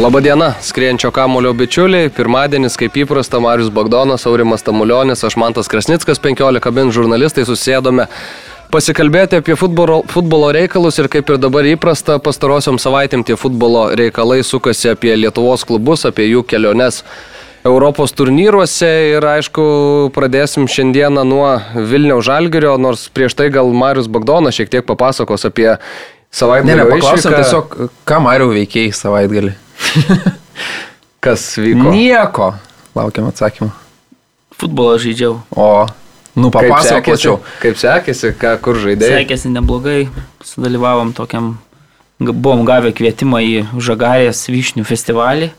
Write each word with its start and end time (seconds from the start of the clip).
Labadiena, 0.00 0.54
skrienčio 0.60 1.10
kamulio 1.10 1.50
bičiuliai. 1.52 2.08
Pirmadienis, 2.16 2.78
kaip 2.80 2.94
įprasta, 3.02 3.36
Marius 3.36 3.68
Bagdonas, 3.68 4.22
Aurimas 4.24 4.64
Tamulionis, 4.64 5.20
aš 5.28 5.36
Mantas 5.36 5.68
Krasnickas, 5.68 6.16
15 6.24 6.70
bin 6.72 6.88
žurnalistai 6.88 7.44
susėdome 7.44 8.06
pasikalbėti 8.72 9.42
apie 9.42 9.58
futbolo, 9.60 9.98
futbolo 10.08 10.48
reikalus 10.56 10.96
ir 11.02 11.10
kaip 11.12 11.28
ir 11.28 11.42
dabar 11.42 11.68
įprasta, 11.68 12.16
pastarosiom 12.16 12.80
savaitėm 12.80 13.26
tie 13.28 13.36
futbolo 13.36 13.90
reikalai 14.00 14.40
sukasi 14.40 14.94
apie 14.94 15.12
Lietuvos 15.20 15.66
klubus, 15.68 16.06
apie 16.08 16.30
jų 16.30 16.46
keliones 16.48 17.02
Europos 17.68 18.16
turnyruose 18.16 18.92
ir 19.18 19.30
aišku, 19.36 19.64
pradėsim 20.16 20.64
šiandieną 20.64 21.28
nuo 21.28 21.48
Vilniaus 21.76 22.24
Žalgerio, 22.24 22.78
nors 22.80 23.10
prieš 23.12 23.36
tai 23.36 23.52
gal 23.52 23.68
Marius 23.68 24.08
Bagdonas 24.08 24.56
šiek 24.56 24.72
tiek 24.72 24.88
papasakos 24.88 25.44
apie 25.44 25.74
savaitgalį. 26.32 26.72
Ne, 26.72 26.84
ne, 26.86 26.92
paklausim 26.94 27.36
tiesiog, 27.36 27.82
ką 28.08 28.28
Mariau 28.30 28.56
veikiai 28.56 28.96
savaitgalį. 28.96 29.58
Kas 31.24 31.46
vyko? 31.60 31.92
Nieko. 31.94 32.52
Laukiam 32.96 33.28
atsakymą. 33.30 33.70
Futbolą 34.60 34.98
žaidžiau. 35.00 35.38
O, 35.56 35.86
nu 36.36 36.50
Kaip 36.50 36.66
sekėsi, 36.66 36.72
papasakočiau. 36.72 37.38
kaip 37.62 37.78
sekėsi, 37.80 38.32
ką, 38.40 38.54
kur 38.64 38.80
žaidėjai? 38.80 39.22
Sekėsi 39.22 39.52
neblogai, 39.52 40.00
sudalyvavom 40.44 41.14
tokiam, 41.16 41.54
buvom 42.20 42.66
gavę 42.68 42.92
kvietimą 42.96 43.40
į 43.46 43.54
Žagarės 43.80 44.44
vyšnių 44.52 44.84
festivalį 44.88 45.50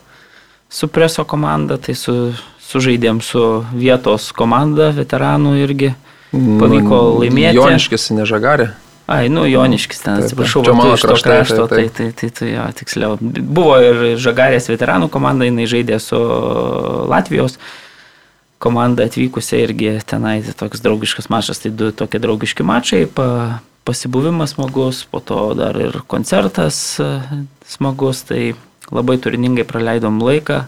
su 0.72 0.88
preso 0.88 1.24
komanda, 1.28 1.76
tai 1.76 1.94
su, 1.98 2.32
sužaidėm 2.64 3.20
su 3.24 3.64
vietos 3.76 4.30
komanda, 4.36 4.90
veteranų 4.96 5.56
irgi. 5.60 5.92
Pavyko 6.32 7.00
laimėti. 7.20 7.58
Joniškis, 7.58 8.06
ne 8.16 8.24
žagarė. 8.24 8.70
Ai, 9.10 9.26
nu, 9.32 9.42
Joniškis 9.50 9.98
ten, 10.04 10.20
Taip, 10.20 10.28
atsiprašau, 10.28 10.62
čia 10.66 10.74
mano 10.78 10.94
iš 10.94 11.02
to 11.02 11.08
kraštai, 11.10 11.32
krašto, 11.32 11.64
tai, 11.70 11.86
tai, 11.90 12.08
tai, 12.16 12.28
tai, 12.30 12.50
jo, 12.52 12.66
tiksliau. 12.78 13.16
Buvo 13.20 13.74
ir 13.82 14.02
Žagarės 14.22 14.70
veteranų 14.70 15.08
komanda, 15.12 15.48
jinai 15.48 15.66
žaidė 15.70 15.98
su 16.02 16.20
Latvijos 17.10 17.58
komanda 18.62 19.08
atvykusi 19.08 19.58
irgi 19.58 19.96
tenai 20.06 20.36
tai 20.46 20.54
toks 20.54 20.84
draugiškas 20.84 21.26
mačas, 21.34 21.58
tai 21.64 21.72
du 21.74 21.90
tokie 21.90 22.20
draugiški 22.22 22.62
mačai, 22.66 23.02
pa, 23.10 23.58
pasibuvimas 23.82 24.54
smagus, 24.54 25.02
po 25.10 25.18
to 25.18 25.40
dar 25.58 25.74
ir 25.82 25.98
koncertas 26.06 26.78
e, 27.02 27.08
smagus, 27.66 28.22
tai 28.28 28.52
labai 28.94 29.18
turiningai 29.18 29.66
praleidom 29.66 30.22
laiką, 30.22 30.62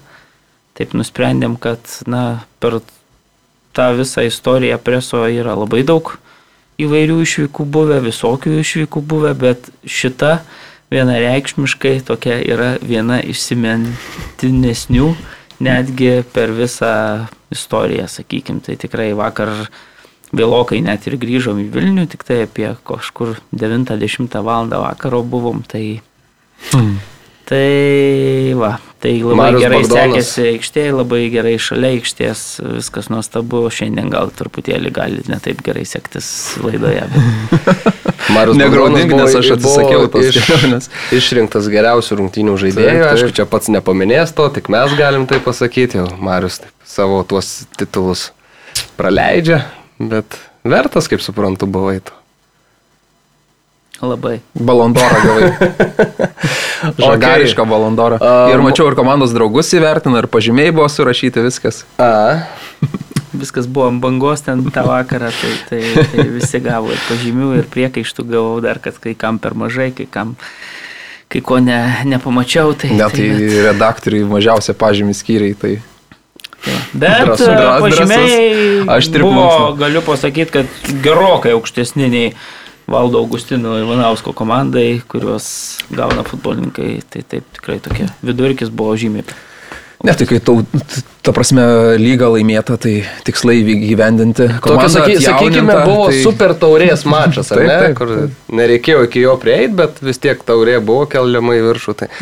taip 0.74 0.98
nusprendėm, 0.98 1.54
kad 1.60 1.86
na, 2.10 2.42
per 2.58 2.80
tą 3.74 3.92
visą 3.94 4.26
istoriją 4.26 4.80
preso 4.82 5.22
yra 5.30 5.54
labai 5.58 5.84
daug 5.86 6.16
įvairių 6.80 7.20
išvykų 7.22 7.66
buvę, 7.70 8.00
visokių 8.04 8.58
išvykų 8.62 9.02
buvę, 9.06 9.34
bet 9.38 9.70
šita 9.86 10.40
vienareikšmiškai 10.94 12.00
tokia 12.06 12.38
yra 12.42 12.74
viena 12.82 13.20
išsimintinesnių 13.22 15.08
netgi 15.64 16.22
per 16.34 16.52
visą 16.54 17.26
istoriją, 17.54 18.08
sakykim. 18.10 18.60
Tai 18.64 18.76
tikrai 18.80 19.12
vakar 19.16 19.52
vėlokai 20.34 20.82
net 20.84 21.06
ir 21.06 21.18
grįžom 21.20 21.62
į 21.62 21.70
Vilnių, 21.74 22.06
tik 22.10 22.26
tai 22.26 22.42
apie 22.48 22.72
kažkur 22.86 23.38
90 23.54 24.42
val. 24.42 24.68
vakaro 24.68 25.22
buvom, 25.22 25.62
tai... 25.62 26.00
Hmm. 26.72 26.98
Tai 27.44 28.54
va, 28.56 28.78
tai 29.04 29.18
labai 29.20 29.36
Marius 29.36 29.60
gerai 29.60 29.80
Bagdonas. 29.82 29.98
sekėsi 30.00 30.44
aikštėje, 30.54 30.92
labai 30.96 31.18
gerai 31.28 31.52
šalia 31.60 31.90
aikštės, 31.98 32.44
viskas 32.78 33.10
nuostabu, 33.12 33.60
šiandien 33.68 34.08
gal 34.14 34.32
truputėlį 34.32 34.92
gali 34.96 35.20
netaip 35.28 35.60
gerai 35.66 35.82
sektis 35.84 36.30
laidoje. 36.64 37.04
Bet... 37.12 37.84
Marius 38.34 38.56
Negraudink, 38.56 39.12
nes 39.12 39.36
aš 39.36 39.52
atsisakiau 39.58 40.08
tos 40.08 40.30
iš, 40.30 40.40
kelionės. 40.48 40.88
išrinktas 41.12 41.68
geriausių 41.68 42.20
rungtynių 42.22 42.56
žaidėjų. 42.64 42.88
Taip, 42.88 43.04
taip. 43.04 43.12
Aišku, 43.12 43.36
čia 43.36 43.48
pats 43.52 43.68
nepaminės 43.76 44.32
to, 44.32 44.48
tik 44.56 44.72
mes 44.72 44.96
galim 44.96 45.28
tai 45.28 45.42
pasakyti. 45.44 46.00
Jau 46.00 46.08
Marius 46.24 46.62
taip, 46.64 46.72
savo 46.88 47.20
tuos 47.28 47.52
titulus 47.76 48.30
praleidžia, 48.96 49.66
bet 50.00 50.40
vertas, 50.64 51.12
kaip 51.12 51.20
suprantu, 51.20 51.68
buvai 51.68 51.98
tu. 52.00 52.16
Labai. 54.02 54.40
Balondorą 54.58 55.18
gavai. 55.24 55.50
Žagarišką 56.98 57.64
balondorą. 57.68 58.18
Um, 58.18 58.50
Ir 58.52 58.62
mačiau, 58.64 58.88
ir 58.90 58.96
komandos 58.98 59.32
draugus 59.34 59.70
įvertino, 59.76 60.18
ir 60.20 60.26
pažymiai 60.32 60.72
buvo 60.74 60.88
surašyti 60.90 61.44
viskas. 61.46 61.84
A, 62.02 62.42
Viskas 63.34 63.66
buvo 63.66 63.88
ant 63.90 63.98
bangos 64.02 64.44
ten 64.46 64.60
tą 64.70 64.84
vakarą, 64.86 65.30
tai, 65.34 65.52
tai, 65.66 66.04
tai 66.12 66.26
visi 66.30 66.60
gavo 66.62 66.92
ir 66.94 67.00
pažymių, 67.08 67.48
ir 67.58 67.64
priekaištų 67.72 68.26
gavau 68.30 68.60
dar, 68.62 68.78
kad 68.78 68.94
kai 69.02 69.16
kam 69.18 69.40
per 69.42 69.56
mažai, 69.58 69.88
kai 69.96 70.06
kam, 70.06 70.36
kai 71.32 71.42
ko 71.42 71.58
ne, 71.58 71.80
nepamačiau. 72.06 72.76
Tai, 72.78 72.92
Net 72.94 73.16
tai 73.16 73.26
bet, 73.32 73.56
redaktoriui 73.72 74.22
mažiausia 74.30 74.76
pažymį 74.78 75.16
skyriai. 75.18 75.56
Tai... 75.58 75.72
bet 76.94 77.24
drąsu, 77.26 77.48
e, 77.50 77.56
drąs- 77.58 77.82
pažymiai 77.88 78.86
Aštri 79.00 79.24
buvo, 79.26 79.48
plunksna. 79.48 79.80
galiu 79.82 80.04
pasakyti, 80.06 80.54
kad 80.54 80.94
gerokai 81.02 81.56
aukštesni 81.58 82.06
nei 82.14 82.28
Valdo 82.90 83.18
Augustino 83.18 83.78
Ivanausko 83.80 84.34
komandai, 84.36 85.02
kuriuos 85.08 85.46
gauna 85.94 86.24
futbolininkai. 86.28 87.00
Tai 87.10 87.24
taip 87.28 87.48
tikrai 87.56 87.80
tokie 87.84 88.08
vidurkis 88.24 88.70
buvo 88.70 88.96
žymiai. 89.00 89.24
Ne, 90.04 90.12
tai 90.12 90.26
kai 90.28 90.40
tau, 90.44 90.60
ta 91.24 91.32
prasme, 91.32 91.64
lyga 92.00 92.28
laimėta, 92.34 92.76
tai 92.80 92.94
tikslai 93.24 93.60
įgyvendinti. 93.62 94.48
Tokia, 94.64 94.90
saky, 94.92 95.16
sakykime, 95.24 95.78
buvo 95.86 96.10
tai... 96.10 96.20
super 96.24 96.54
taurės 96.60 97.06
mačas, 97.14 97.52
ar 97.54 97.62
Taip, 97.62 97.70
ne? 97.70 97.78
taip. 97.86 97.96
Kur 97.98 98.56
nereikėjo 98.60 99.06
iki 99.08 99.24
jo 99.24 99.38
prieiti, 99.40 99.72
bet 99.80 100.04
vis 100.04 100.20
tiek 100.20 100.44
taurė 100.46 100.80
buvo 100.84 101.08
keliama 101.10 101.56
į 101.58 101.66
viršų. 101.70 101.98
Tai. 102.02 102.12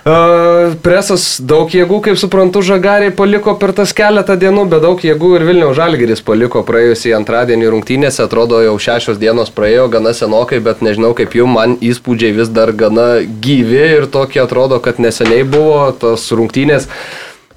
Uh, 0.00 0.72
presas 0.80 1.34
daug 1.44 1.68
jėgų, 1.68 1.98
kaip 2.06 2.16
suprantu, 2.16 2.62
žagariai 2.64 3.12
paliko 3.12 3.52
per 3.60 3.74
tas 3.76 3.92
keletą 3.92 4.32
dienų, 4.40 4.62
bet 4.72 4.80
daug 4.80 5.02
jėgų 5.04 5.34
ir 5.36 5.44
Vilniaus 5.44 5.76
žalgeris 5.76 6.24
paliko 6.24 6.62
praėjusį 6.64 7.12
antradienį 7.18 7.68
rungtynėse. 7.74 8.24
Atrodo, 8.24 8.62
jau 8.64 8.72
šešios 8.80 9.20
dienos 9.20 9.52
praėjo 9.52 9.90
gana 9.92 10.14
senokai, 10.16 10.62
bet 10.64 10.80
nežinau 10.80 11.12
kaip 11.18 11.36
jums, 11.36 11.52
man 11.52 11.76
įspūdžiai 11.84 12.32
vis 12.40 12.48
dar 12.48 12.72
gana 12.72 13.10
gyvi 13.44 13.84
ir 14.00 14.08
tokie 14.08 14.40
atrodo, 14.40 14.80
kad 14.80 15.04
neseniai 15.04 15.44
buvo 15.44 15.90
tos 16.00 16.24
rungtynės. 16.32 16.88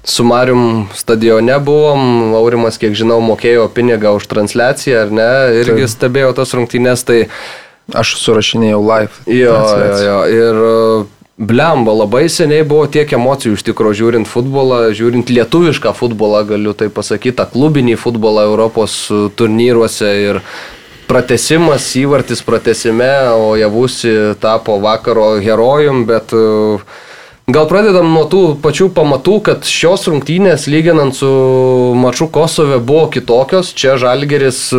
Su 0.04 0.24
Marium 0.28 0.86
stadione 0.92 1.56
buvom, 1.64 2.34
Aurimas, 2.36 2.76
kiek 2.76 2.92
žinau, 2.92 3.22
mokėjo 3.24 3.70
pinigą 3.72 4.12
už 4.18 4.26
transliaciją, 4.28 5.06
ar 5.06 5.12
ne, 5.16 5.30
irgi 5.62 5.86
Taip. 5.86 5.92
stebėjo 5.94 6.34
tas 6.36 6.52
rungtynės, 6.52 7.06
tai 7.08 7.22
Aš 7.92 8.14
surašinėjau 8.16 8.80
live. 8.80 9.12
jo, 9.28 9.52
jo, 9.52 9.96
jo, 10.00 10.20
ir 10.32 10.60
uh, 10.64 11.06
blemba, 11.36 11.92
labai 11.92 12.30
seniai 12.32 12.64
buvo 12.64 12.86
tiek 12.88 13.10
emocijų 13.12 13.58
iš 13.58 13.64
tikrųjų, 13.66 13.98
žiūrint 13.98 14.30
futbolą, 14.30 14.86
žiūrint 14.96 15.28
lietuvišką 15.28 15.92
futbolą, 15.92 16.46
galiu 16.48 16.72
tai 16.72 16.88
pasakyti, 16.88 17.44
klubinį 17.52 17.98
futbolą 18.00 18.46
Europos 18.48 18.96
uh, 19.12 19.26
turnyruose 19.36 20.08
ir 20.22 20.40
pratesimas, 21.10 21.90
įvartis 22.00 22.40
pratesime, 22.46 23.12
o 23.36 23.52
Javusi 23.60 24.32
tapo 24.40 24.78
vakaro 24.80 25.34
herojum, 25.44 26.06
bet 26.08 26.32
uh, 26.32 26.80
Gal 27.44 27.66
pradedam 27.68 28.06
nuo 28.08 28.22
tų 28.24 28.54
pačių 28.64 28.86
pamatų, 28.96 29.34
kad 29.44 29.66
šios 29.68 30.06
rungtynės, 30.08 30.64
lyginant 30.72 31.12
su 31.12 31.28
maču 32.00 32.30
Kosove, 32.32 32.78
buvo 32.80 33.10
kitokios. 33.12 33.74
Čia 33.76 33.98
Žalgeris, 34.00 34.70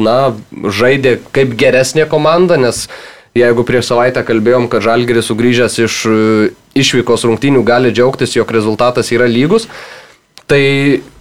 na, 0.00 0.32
žaidė 0.50 1.18
kaip 1.36 1.52
geresnė 1.60 2.06
komanda, 2.08 2.56
nes 2.56 2.86
jeigu 3.36 3.66
prieš 3.68 3.90
savaitę 3.90 4.24
kalbėjom, 4.24 4.70
kad 4.72 4.86
Žalgeris 4.86 5.28
sugrįžęs 5.28 5.76
iš 5.84 5.98
išvykos 6.76 7.24
rungtynių 7.28 7.60
gali 7.68 7.92
džiaugtis, 7.92 8.32
jog 8.36 8.48
rezultatas 8.52 9.12
yra 9.12 9.28
lygus. 9.28 9.68
Tai 10.46 10.64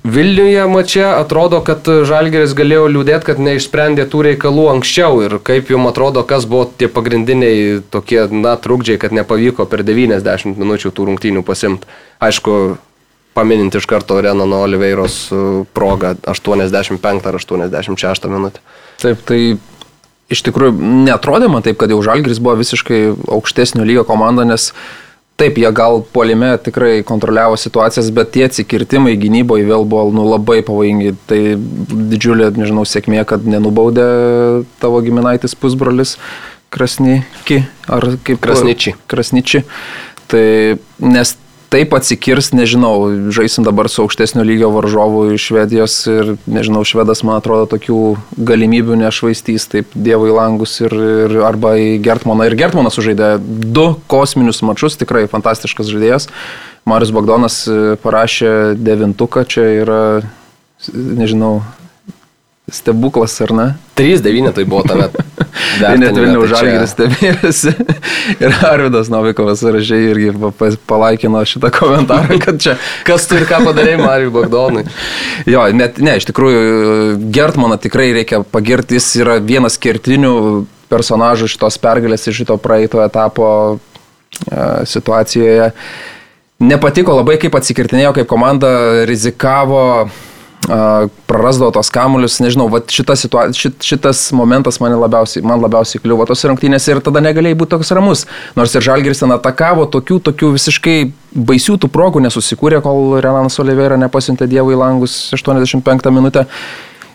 Vilniuje 0.06 0.68
mače 0.70 1.02
atrodo, 1.18 1.58
kad 1.66 1.88
Žalgeris 2.06 2.52
galėjo 2.54 2.84
liūdėti, 2.94 3.26
kad 3.26 3.40
neišsprendė 3.42 4.04
tų 4.06 4.20
reikalų 4.28 4.68
anksčiau 4.76 5.24
ir 5.26 5.40
kaip 5.42 5.72
jums 5.74 5.90
atrodo, 5.90 6.22
kas 6.30 6.46
buvo 6.46 6.68
tie 6.70 6.86
pagrindiniai 6.94 7.80
tokie, 7.90 8.20
na, 8.30 8.54
trukdžiai, 8.62 9.00
kad 9.02 9.16
nepavyko 9.18 9.66
per 9.72 9.82
90 9.88 10.62
minučių 10.62 10.94
tų 10.94 11.08
rungtynių 11.10 11.42
pasimti. 11.48 11.90
Aišku, 12.22 12.78
paminint 13.34 13.76
iš 13.76 13.88
karto 13.90 14.20
Renano 14.22 14.62
Oliveiros 14.68 15.18
e, 15.34 15.40
progą 15.74 16.14
85 16.22 17.26
ar 17.26 17.40
86 17.42 18.30
minutę. 18.30 18.62
Taip, 19.02 19.26
tai 19.26 19.40
iš 20.30 20.46
tikrųjų 20.46 20.78
netrodė 21.10 21.50
man 21.50 21.66
taip, 21.66 21.82
kad 21.82 21.90
jau 21.90 21.98
Žalgris 22.06 22.40
buvo 22.46 22.60
visiškai 22.62 23.02
aukštesnio 23.40 23.90
lygio 23.90 24.06
komanda, 24.06 24.46
nes 24.46 24.70
Taip, 25.36 25.58
jie 25.60 25.68
gal 25.76 26.00
polime 26.16 26.54
tikrai 26.64 27.04
kontroliavo 27.04 27.58
situacijas, 27.60 28.08
bet 28.16 28.30
tie 28.32 28.46
atsikirtimai 28.48 29.18
gynyboje 29.20 29.66
vėl 29.68 29.84
buvo 29.84 30.08
nu, 30.16 30.24
labai 30.32 30.62
pavojingi. 30.64 31.12
Tai 31.28 31.40
didžiulė, 32.14 32.54
nežinau, 32.56 32.86
sėkmė, 32.88 33.20
kad 33.28 33.44
nenubaudė 33.44 34.06
tavo 34.80 35.02
giminaitis 35.04 35.58
pusbrolis 35.60 36.16
Krasniki, 36.72 37.66
ar 37.92 38.14
kaip 38.24 38.40
Krasničiai. 38.44 38.96
Krasničiai. 39.12 39.68
Tai 40.32 40.46
nes 41.04 41.36
taip 41.76 41.94
atsikirs, 41.98 42.54
nežinau, 42.56 43.10
žaisim 43.36 43.66
dabar 43.68 43.90
su 43.92 44.06
aukštesnio 44.06 44.46
lygio 44.48 44.70
varžovu 44.72 45.26
iš 45.36 45.50
Švedijos 45.50 45.96
ir, 46.08 46.32
nežinau, 46.48 46.86
švedas, 46.88 47.24
man 47.28 47.42
atrodo, 47.42 47.68
tokių 47.74 48.00
galimybių 48.48 48.96
nešvaistys, 49.02 49.68
taip 49.74 49.92
dievai 49.92 50.32
langus 50.32 50.78
ir, 50.86 50.96
ir 51.26 51.36
arba 51.44 51.76
į 51.82 51.98
Gertmaną. 52.06 52.48
Ir 52.48 52.56
Gertmanas 52.60 52.96
sužaidė 52.96 53.36
du 53.76 53.90
kosminius 54.12 54.64
mačius, 54.64 54.96
tikrai 55.02 55.26
fantastiškas 55.32 55.92
žaidėjas. 55.92 56.30
Marius 56.88 57.12
Bagdonas 57.16 57.64
e, 57.68 57.78
parašė 58.00 58.52
devintuką, 58.80 59.44
čia 59.50 59.68
yra, 59.82 60.02
nežinau, 60.96 61.58
stebuklas 62.72 63.36
ar 63.44 63.56
ne? 63.58 63.70
3-9 64.00 64.56
tai 64.56 64.70
buvo 64.70 64.86
tame. 64.88 65.10
Tai 65.80 65.94
net 65.98 66.12
vertinime, 66.12 66.26
Vilniaus 66.26 66.52
tai 66.52 66.60
žalgeris 66.60 66.94
stebėjosi. 66.96 67.74
Ir 68.44 68.56
Arvidas 68.68 69.10
Novikovas 69.14 69.64
rašiai 69.64 70.10
irgi 70.12 70.34
pa- 70.42 70.52
pa- 70.60 70.72
palaikino 70.92 71.42
šitą 71.48 71.72
komentarą, 71.76 72.38
kad 72.46 72.60
čia 72.62 72.76
Kas 73.08 73.28
tu 73.30 73.38
ir 73.40 73.46
ką 73.50 73.62
padarė 73.68 73.96
Marijui 74.02 74.34
Bagdonui? 74.36 74.84
Jo, 75.50 75.66
net 75.76 76.00
ne, 76.04 76.18
iš 76.20 76.28
tikrųjų, 76.30 76.60
Gertmaną 77.36 77.78
tikrai 77.82 78.10
reikia 78.18 78.42
pagirti, 78.44 78.98
jis 79.00 79.08
yra 79.24 79.38
vienas 79.44 79.78
kertinių 79.82 80.34
personažų 80.92 81.48
šitos 81.56 81.80
pergalės 81.82 82.28
ir 82.30 82.36
šito 82.38 82.58
praeito 82.62 83.02
etapo 83.04 83.48
e, 83.76 84.68
situacijoje. 84.90 85.72
Nepatiko 86.66 87.16
labai, 87.18 87.36
kaip 87.42 87.56
atsikirtinėjo, 87.58 88.14
kaip 88.20 88.30
komanda 88.32 88.70
rizikavo, 89.10 89.82
prarasdavo 90.66 91.72
tos 91.76 91.90
kamuolius, 91.94 92.40
nežinau, 92.44 92.68
vat 92.72 92.90
šita 92.92 93.16
situa- 93.20 93.50
šit, 93.54 93.78
šitas 93.84 94.32
momentas 94.36 94.80
man 94.80 94.96
labiausiai, 95.00 95.44
man 95.46 95.62
labiausiai 95.62 96.02
kliuvo 96.02 96.26
tos 96.26 96.44
rungtynės 96.46 96.88
ir 96.90 97.02
tada 97.06 97.22
negalėjai 97.22 97.58
būti 97.60 97.76
toks 97.76 97.92
ramus. 97.92 98.26
Nors 98.56 98.76
ir 98.76 98.82
Žalgiris 98.82 99.22
ten 99.24 99.32
atakavo, 99.36 99.86
tokių, 99.86 100.20
tokių 100.32 100.52
visiškai 100.56 100.98
baisių 101.36 101.78
tų 101.78 101.92
progų 101.92 102.24
nesusikūrė, 102.26 102.82
kol 102.82 103.20
Renanas 103.22 103.60
Oliveira 103.60 103.98
nepasiuntė 103.98 104.48
Dievo 104.48 104.74
į 104.74 104.82
langus 104.82 105.32
85 105.36 106.12
minutę. 106.12 106.46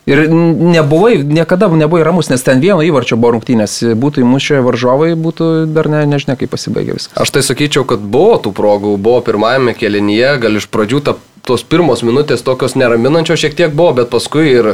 Ir 0.09 0.25
nebuvai, 0.33 1.21
niekada 1.23 1.69
nebuvai 1.69 2.03
ramus, 2.03 2.31
nes 2.33 2.43
ten 2.43 2.61
vieno 2.61 2.81
įvarčio 2.83 3.19
buvo 3.21 3.37
rungtynės. 3.37 3.77
Būtų 4.01 4.25
įmušę 4.25 4.63
varžovai, 4.65 5.13
būtų 5.15 5.67
dar 5.71 5.91
ne, 5.93 6.01
nežinia, 6.09 6.39
kaip 6.41 6.51
pasibaigė 6.51 6.97
viskas. 6.97 7.15
Aš 7.21 7.31
tai 7.37 7.43
sakyčiau, 7.45 7.85
kad 7.87 8.01
buvo 8.01 8.39
tų 8.41 8.55
progų, 8.57 8.97
buvo 8.97 9.21
pirmajame 9.27 9.77
kelinyje, 9.77 10.33
gal 10.41 10.57
iš 10.57 10.67
pradžių 10.73 11.03
ta, 11.05 11.15
tos 11.51 11.67
pirmos 11.67 12.07
minutės 12.07 12.47
tokios 12.47 12.79
neraminančios 12.79 13.43
šiek 13.43 13.59
tiek 13.59 13.75
buvo, 13.75 13.99
bet 14.01 14.09
paskui 14.15 14.47
ir, 14.55 14.73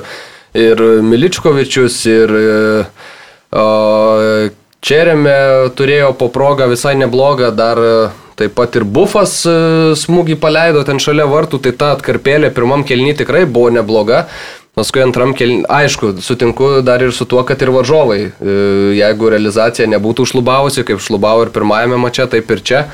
ir 0.54 0.84
Miličkovičius, 1.08 1.98
ir 2.12 2.36
uh, 2.36 2.84
Čerėme 4.86 5.72
turėjo 5.74 6.12
po 6.14 6.28
progą 6.30 6.68
visai 6.70 6.92
neblogą, 6.94 7.48
dar 7.58 7.78
e, 7.80 7.94
taip 8.38 8.52
pat 8.54 8.76
ir 8.78 8.84
Bufas 8.86 9.40
e, 9.48 9.54
smūgį 9.98 10.36
paleido 10.38 10.84
ten 10.86 11.00
šalia 11.02 11.24
vartų, 11.26 11.58
tai 11.64 11.72
ta 11.74 11.88
atkarpėlė 11.96 12.52
pirmam 12.54 12.84
kelny 12.86 13.16
tikrai 13.18 13.42
buvo 13.50 13.72
nebloga. 13.74 14.26
Paskui 14.78 15.02
antram 15.02 15.32
kelny, 15.34 15.64
aišku, 15.66 16.12
sutinku 16.22 16.68
dar 16.86 17.02
ir 17.02 17.10
su 17.16 17.26
tuo, 17.26 17.42
kad 17.48 17.64
ir 17.64 17.72
varžovai, 17.74 18.20
e, 18.28 18.54
jeigu 19.00 19.32
realizacija 19.32 19.88
nebūtų 19.90 20.28
šlubavusi, 20.30 20.84
kaip 20.86 21.02
šlubavo 21.02 21.48
ir 21.48 21.50
pirmajame 21.56 21.98
mače, 22.04 22.28
taip 22.36 22.54
ir 22.54 22.62
čia, 22.70 22.84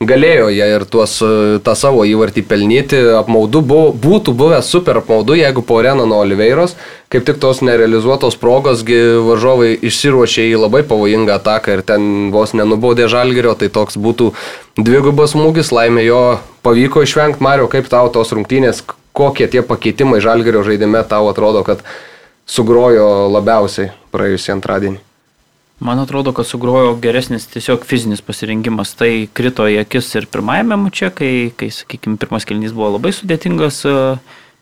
galėjo 0.00 0.48
jie 0.48 0.64
ir 0.64 0.84
tuos, 0.88 1.18
e, 1.20 1.58
tą 1.64 1.74
savo 1.76 2.06
įvartį 2.08 2.42
pelnyti, 2.48 3.00
apmaudu 3.18 3.60
buvo, 3.60 3.90
būtų 3.92 4.32
buvę 4.32 4.60
super 4.64 5.02
apmaudu, 5.02 5.36
jeigu 5.36 5.60
po 5.66 5.82
Renano 5.84 6.22
Oliveiros, 6.24 6.72
kaip 7.12 7.26
tik 7.28 7.40
tos 7.42 7.60
nerealizuotos 7.60 8.38
progos, 8.40 8.80
gi 8.86 8.96
varžovai 9.26 9.74
išsiruošė 9.76 10.46
į 10.48 10.62
labai 10.62 10.82
pavojingą 10.88 11.36
ataką 11.36 11.76
ir 11.76 11.82
ten 11.84 12.30
vos 12.32 12.56
nenubaudė 12.56 13.10
žalgerio, 13.12 13.52
tai 13.60 13.68
toks 13.68 14.00
būtų 14.00 14.30
dvigubas 14.80 15.36
smūgis, 15.36 15.74
laimė 15.76 16.06
jo 16.06 16.22
pavyko 16.64 17.04
išvengti, 17.04 17.44
Mario, 17.44 17.68
kaip 17.68 17.92
tau 17.92 18.08
tos 18.08 18.32
rungtynės, 18.32 18.80
kokie 19.12 19.50
tie 19.52 19.60
pakeitimai 19.60 20.22
žalgerio 20.24 20.64
žaidime 20.64 21.04
tau 21.04 21.28
atrodo, 21.28 21.60
kad 21.66 21.84
sugrojo 22.48 23.28
labiausiai 23.36 23.92
praėjusį 24.16 24.56
antradienį. 24.56 25.09
Man 25.80 25.98
atrodo, 25.98 26.32
kad 26.36 26.44
sugrojo 26.46 26.92
geresnis 27.00 27.46
tiesiog 27.48 27.86
fizinis 27.88 28.20
pasirengimas. 28.20 28.92
Tai 29.00 29.08
krito 29.32 29.64
į 29.64 29.78
akis 29.80 30.10
ir 30.18 30.26
pirmajame 30.28 30.76
mače, 30.76 31.08
kai, 31.16 31.32
kai 31.56 31.70
sakykime, 31.72 32.18
pirmas 32.20 32.44
kelnys 32.48 32.74
buvo 32.76 32.90
labai 32.98 33.14
sudėtingas 33.16 33.78
e, 33.88 33.94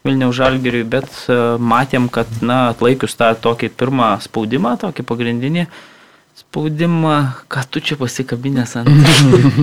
Vilniaus 0.06 0.38
žalgiriui, 0.38 0.84
bet 0.86 1.10
e, 1.26 1.38
matėm, 1.58 2.06
kad, 2.14 2.30
na, 2.38 2.68
atlaikius 2.70 3.18
tą 3.18 3.32
tokį 3.34 3.72
pirmą 3.80 4.12
spaudimą, 4.22 4.76
tokį 4.84 5.06
pagrindinį 5.10 5.66
spaudimą, 6.38 7.16
ką 7.50 7.66
tu 7.66 7.82
čia 7.82 7.98
pasikabinės 7.98 8.78
ant... 8.78 9.10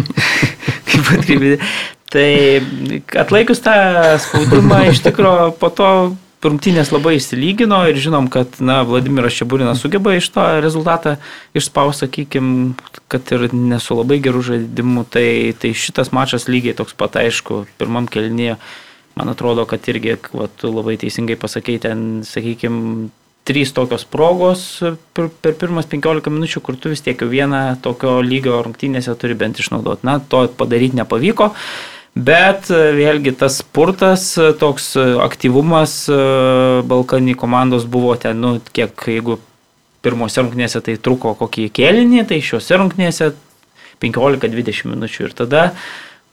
Kaip 0.92 1.14
atkreipė. 1.16 1.56
Tai 2.12 2.30
atlaikius 3.24 3.64
tą 3.64 3.80
spaudimą, 4.28 4.84
iš 4.92 5.00
tikrųjų, 5.08 5.50
po 5.64 5.72
to 5.72 5.90
rungtynės 6.46 6.92
labai 6.94 7.16
įsilygino 7.20 7.82
ir 7.90 8.00
žinom, 8.02 8.30
kad 8.32 8.60
na, 8.64 8.80
Vladimiras 8.88 9.36
Čiaburinas 9.38 9.82
sugeba 9.84 10.16
iš 10.16 10.30
to 10.36 10.46
rezultatą 10.64 11.18
išspaus, 11.58 12.04
sakykime, 12.04 12.76
kad 13.12 13.34
ir 13.36 13.50
nesu 13.54 13.98
labai 13.98 14.22
gerų 14.24 14.46
žaidimų, 14.52 15.06
tai, 15.14 15.28
tai 15.60 15.74
šitas 15.78 16.14
mačas 16.16 16.50
lygiai 16.52 16.78
toks 16.78 16.96
pat 16.98 17.20
aišku, 17.22 17.66
pirmam 17.80 18.10
kelnyje, 18.12 18.60
man 19.20 19.32
atrodo, 19.34 19.68
kad 19.70 19.86
irgi, 19.92 20.18
va, 20.36 20.48
tu 20.48 20.72
labai 20.74 20.98
teisingai 21.02 21.38
pasakei, 21.40 21.80
ten, 21.82 22.24
sakykime, 22.28 23.10
trys 23.46 23.72
tokios 23.78 24.06
progos 24.10 24.62
per, 25.14 25.30
per 25.30 25.54
pirmas 25.60 25.86
15 25.90 26.34
minučių, 26.34 26.62
kur 26.66 26.78
tu 26.82 26.90
vis 26.92 27.04
tiek 27.06 27.20
vieną 27.30 27.78
tokio 27.86 28.18
lygio 28.26 28.58
rungtynėse 28.66 29.14
turi 29.22 29.38
bent 29.38 29.62
išnaudoti. 29.62 30.08
Na, 30.08 30.18
to 30.18 30.48
padaryti 30.58 30.98
nepavyko. 30.98 31.52
Bet 32.16 32.70
e, 32.72 32.78
vėlgi 32.96 33.34
tas 33.36 33.58
spurtas, 33.60 34.30
e, 34.40 34.54
toks 34.56 34.94
e, 34.96 35.04
aktyvumas 35.20 36.06
Balkanį 36.88 37.36
komandos 37.36 37.84
buvo 37.92 38.14
ten, 38.16 38.40
nu, 38.40 38.54
kiek, 38.72 38.96
jeigu 39.12 39.36
pirmose 40.06 40.40
rungtynėse 40.40 40.80
tai 40.86 40.96
truko 40.96 41.34
kokį 41.36 41.68
kėlinį, 41.76 42.24
tai 42.30 42.40
šiuose 42.40 42.80
rungtynėse 42.80 43.34
15-20 44.04 44.94
minučių. 44.94 45.28
Ir 45.28 45.36
tada, 45.36 45.66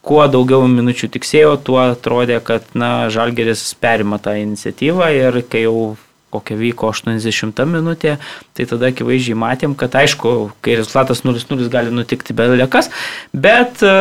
kuo 0.07 0.23
daugiau 0.31 0.69
minučių 0.71 1.11
tiksėjo, 1.17 1.57
tuo 1.67 1.81
atrodė, 1.83 2.39
kad, 2.47 2.69
na, 2.79 3.11
Žalgeris 3.11 3.65
perima 3.83 4.23
tą 4.23 4.37
iniciatyvą 4.39 5.11
ir 5.19 5.43
kai 5.51 5.65
jau 5.67 5.97
kokia 6.33 6.57
vyko 6.59 6.91
80 6.93 7.65
minutė, 7.69 8.17
tai 8.57 8.67
tada 8.69 8.91
akivaizdžiai 8.93 9.39
matėm, 9.39 9.77
kad 9.79 9.95
aišku, 10.01 10.53
kai 10.65 10.77
rezultatas 10.81 11.25
0-0 11.27 11.69
gali 11.73 11.93
nutikti 11.95 12.37
be 12.37 12.49
lėkas, 12.55 12.91
bet 13.33 13.85
e, 13.85 13.93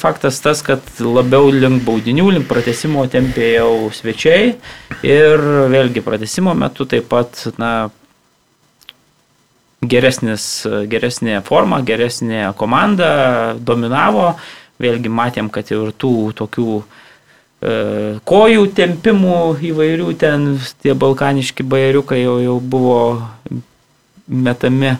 faktas 0.00 0.40
tas, 0.44 0.64
kad 0.64 0.82
labiau 1.00 1.52
link 1.52 1.84
baudinių, 1.86 2.30
link 2.38 2.48
pratesimo 2.50 3.04
tempė 3.12 3.54
jau 3.58 3.74
svečiai 3.94 4.54
ir 5.04 5.44
vėlgi 5.72 6.04
pratesimo 6.04 6.56
metu 6.56 6.88
taip 6.88 7.10
pat, 7.12 7.44
na, 7.60 7.74
geresnis, 9.88 10.64
geresnė 10.90 11.40
forma, 11.44 11.80
geresnė 11.84 12.50
komanda 12.58 13.54
dominavo, 13.60 14.34
vėlgi 14.80 15.12
matėm, 15.12 15.50
kad 15.52 15.70
ir 15.72 15.92
tų 16.00 16.32
tokių 16.38 16.82
kojų 17.64 18.64
tempimų 18.76 19.36
įvairių 19.70 20.08
ten, 20.20 20.48
tie 20.84 20.92
balkaniški 20.92 21.64
bajeriukai 21.64 22.18
jau, 22.20 22.34
jau 22.42 22.56
buvo 22.60 22.98
metami 24.28 24.98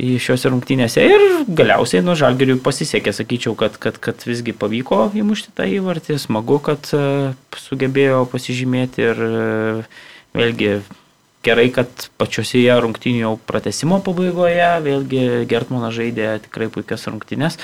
į 0.00 0.16
šiuose 0.18 0.50
rungtynėse 0.50 1.04
ir 1.06 1.22
galiausiai 1.46 2.02
nuo 2.02 2.16
žalgerių 2.18 2.58
pasisekė, 2.64 3.12
sakyčiau, 3.14 3.54
kad, 3.58 3.78
kad, 3.78 4.00
kad 4.02 4.26
visgi 4.26 4.54
pavyko 4.56 5.06
įmušti 5.14 5.54
tą 5.54 5.68
įvartį, 5.70 6.18
smagu, 6.18 6.58
kad 6.64 6.90
e, 6.96 7.04
sugebėjo 7.62 8.24
pasižymėti 8.32 9.06
ir 9.06 9.22
e, 9.22 9.32
vėlgi 10.34 10.72
gerai, 11.46 11.68
kad 11.76 12.08
pačiose 12.18 12.64
rungtynių 12.82 13.22
jau 13.22 13.34
pratesimo 13.46 14.00
pabaigoje, 14.02 14.70
vėlgi 14.82 15.24
Gertmanas 15.50 15.94
žaidė 15.94 16.32
tikrai 16.48 16.72
puikias 16.74 17.06
rungtynės 17.10 17.60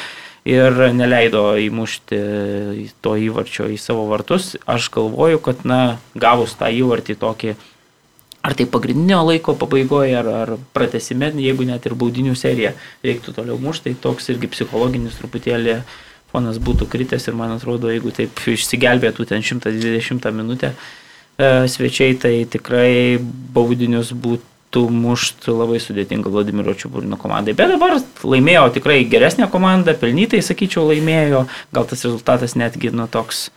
ir 0.48 0.78
neleido 0.96 1.52
įmušti 1.60 2.20
to 3.04 3.16
įvarčio 3.20 3.68
į 3.68 3.76
savo 3.80 4.06
vartus. 4.10 4.54
Aš 4.66 4.90
galvoju, 4.94 5.40
kad, 5.44 5.64
na, 5.68 5.98
gavus 6.14 6.56
tą 6.58 6.70
įvartį 6.72 7.16
tokį, 7.20 7.54
ar 8.40 8.56
tai 8.56 8.66
pagrindinio 8.70 9.20
laiko 9.28 9.54
pabaigoje, 9.58 10.14
ar, 10.16 10.30
ar 10.44 10.54
pratesime, 10.72 11.32
jeigu 11.36 11.66
net 11.68 11.86
ir 11.86 11.96
baudinių 11.98 12.36
seriją 12.38 12.72
reiktų 13.04 13.36
toliau 13.36 13.58
mušti, 13.60 13.90
tai 13.90 14.04
toks 14.08 14.30
irgi 14.32 14.48
psichologinis 14.54 15.18
truputėlį 15.20 15.80
fonas 16.30 16.60
būtų 16.62 16.86
kritęs 16.88 17.26
ir 17.28 17.36
man 17.36 17.56
atrodo, 17.56 17.90
jeigu 17.90 18.12
taip 18.14 18.38
išsigelbėtų 18.48 19.26
ten 19.28 19.42
120 19.42 20.30
minutę 20.36 20.72
e, 20.72 21.68
svečiai, 21.68 22.14
tai 22.14 22.34
tikrai 22.48 23.18
baudinius 23.20 24.14
būt, 24.14 24.44
būtų 24.70 24.90
mušti 24.90 25.50
labai 25.50 25.80
sudėtinga 25.80 26.30
Vladimiro 26.30 26.74
Čiaburino 26.74 27.16
komandai. 27.18 27.54
Bet 27.54 27.70
dabar 27.72 27.98
laimėjo 28.22 28.70
tikrai 28.74 29.04
geresnė 29.04 29.50
komanda, 29.50 29.94
pelnytai, 29.94 30.42
sakyčiau, 30.42 30.86
laimėjo, 30.90 31.48
gal 31.72 31.84
tas 31.86 32.04
rezultatas 32.04 32.54
netgi 32.54 32.92
nu 32.92 33.08
toks. 33.08 33.50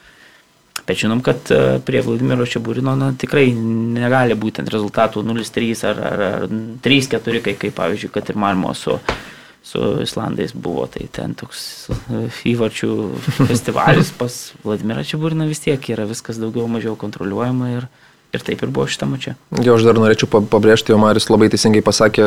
Bet 0.88 0.98
žinom, 0.98 1.22
kad 1.22 1.38
e, 1.52 1.80
prie 1.86 2.02
Vladimiro 2.02 2.46
Čiaburino 2.46 2.96
na, 2.98 3.14
tikrai 3.14 3.54
negali 3.54 4.34
būti 4.34 4.64
ant 4.64 4.72
rezultatų 4.74 5.24
0-3 5.24 5.86
ar, 5.86 6.02
ar, 6.02 6.24
ar 6.24 6.48
3-4, 6.84 7.42
kai, 7.46 7.54
kaip 7.56 7.76
pavyzdžiui, 7.78 8.12
kad 8.12 8.30
ir 8.30 8.36
Malmo 8.42 8.74
su, 8.74 8.98
su 9.64 10.02
Islandais 10.04 10.52
buvo, 10.52 10.88
tai 10.92 11.06
ten 11.14 11.38
toks 11.38 11.92
e, 11.94 12.26
įvarčių 12.52 12.90
festivalis 13.54 14.12
pas 14.18 14.40
Vladimirą 14.66 15.06
Čiaburiną 15.08 15.48
vis 15.48 15.62
tiek 15.64 15.94
yra 15.94 16.10
viskas 16.10 16.42
daugiau 16.42 16.66
mažiau 16.68 16.98
kontroliuojama 17.00 17.72
ir, 17.78 17.88
ir 18.34 18.42
taip 18.42 18.64
ir 18.66 18.70
buvo 18.74 18.88
šitą 18.90 19.06
mačią. 19.12 19.36
Jo, 19.62 19.76
aš 19.78 19.84
dar 19.86 20.00
norėčiau 20.02 20.26
pa- 20.32 20.42
pabrėžti, 20.42 20.90
jo 20.94 20.98
Marius 20.98 21.30
labai 21.30 21.52
teisingai 21.54 21.84
pasakė, 21.86 22.26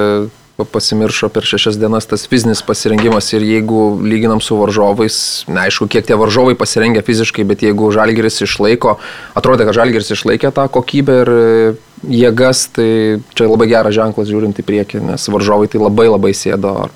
pa- 0.57 0.67
pasimiršo 0.77 1.29
per 1.35 1.43
šešias 1.43 1.79
dienas 1.83 2.07
tas 2.07 2.27
fizinis 2.31 2.63
pasirengimas 2.63 3.33
ir 3.35 3.43
jeigu 3.43 3.81
lyginam 4.07 4.39
su 4.41 4.55
varžovais, 4.57 5.17
neaišku, 5.51 5.89
kiek 5.91 6.07
tie 6.07 6.15
varžovai 6.17 6.55
pasirengia 6.55 7.03
fiziškai, 7.03 7.45
bet 7.45 7.65
jeigu 7.67 7.91
Žalgeris 7.93 8.39
išlaiko, 8.47 8.97
atrodė, 9.35 9.67
kad 9.67 9.75
Žalgeris 9.81 10.13
išlaikė 10.15 10.53
tą 10.55 10.69
kokybę 10.71 11.19
ir 11.25 11.33
e, 11.35 11.75
jėgas, 12.23 12.69
tai 12.77 12.89
čia 13.35 13.51
labai 13.51 13.67
geras 13.75 13.95
ženklas 13.99 14.31
žiūrint 14.31 14.63
į 14.63 14.67
priekį, 14.71 15.03
nes 15.11 15.27
varžovai 15.29 15.67
tai 15.69 15.83
labai 15.83 16.07
labai 16.13 16.31
sėdo. 16.39 16.87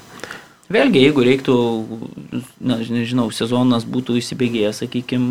Vėlgi, 0.70 1.00
jeigu 1.02 1.24
reiktų, 1.26 1.54
na, 2.62 2.76
nežinau, 2.78 3.26
sezonas 3.34 3.82
būtų 3.90 4.20
įsibėgėjęs, 4.20 4.84
sakykime, 4.84 5.30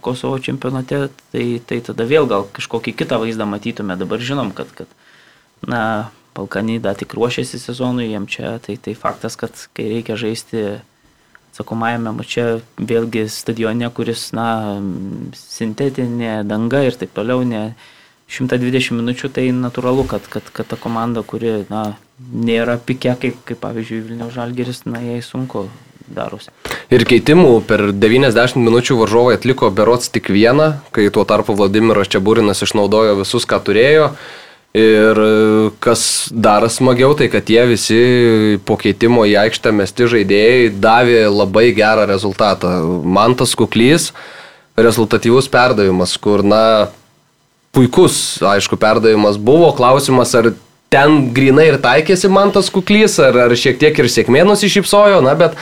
Kosovo 0.00 0.38
čempionate, 0.40 1.10
tai, 1.34 1.44
tai 1.68 1.82
tada 1.84 2.06
vėl 2.08 2.24
gal 2.30 2.46
kažkokį 2.56 2.94
kitą 2.96 3.18
vaizdą 3.20 3.44
matytume. 3.44 3.98
Dabar 4.00 4.24
žinom, 4.24 4.54
kad, 4.56 4.72
kad 4.72 4.88
na, 5.68 6.08
Balkanai 6.32 6.78
dar 6.80 6.96
tik 6.96 7.12
ruošiasi 7.12 7.60
sezonui, 7.60 8.08
jiem 8.08 8.24
čia, 8.24 8.56
tai, 8.64 8.78
tai 8.80 8.96
faktas, 8.96 9.36
kad 9.36 9.52
kai 9.76 9.90
reikia 9.90 10.16
žaisti 10.16 10.64
atsakomajame 11.52 12.14
mače, 12.16 12.46
vėlgi 12.80 13.26
stadione, 13.28 13.90
kuris, 13.92 14.30
na, 14.32 14.80
sintetinė 15.36 16.38
danga 16.48 16.80
ir 16.88 16.96
taip 16.96 17.12
toliau, 17.12 17.44
ne 17.44 17.74
120 18.32 18.96
minučių, 18.96 19.28
tai 19.36 19.50
natūralu, 19.52 20.06
kad, 20.08 20.26
kad, 20.32 20.46
kad 20.56 20.68
ta 20.70 20.78
komanda, 20.80 21.20
kuri, 21.26 21.62
na, 21.68 21.98
nėra 22.32 22.78
pikė, 22.80 23.16
kaip, 23.20 23.40
kaip 23.48 23.60
pavyzdžiui, 23.60 24.04
Vilniaus 24.08 24.36
Žalgeris, 24.36 24.84
na, 24.88 25.02
jai 25.04 25.20
sunku 25.24 25.66
darosi. 26.12 26.52
Ir 26.92 27.04
keitimų 27.08 27.62
per 27.68 27.90
90 27.96 28.60
minučių 28.60 28.98
varžovai 29.00 29.36
atliko 29.38 29.70
berots 29.74 30.12
tik 30.12 30.30
vieną, 30.32 30.74
kai 30.94 31.08
tuo 31.14 31.24
tarpu 31.28 31.56
Vladimiras 31.56 32.10
Čiaburinas 32.12 32.64
išnaudojo 32.64 33.18
visus, 33.22 33.48
ką 33.48 33.60
turėjo. 33.64 34.12
Ir 34.72 35.18
kas 35.84 36.30
dar 36.32 36.64
smagiau, 36.72 37.12
tai 37.12 37.28
kad 37.28 37.50
jie 37.52 37.60
visi 37.68 37.98
po 38.64 38.78
keitimo 38.80 39.26
į 39.28 39.34
aikštę 39.42 39.72
mesti 39.76 40.08
žaidėjai 40.08 40.70
davė 40.80 41.26
labai 41.28 41.66
gerą 41.76 42.06
rezultatą. 42.08 42.78
Mantas 43.04 43.52
Kuklys, 43.52 44.14
rezultatyvus 44.80 45.50
perdavimas, 45.52 46.16
kur, 46.16 46.40
na, 46.40 46.88
puikus, 47.72 48.42
aišku, 48.44 48.76
perdavimas 48.76 49.38
buvo. 49.40 49.72
Klausimas, 49.76 50.34
ar 50.36 50.52
ten 50.92 51.30
grinai 51.32 51.70
ir 51.70 51.80
taikėsi 51.82 52.28
Mantas 52.32 52.68
Kuklys, 52.72 53.16
ar, 53.24 53.38
ar 53.46 53.56
šiek 53.56 53.80
tiek 53.80 53.96
ir 53.96 54.10
sėkmė 54.12 54.44
nusišypsojo, 54.48 55.22
na, 55.24 55.32
bet 55.38 55.56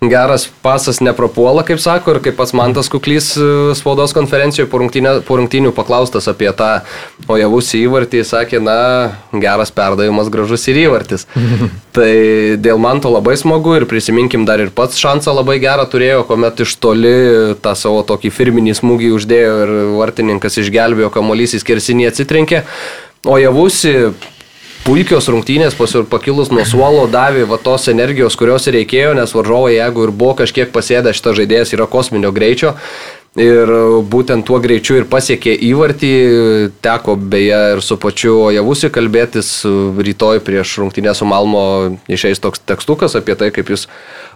geras 0.00 0.46
pasas 0.62 1.00
neprapuola, 1.04 1.60
kaip 1.66 1.80
sako, 1.80 2.14
ir 2.14 2.22
kaip 2.24 2.38
pats 2.38 2.54
Mantas 2.56 2.88
Kuklys 2.88 3.34
e, 3.36 3.48
spaudos 3.76 4.14
konferencijoje 4.16 4.70
po, 4.72 4.80
po 5.26 5.36
rungtynių 5.36 5.74
paklaustas 5.76 6.28
apie 6.30 6.48
tą 6.56 6.70
ojavusį 7.28 7.82
įvartį, 7.84 8.22
sakė, 8.24 8.62
na, 8.64 8.78
geras 9.44 9.72
perdavimas, 9.76 10.32
gražus 10.32 10.64
ir 10.72 10.80
įvartis. 10.86 11.26
tai 11.96 12.56
dėl 12.56 12.80
Manto 12.80 13.12
labai 13.12 13.36
smagu 13.36 13.76
ir 13.76 13.88
prisiminkim 13.90 14.48
dar 14.48 14.64
ir 14.64 14.72
pats 14.72 14.96
šansą 15.00 15.36
labai 15.36 15.58
gerą 15.60 15.84
turėjo, 15.92 16.24
kuomet 16.30 16.64
iš 16.64 16.78
toli 16.80 17.14
tą 17.60 17.76
savo 17.76 18.00
tokį 18.08 18.32
firminį 18.32 18.78
smūgį 18.80 19.14
uždėjo 19.18 19.54
ir 19.66 19.76
vartininkas 20.00 20.56
išgelbėjo, 20.64 21.12
kamuolys 21.12 21.58
į 21.58 21.64
skersinį 21.66 22.08
atsitrenkė. 22.08 22.64
O 23.28 23.36
javusi 23.36 24.14
puikios 24.90 25.28
rungtynės 25.30 25.76
pakilus 26.10 26.50
nuo 26.50 26.64
suolo 26.66 27.06
davė 27.06 27.44
va 27.46 27.60
tos 27.62 27.86
energijos, 27.92 28.34
kurios 28.34 28.66
reikėjo, 28.66 29.14
nes 29.14 29.32
varžovai, 29.36 29.76
jeigu 29.76 30.08
ir 30.08 30.10
buvo 30.10 30.34
kažkiek 30.42 30.72
pasėdę, 30.74 31.14
šitas 31.14 31.36
žaidėjas 31.38 31.74
yra 31.76 31.86
kosminio 31.86 32.32
greičio. 32.34 32.74
Ir 33.38 33.70
būtent 34.10 34.42
tuo 34.42 34.58
greičiu 34.58 34.96
ir 34.98 35.04
pasiekė 35.06 35.52
įvartį, 35.68 36.14
teko 36.82 37.14
beje 37.14 37.60
ir 37.76 37.82
su 37.86 37.94
pačiu 38.02 38.48
Javusi 38.50 38.90
kalbėtis 38.90 39.52
rytoj 40.02 40.40
prieš 40.42 40.72
rungtynę 40.82 41.14
su 41.14 41.28
Malmo 41.30 41.62
išeis 42.10 42.42
toks 42.42 42.64
tekstukas 42.66 43.14
apie 43.14 43.36
tai, 43.38 43.52
kaip 43.54 43.70
jis 43.70 43.86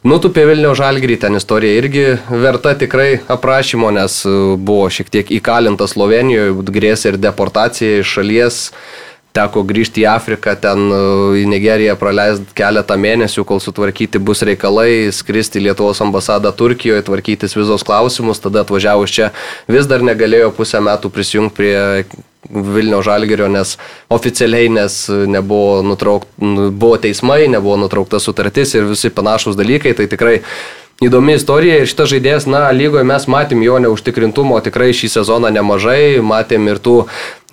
nutupė 0.07 0.45
Vilnių 0.53 0.77
žalgrį, 0.79 1.17
ten 1.25 1.35
istorija 1.41 1.81
irgi 1.81 2.05
verta 2.31 2.77
tikrai 2.79 3.17
aprašymo, 3.27 3.91
nes 3.99 4.21
buvo 4.63 4.87
šiek 4.87 5.11
tiek 5.11 5.35
įkalintas 5.41 5.97
Slovenijoje, 5.97 6.55
grėsė 6.79 7.17
ir 7.17 7.19
deportacija 7.27 8.05
iš 8.05 8.15
šalies 8.21 8.61
teko 9.35 9.65
grįžti 9.67 10.05
į 10.05 10.09
Afriką, 10.13 10.55
ten 10.63 10.85
e, 10.95 10.99
į 11.43 11.47
Nigeriją 11.51 11.97
praleisti 11.99 12.55
keletą 12.55 12.97
mėnesių, 13.01 13.43
kol 13.49 13.63
sutvarkyti 13.63 14.21
bus 14.23 14.45
reikalai, 14.47 15.11
skristi 15.15 15.59
į 15.59 15.69
Lietuvos 15.69 16.03
ambasadą 16.05 16.53
Turkijoje, 16.55 17.03
tvarkytis 17.09 17.57
vizos 17.59 17.83
klausimus, 17.87 18.43
tada 18.45 18.63
atvažiavus 18.63 19.15
čia 19.15 19.33
vis 19.71 19.91
dar 19.91 20.07
negalėjo 20.07 20.53
pusę 20.55 20.83
metų 20.85 21.11
prisijungti 21.15 21.59
prie 21.59 21.75
Vilnių 22.45 22.99
žalgerio, 23.01 23.47
nes 23.49 23.71
oficialiai, 24.13 24.69
nes 24.69 24.99
nebuvo 25.09 25.79
nutraukt, 25.81 26.29
buvo 26.37 26.99
teismai, 27.01 27.47
nebuvo 27.49 27.79
nutraukta 27.81 28.21
sutartis 28.21 28.75
ir 28.77 28.85
visi 28.91 29.09
panašus 29.09 29.57
dalykai, 29.57 29.95
tai 29.97 30.05
tikrai 30.13 30.35
įdomi 31.05 31.37
istorija 31.39 31.81
ir 31.81 31.89
šitas 31.91 32.11
žaidėjas, 32.13 32.47
na, 32.51 32.67
lygoje 32.75 33.05
mes 33.07 33.27
matėm 33.31 33.63
jo 33.65 33.79
neužtikrintumo 33.85 34.59
tikrai 34.65 34.93
šį 34.97 35.11
sezoną 35.13 35.51
nemažai, 35.55 36.21
matėm 36.25 36.69
ir 36.73 36.81
tų 36.83 36.97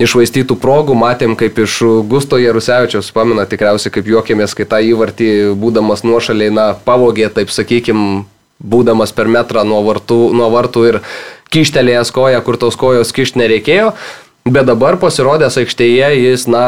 išvaistytų 0.01 0.57
progų, 0.61 0.95
matėm 0.97 1.35
kaip 1.39 1.59
iš 1.63 1.79
Gusto 2.09 2.39
Jarusevičiaus, 2.41 3.11
pamena 3.15 3.47
tikriausiai 3.49 3.93
kaip 3.93 4.09
juokėmės, 4.11 4.55
kai 4.57 4.67
tą 4.69 4.81
įvartį, 4.91 5.31
būdamas 5.59 6.05
nuošaliai, 6.07 6.53
na, 6.53 6.67
pavogė, 6.87 7.29
taip 7.33 7.53
sakykim, 7.53 8.23
būdamas 8.61 9.13
per 9.15 9.29
metrą 9.31 9.65
nuo 9.67 9.81
vartų, 9.85 10.19
nuo 10.37 10.49
vartų 10.53 10.87
ir 10.89 10.99
kištelėjęs 11.51 12.13
koją, 12.15 12.41
kur 12.45 12.57
tos 12.61 12.77
kojos 12.79 13.13
kišti 13.15 13.41
nereikėjo, 13.41 13.91
bet 14.47 14.69
dabar 14.69 14.97
pasirodęs 15.01 15.59
aikštėje 15.61 16.13
jis, 16.21 16.47
na, 16.51 16.65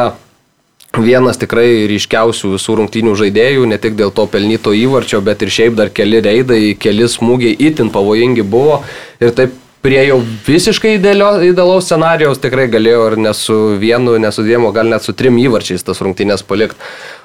vienas 1.01 1.39
tikrai 1.41 1.87
ryškiausių 1.89 2.53
visų 2.53 2.77
rungtynių 2.77 3.15
žaidėjų, 3.17 3.65
ne 3.69 3.79
tik 3.81 3.97
dėl 3.97 4.13
to 4.13 4.27
pelnyto 4.29 4.73
įvarčio, 4.77 5.23
bet 5.25 5.41
ir 5.41 5.51
šiaip 5.53 5.77
dar 5.79 5.89
keli 5.89 6.21
reidai, 6.21 6.61
keli 6.77 7.07
smūgiai 7.09 7.55
itin 7.57 7.89
pavojingi 7.93 8.45
buvo 8.45 8.83
ir 9.23 9.33
taip 9.33 9.55
prie 9.83 9.99
jau 10.07 10.21
visiškai 10.45 10.95
idealaus 10.95 11.89
scenarijaus 11.89 12.39
tikrai 12.39 12.69
galėjo 12.71 13.07
ir 13.09 13.17
ne 13.25 13.33
su 13.35 13.57
vienu, 13.81 14.15
ne 14.21 14.31
su 14.31 14.45
dviem, 14.45 14.63
o 14.63 14.71
gal 14.75 14.87
net 14.87 15.03
su 15.03 15.15
trim 15.17 15.39
įvarčiais 15.41 15.83
tas 15.83 15.99
rungtynės 16.05 16.45
palikti. 16.47 16.79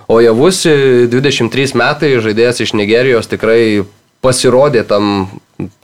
O 0.08 0.18
Javusi 0.24 1.06
23 1.12 1.76
metai 1.78 2.16
žaidėjas 2.24 2.64
iš 2.64 2.74
Nigerijos 2.74 3.30
tikrai 3.30 3.84
pasirodė 4.24 4.82
tam 4.88 5.28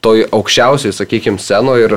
toj 0.04 0.28
aukščiausiai, 0.30 0.94
sakykime, 0.94 1.40
scenoje 1.42 1.88
ir 1.88 1.96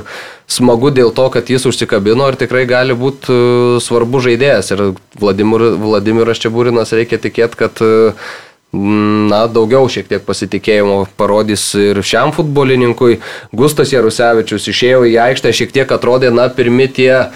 smagu 0.50 0.90
dėl 0.96 1.12
to, 1.14 1.28
kad 1.34 1.50
jis 1.52 1.68
užsikabino 1.70 2.28
ir 2.32 2.40
tikrai 2.40 2.66
gali 2.70 2.96
būti 2.98 3.30
uh, 3.30 3.78
svarbu 3.84 4.24
žaidėjas. 4.26 4.74
Ir 4.74 4.84
Vladimir, 5.22 5.70
Vladimiras 5.78 6.42
Čiaburinas 6.42 6.96
reikia 6.98 7.22
tikėti, 7.22 7.60
kad 7.60 7.84
uh, 7.86 8.28
na, 8.74 9.46
daugiau 9.52 9.88
šiek 9.92 10.10
tiek 10.10 10.26
pasitikėjimo 10.28 11.06
parodys 11.20 11.70
ir 11.78 12.02
šiam 12.06 12.34
futbolininkui. 12.36 13.20
Gustas 13.56 13.94
Jarusevičius 13.94 14.68
išėjo 14.74 15.06
į 15.08 15.16
aikštę, 15.30 15.54
šiek 15.56 15.74
tiek 15.76 15.94
atrodė, 15.94 16.34
na, 16.34 16.50
pirmi 16.54 16.90
tie 16.92 17.30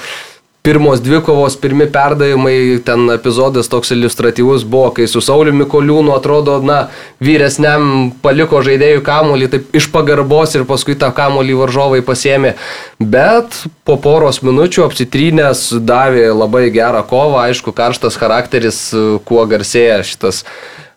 pirmos 0.62 1.01
dvi 1.01 1.22
kovos, 1.25 1.56
pirmi 1.58 1.88
perdavimai, 1.89 2.80
ten 2.86 3.10
epizodas 3.10 3.70
toks 3.70 3.91
iliustratyvus 3.96 4.63
buvo, 4.70 4.91
kai 4.94 5.08
su 5.10 5.22
Sauliu 5.24 5.53
Mikoliūnu 5.58 6.13
atrodo, 6.13 6.60
na, 6.65 6.84
vyresniam 7.24 8.12
paliko 8.22 8.62
žaidėjų 8.65 9.01
kamuolį, 9.06 9.48
taip 9.56 9.77
iš 9.77 9.89
pagarbos 9.94 10.53
ir 10.58 10.68
paskui 10.70 10.94
tą 11.01 11.10
kamuolį 11.18 11.58
varžovai 11.63 12.03
pasėmė. 12.06 12.53
Bet 13.01 13.58
po 13.89 13.98
poros 14.01 14.44
minučių 14.46 14.86
apsitrynęs 14.86 15.72
davė 15.82 16.27
labai 16.30 16.68
gerą 16.74 17.01
kovą, 17.10 17.48
aišku, 17.48 17.74
karštas 17.74 18.20
charakteris, 18.22 18.84
kuo 19.25 19.48
garsėja 19.50 20.03
šitas 20.06 20.46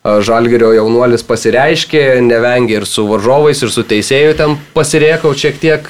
Žalgerio 0.05 0.75
jaunuolis 0.77 1.23
pasireiškė, 1.25 2.21
nevengė 2.21 2.75
ir 2.77 2.85
su 2.85 3.07
varžovais, 3.09 3.63
ir 3.65 3.71
su 3.73 3.87
teisėju 3.89 4.35
ten 4.37 4.59
pasiriekau 4.77 5.31
šiek 5.33 5.57
tiek, 5.63 5.89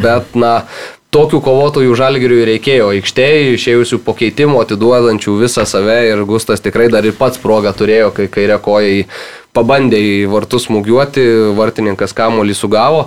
bet, 0.00 0.34
na, 0.34 0.64
tokių 1.12 1.40
kovotojų 1.44 1.92
žalgiriui 1.98 2.44
reikėjo 2.48 2.88
aikštėje, 2.94 3.52
išėjusių 3.58 3.98
po 4.06 4.14
keitimo, 4.16 4.62
atiduodančių 4.64 5.34
visą 5.42 5.66
save 5.68 5.98
ir 6.08 6.22
Gustas 6.28 6.64
tikrai 6.64 6.88
dar 6.92 7.04
ir 7.04 7.16
pats 7.18 7.40
progą 7.42 7.74
turėjo, 7.76 8.10
kai 8.16 8.28
kairė 8.32 8.56
koja 8.64 9.04
pabandė 9.52 10.00
į 10.00 10.14
vartus 10.32 10.68
smūgiuoti, 10.70 11.26
vartininkas 11.58 12.16
kamuolį 12.16 12.56
sugavo, 12.56 13.04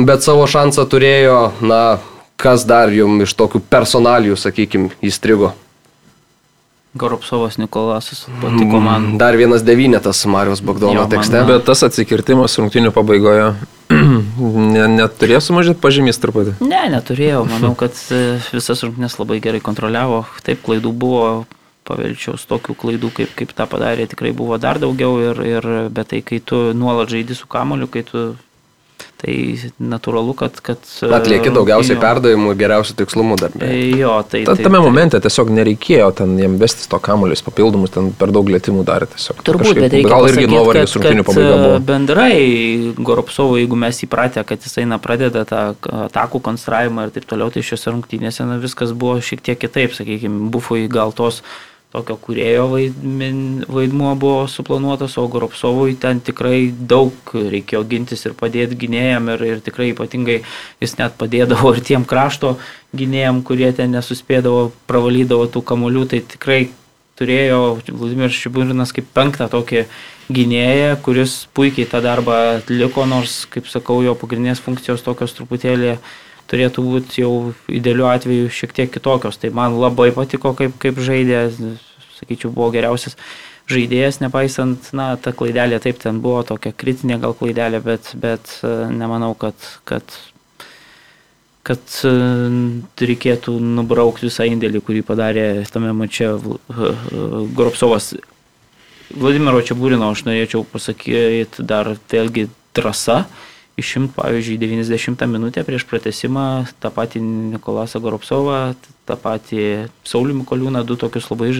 bet 0.00 0.24
savo 0.24 0.46
šansą 0.48 0.86
turėjo, 0.88 1.40
na, 1.60 1.82
kas 2.40 2.64
dar 2.66 2.88
jums 2.92 3.28
iš 3.28 3.36
tokių 3.36 3.60
personalijų, 3.70 4.38
sakykime, 4.40 4.94
įstrigo. 5.04 5.52
Goropsovas 6.94 7.56
Nikolasas 7.58 8.20
patiko 8.40 8.78
man. 8.80 9.16
Dar 9.18 9.34
vienas 9.34 9.64
devynetas 9.66 10.20
Marijos 10.30 10.60
Bagdono 10.62 10.94
Jo, 10.94 11.00
man- 11.02 11.10
tekste. 11.10 11.40
Bet 11.48 11.64
tas 11.66 11.82
atsikirtimas 11.82 12.54
rungtinių 12.60 12.92
pabaigoje 12.94 13.48
ne, 14.38 14.86
neturėjo 14.98 15.40
sumažinti 15.44 15.80
pažymys 15.82 16.20
truputį. 16.22 16.56
Ne, 16.64 16.86
neturėjau. 16.92 17.44
Manau, 17.48 17.74
kad 17.78 17.96
e, 18.14 18.38
visas 18.54 18.84
rungtynes 18.84 19.18
labai 19.20 19.40
gerai 19.44 19.62
kontroliavo. 19.64 20.24
Taip, 20.46 20.62
klaidų 20.66 20.92
buvo, 21.04 21.26
pavelčiaus 21.88 22.46
tokių 22.48 22.76
klaidų, 22.80 23.10
kaip, 23.18 23.34
kaip 23.38 23.52
tą 23.56 23.66
padarė, 23.70 24.08
tikrai 24.10 24.32
buvo 24.36 24.58
dar 24.60 24.80
daugiau. 24.82 25.18
Ir, 25.22 25.42
ir, 25.48 25.70
bet 25.94 26.12
tai, 26.12 26.22
kai 26.26 26.40
tu 26.44 26.66
nuolat 26.76 27.12
žaidži 27.12 27.38
su 27.42 27.50
kamoliu, 27.50 27.90
kai 27.90 28.04
tu... 28.08 28.26
Tai 29.24 29.34
natūralu, 29.80 30.34
kad... 30.36 30.58
kad 30.60 30.82
e, 31.00 31.08
Atlieki 31.16 31.48
daugiausiai 31.54 31.94
jo. 31.96 32.00
perdavimų 32.02 32.50
ir 32.52 32.58
geriausių 32.60 32.96
tikslumų 32.98 33.38
darbė. 33.40 33.70
E, 33.72 33.78
Jo, 33.96 34.18
tai... 34.28 34.42
Ta, 34.44 34.52
tai 34.58 34.66
tame 34.66 34.76
tai- 34.76 34.84
momente 34.84 35.20
tiesiog 35.24 35.52
nereikėjo 35.56 36.10
ten 36.18 36.34
jiem 36.36 36.58
vestis 36.60 36.90
to 36.92 36.98
kamuolius 37.00 37.40
papildomus, 37.46 37.94
ten 37.94 38.10
per 38.18 38.34
daug 38.34 38.50
lėtimų 38.52 38.84
darė 38.84 39.08
tiesiog. 39.14 39.40
Turbūt, 39.46 39.70
Kažkaip 39.70 39.86
bet 39.86 39.96
reikia 39.96 40.12
gal 40.12 40.28
irgi 40.28 40.50
nuovargis 40.52 40.96
rungtinių 40.98 41.24
pabaiga 41.24 41.54
e, 41.54 41.62
buvo. 41.62 41.80
Bendrai 41.88 42.36
Goropsovo, 43.00 43.56
jeigu 43.62 43.80
mes 43.80 44.04
įpratę, 44.04 44.44
kad 44.44 44.68
jisai 44.68 44.84
na, 44.92 45.00
pradeda 45.00 45.46
tą 45.48 45.62
atakų 46.10 46.42
konstravimą 46.44 47.08
ir 47.08 47.16
taip 47.16 47.30
toliau, 47.32 47.48
tai 47.54 47.64
šiuose 47.64 47.94
rungtynėse 47.96 48.44
na, 48.50 48.60
viskas 48.60 48.92
buvo 48.92 49.22
šiek 49.24 49.40
tiek 49.46 49.64
kitaip, 49.64 49.96
sakykime, 49.96 50.50
bufui 50.52 50.84
gal 50.92 51.16
tos 51.16 51.40
tokio 51.94 52.16
kurėjo 52.18 52.66
vaidmen- 52.72 53.64
vaidmuo 53.70 54.14
buvo 54.18 54.46
suplanuotas, 54.50 55.14
o 55.18 55.28
Goropsovui 55.30 55.94
ten 56.00 56.20
tikrai 56.20 56.72
daug 56.74 57.12
reikėjo 57.34 57.84
gintis 57.86 58.26
ir 58.26 58.34
padėti 58.34 58.78
gynėjam 58.80 59.30
ir, 59.34 59.44
ir 59.52 59.60
tikrai 59.62 59.92
ypatingai 59.92 60.40
jis 60.82 60.96
net 60.98 61.14
padėdavo 61.20 61.74
ir 61.74 61.84
tiem 61.86 62.04
krašto 62.04 62.56
gynėjam, 62.96 63.44
kurie 63.46 63.70
ten 63.72 63.94
nesuspėdavo, 63.94 64.72
pravalydavo 64.90 65.46
tų 65.54 65.62
kamolių, 65.70 66.08
tai 66.10 66.20
tikrai 66.34 66.60
turėjo 67.14 67.78
Vladimiras 67.86 68.34
Šiburinas 68.34 68.92
kaip 68.94 69.06
penktą 69.14 69.46
tokį 69.52 69.84
gynėją, 70.34 70.96
kuris 71.04 71.44
puikiai 71.54 71.86
tą 71.86 72.02
darbą 72.02 72.58
atliko, 72.58 73.06
nors, 73.06 73.44
kaip 73.46 73.70
sakau, 73.70 74.00
jo 74.02 74.16
pagrindinės 74.18 74.62
funkcijos 74.64 75.04
tokios 75.06 75.36
truputėlį 75.36 75.98
turėtų 76.50 76.84
būti 76.84 77.24
jau 77.24 77.32
idealiu 77.72 78.08
atveju 78.10 78.52
šiek 78.52 78.74
tiek 78.76 78.92
kitokios. 78.94 79.40
Tai 79.40 79.50
man 79.56 79.78
labai 79.80 80.10
patiko, 80.16 80.54
kaip, 80.58 80.76
kaip 80.82 81.00
žaidė, 81.02 81.46
sakyčiau, 82.18 82.52
buvo 82.54 82.70
geriausias 82.74 83.18
žaidėjas, 83.70 84.20
nepaisant, 84.20 84.90
na, 84.96 85.14
ta 85.16 85.32
klaidelė 85.32 85.80
taip 85.80 86.02
ten 86.02 86.20
buvo 86.24 86.42
tokia 86.44 86.74
kritinė 86.76 87.18
gal 87.22 87.32
klaidelė, 87.38 87.80
bet, 87.84 88.12
bet 88.20 88.58
e, 88.60 88.72
nemanau, 88.92 89.32
kad, 89.38 89.56
kad 89.88 90.04
kad 91.64 91.80
e, 92.04 92.12
reikėtų 93.00 93.56
nubraukti 93.56 94.28
visą 94.28 94.44
indėlį, 94.50 94.82
kurį 94.84 95.00
padarė 95.08 95.46
tame 95.72 95.94
mače 95.96 96.34
Goropsovas. 97.56 98.12
Vladimiro 99.14 99.62
Čiabūrino 99.64 100.10
aš 100.12 100.24
norėčiau 100.26 100.64
pasakyti 100.68 101.64
dar 101.64 101.94
vėlgi 102.12 102.48
drąsa. 102.76 103.24
Išimti, 103.80 104.14
pavyzdžiui, 104.14 104.60
90 104.62 105.26
minutę 105.26 105.64
prieš 105.66 105.82
pratesimą 105.90 106.66
tą 106.78 106.92
patį 106.94 107.22
Nikolasą 107.56 107.98
Goropsovą, 108.04 108.60
tą 109.08 109.16
patį 109.18 109.64
Saulių 110.06 110.36
Mikoliūną, 110.44 110.84
du 110.86 110.94
tokius 111.00 111.26
labai 111.32 111.50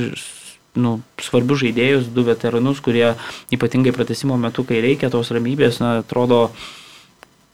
nu, 0.78 1.00
svarbius 1.22 1.62
žaidėjus, 1.64 2.06
du 2.14 2.22
veteranus, 2.26 2.82
kurie 2.84 3.14
ypatingai 3.54 3.94
pratesimo 3.94 4.38
metu, 4.38 4.62
kai 4.66 4.82
reikia 4.84 5.10
tos 5.10 5.30
ramybės, 5.34 5.80
na, 5.82 5.98
atrodo, 6.02 6.48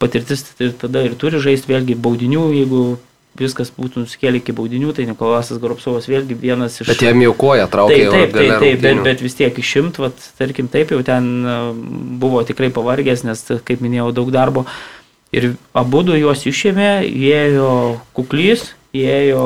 patirtis 0.00 0.44
ir 0.60 0.74
tada 0.80 1.04
ir 1.04 1.16
turi 1.20 1.40
žaisti 1.40 1.72
vėlgi 1.72 1.96
baudinių, 2.00 2.46
jeigu 2.56 2.82
viskas 3.38 3.70
būtų 3.76 4.02
nusikėlę 4.04 4.40
iki 4.40 4.52
baudinių, 4.56 4.90
tai 4.96 5.06
Nikolasas 5.08 5.60
Goropsovas 5.62 6.08
vėlgi 6.10 6.34
vienas 6.40 6.80
iš... 6.82 6.90
Bet 6.90 7.04
jiem 7.04 7.22
jau 7.22 7.32
koja 7.38 7.68
traukė 7.70 7.96
Taip, 8.10 8.10
taip, 8.12 8.32
taip, 8.34 8.54
taip 8.60 8.82
bet, 8.82 9.02
bet 9.06 9.22
vis 9.24 9.36
tiek 9.38 9.60
išimt, 9.62 10.00
vat, 10.02 10.18
tarkim, 10.38 10.68
taip 10.72 10.90
jau 10.94 10.98
ten 11.06 11.28
e, 11.46 11.54
buvo 12.20 12.42
tikrai 12.48 12.72
pavargęs, 12.74 13.22
nes, 13.28 13.44
kaip 13.64 13.84
minėjau, 13.84 14.10
daug 14.18 14.32
darbo. 14.34 14.66
Ir 15.30 15.52
abu 15.78 16.02
du 16.02 16.16
juos 16.18 16.42
išėmė, 16.50 16.90
įėjo 17.06 17.70
kuklys, 18.18 18.72
įėjo 18.98 19.44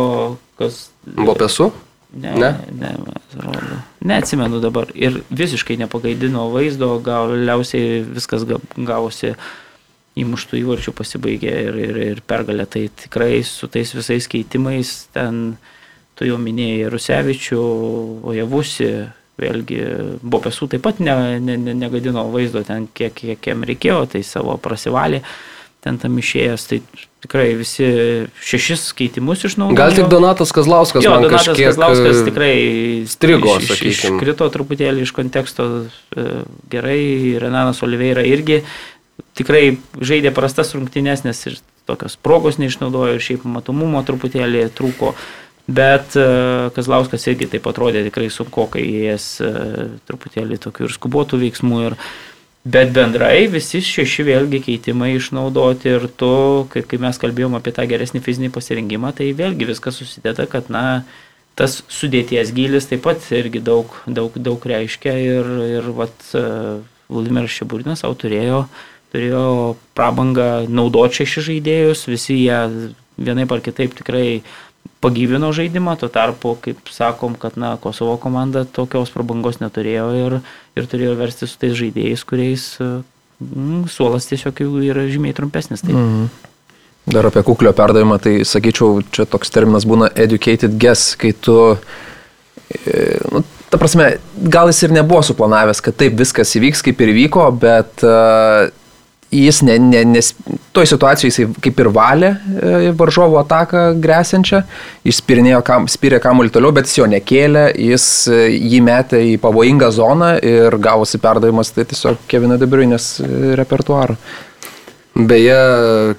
kas... 0.56 0.86
Buvo 1.04 1.36
pesu? 1.36 1.70
Ne, 2.14 2.30
Ne? 2.38 2.50
ne, 2.78 2.90
atrodo. 3.10 3.76
Neatsimenu 4.06 4.60
dabar. 4.62 4.86
Ir 4.94 5.20
visiškai 5.34 5.74
nepagaidino 5.80 6.46
vaizdo, 6.54 6.92
galiausiai 7.04 8.04
viskas 8.06 8.44
ga- 8.46 8.60
gavosi 8.76 9.34
įmuštų 10.20 10.60
įvarčių 10.60 10.94
pasibaigė 10.94 11.54
ir, 11.68 11.78
ir, 11.88 12.00
ir 12.14 12.22
pergalė. 12.26 12.66
Tai 12.70 12.84
tikrai 13.04 13.42
su 13.46 13.68
tais 13.72 13.94
visais 13.96 14.28
keitimais 14.30 14.92
ten, 15.14 15.56
tu 16.14 16.28
jau 16.28 16.38
minėjai 16.40 16.92
Rusevičių, 16.94 17.62
Ojavusi, 18.30 18.92
vėlgi 19.40 19.80
Bopesų 20.22 20.70
taip 20.74 20.84
pat 20.86 21.00
ne, 21.02 21.16
ne, 21.42 21.58
ne, 21.58 21.74
negadino 21.74 22.28
vaizdo 22.30 22.62
ten, 22.66 22.86
kiek, 22.94 23.16
kiek 23.18 23.50
jam 23.50 23.66
reikėjo, 23.66 24.04
tai 24.14 24.22
savo 24.26 24.54
prasivalė 24.62 25.24
ten 25.84 25.98
tam 26.00 26.14
išėjęs. 26.16 26.62
Tai 26.70 26.78
tikrai 27.24 27.50
visi 27.58 27.86
šešis 28.44 28.86
keitimus 28.96 29.44
išnaudojo. 29.48 29.76
Gal 29.76 29.92
tik 29.96 30.08
Donatas 30.12 30.52
Kazlauskas 30.54 31.04
Jo, 31.04 31.14
man 31.16 31.26
Donatas 31.26 31.48
kažkiek 31.50 31.70
Kazlauskas 31.70 32.20
e, 32.20 32.24
tikrai 32.28 32.54
strigo, 33.10 33.58
iš- 33.60 33.82
iš-. 33.82 34.06
Iškrito 34.08 34.48
truputėlį 34.54 35.04
iš 35.04 35.12
konteksto 35.16 35.68
e, 35.84 36.26
gerai, 36.72 37.02
Renanas 37.42 37.82
Oliveira 37.84 38.24
irgi 38.28 38.62
tikrai 39.38 39.78
žaidė 40.00 40.32
prastas 40.34 40.74
rungtynės, 40.76 41.24
nes 41.26 41.40
ir 41.50 41.58
tokios 41.88 42.16
progos 42.16 42.58
neišnaudojo 42.60 43.16
ir 43.16 43.24
šiaip 43.24 43.48
matomumo 43.48 44.02
truputėlį 44.06 44.68
trūko. 44.76 45.14
Bet 45.64 46.12
e, 46.20 46.24
Kazlauskas 46.76 47.24
irgi 47.30 47.48
taip 47.54 47.66
atrodė 47.70 48.02
tikrai 48.04 48.28
sunku, 48.32 48.66
kai 48.72 48.84
jis 48.84 49.38
e, 49.40 49.50
truputėlį 50.08 50.60
tokių 50.60 50.88
ir 50.88 50.92
skubotų 50.92 51.40
veiksmų. 51.40 51.78
Ir, 51.88 51.96
bet 52.68 52.92
bendrai 52.96 53.46
visi 53.52 53.80
šeši 53.84 54.26
vėlgi 54.28 54.60
keitimai 54.66 55.14
išnaudoti 55.16 55.94
ir 55.96 56.08
tu, 56.20 56.34
kai, 56.72 56.84
kai 56.88 57.00
mes 57.00 57.20
kalbėjom 57.20 57.56
apie 57.56 57.72
tą 57.76 57.86
geresnį 57.88 58.20
fizinį 58.24 58.52
pasirinkimą, 58.52 59.14
tai 59.16 59.30
vėlgi 59.36 59.70
viskas 59.72 60.00
susideda, 60.00 60.44
kad 60.52 60.68
na, 60.72 60.84
tas 61.56 61.80
sudėties 61.92 62.52
gilis 62.52 62.90
taip 62.90 63.04
pat 63.06 63.24
irgi 63.32 63.64
daug, 63.64 63.92
daug, 64.04 64.36
daug 64.36 64.68
reiškia 64.68 65.16
ir, 65.22 65.52
ir 65.78 65.92
vat, 65.96 66.28
e, 66.36 66.44
Vladimiras 67.08 67.56
Šeburinas 67.56 68.04
savo 68.04 68.16
turėjo, 68.20 68.66
turėjo 69.14 69.46
prabangą 69.94 70.66
naudoti 70.66 71.22
šešis 71.22 71.48
žaidėjus, 71.48 72.06
visi 72.10 72.40
jie 72.42 72.58
vienaip 73.14 73.52
ar 73.54 73.62
kitaip 73.62 73.94
tikrai 73.94 74.42
pagyvino 75.04 75.52
žaidimą, 75.54 75.94
tuo 76.00 76.08
tarpu, 76.12 76.56
kaip 76.64 76.90
sakom, 76.92 77.36
kad 77.38 77.58
na, 77.60 77.76
Kosovo 77.80 78.16
komanda 78.20 78.64
tokios 78.64 79.12
prabangos 79.14 79.60
neturėjo 79.62 80.06
ir, 80.18 80.38
ir 80.74 80.88
turėjo 80.90 81.14
versti 81.20 81.48
su 81.48 81.60
tais 81.60 81.76
žaidėjais, 81.78 82.24
kuriais 82.26 82.66
mm, 82.80 83.84
suolas 83.92 84.28
tiesiog 84.30 84.64
jau 84.64 84.82
yra 84.82 85.06
žymiai 85.10 85.36
trumpesnis. 85.36 85.84
Tai, 85.84 85.94
mm. 85.94 86.28
Dar 87.14 87.28
apie 87.28 87.44
kuklio 87.44 87.74
perdavimą, 87.76 88.16
tai 88.24 88.38
sakyčiau, 88.48 89.02
čia 89.12 89.28
toks 89.28 89.52
terminas 89.52 89.84
būna 89.88 90.08
educated 90.24 90.78
guess, 90.80 91.12
kai 91.20 91.34
tu, 91.36 91.58
e, 92.72 93.02
nu, 93.28 93.44
ta 93.68 93.80
prasme, 93.80 94.14
gal 94.48 94.72
jis 94.72 94.86
ir 94.86 94.96
nebuvo 94.96 95.20
suplanavęs, 95.26 95.84
kad 95.84 96.00
taip 96.00 96.16
viskas 96.16 96.56
įvyks, 96.56 96.80
kaip 96.88 97.04
ir 97.04 97.12
įvyko, 97.12 97.44
bet 97.60 98.06
uh, 98.08 98.72
jis, 99.34 99.60
ne, 99.66 99.76
ne, 99.82 100.02
nes 100.14 100.30
toj 100.74 100.88
situacijoje 100.90 101.32
jisai 101.32 101.62
kaip 101.64 101.80
ir 101.82 101.90
valė 101.94 102.30
e, 102.34 102.92
varžovo 102.98 103.38
ataką 103.40 103.84
grėsiančią, 104.02 104.62
išspirinėjo, 105.10 105.60
kam, 105.66 105.88
spyrė 105.90 106.20
kamuolį 106.22 106.54
toliau, 106.54 106.72
bet 106.76 106.90
jis 106.90 107.00
jo 107.00 107.08
nekėlė, 107.10 107.66
jis 107.90 108.06
e, 108.30 108.42
jį 108.54 108.82
metė 108.86 109.22
į 109.32 109.38
pavojingą 109.42 109.90
zoną 109.94 110.34
ir 110.42 110.78
gavosi 110.82 111.20
perdavimas, 111.22 111.72
tai 111.74 111.86
tiesiog 111.90 112.22
Kevino 112.30 112.58
Debriunės 112.60 113.16
repertuarą. 113.60 114.18
Beje, 115.14 115.58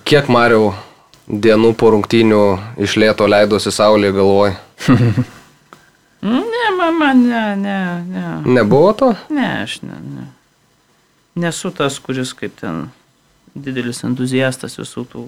kiek 0.08 0.30
Mariau 0.32 0.74
dienų 1.28 1.74
po 1.80 1.90
rungtynių 1.96 2.44
iš 2.86 3.00
lėto 3.02 3.28
leidosi 3.28 3.74
saulė 3.74 4.14
galvoj? 4.16 4.56
Ne, 6.26 6.72
man, 6.78 6.96
man, 6.98 7.20
ne, 7.30 7.56
ne, 7.56 7.80
ne. 8.10 8.30
Nebuvo 8.56 8.94
to? 8.98 9.12
Ne, 9.30 9.46
aš 9.62 9.76
ne, 9.86 9.94
ne. 10.02 10.24
nesu 11.38 11.70
tas, 11.70 12.00
kuris 12.02 12.32
kaip 12.34 12.56
ten 12.58 12.88
didelis 13.56 14.04
entuziastas 14.06 14.78
visų 14.80 15.06
tų, 15.12 15.24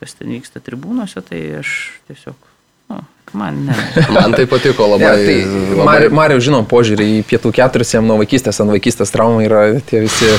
kas 0.00 0.16
ten 0.18 0.32
vyksta 0.32 0.62
tribūnose, 0.64 1.22
tai 1.26 1.40
aš 1.60 1.74
tiesiog, 2.08 2.48
nu, 2.90 3.02
man 3.38 3.60
ne. 3.68 3.76
Man 4.16 4.34
tai 4.36 4.46
patiko 4.50 4.88
labai. 4.94 5.12
Ne, 5.12 5.26
tai 5.28 5.76
labai 5.76 5.84
Mar, 5.88 6.08
Mario 6.22 6.40
žinom 6.42 6.66
požiūrį 6.68 7.08
į 7.18 7.20
pietų 7.28 7.52
keturis, 7.60 7.92
jam 7.94 8.08
nuo 8.08 8.18
vaikystės 8.22 8.62
ant 8.64 8.72
vaikystės 8.74 9.14
traumų 9.14 9.46
yra 9.46 9.62
tie 9.88 10.02
visi 10.06 10.32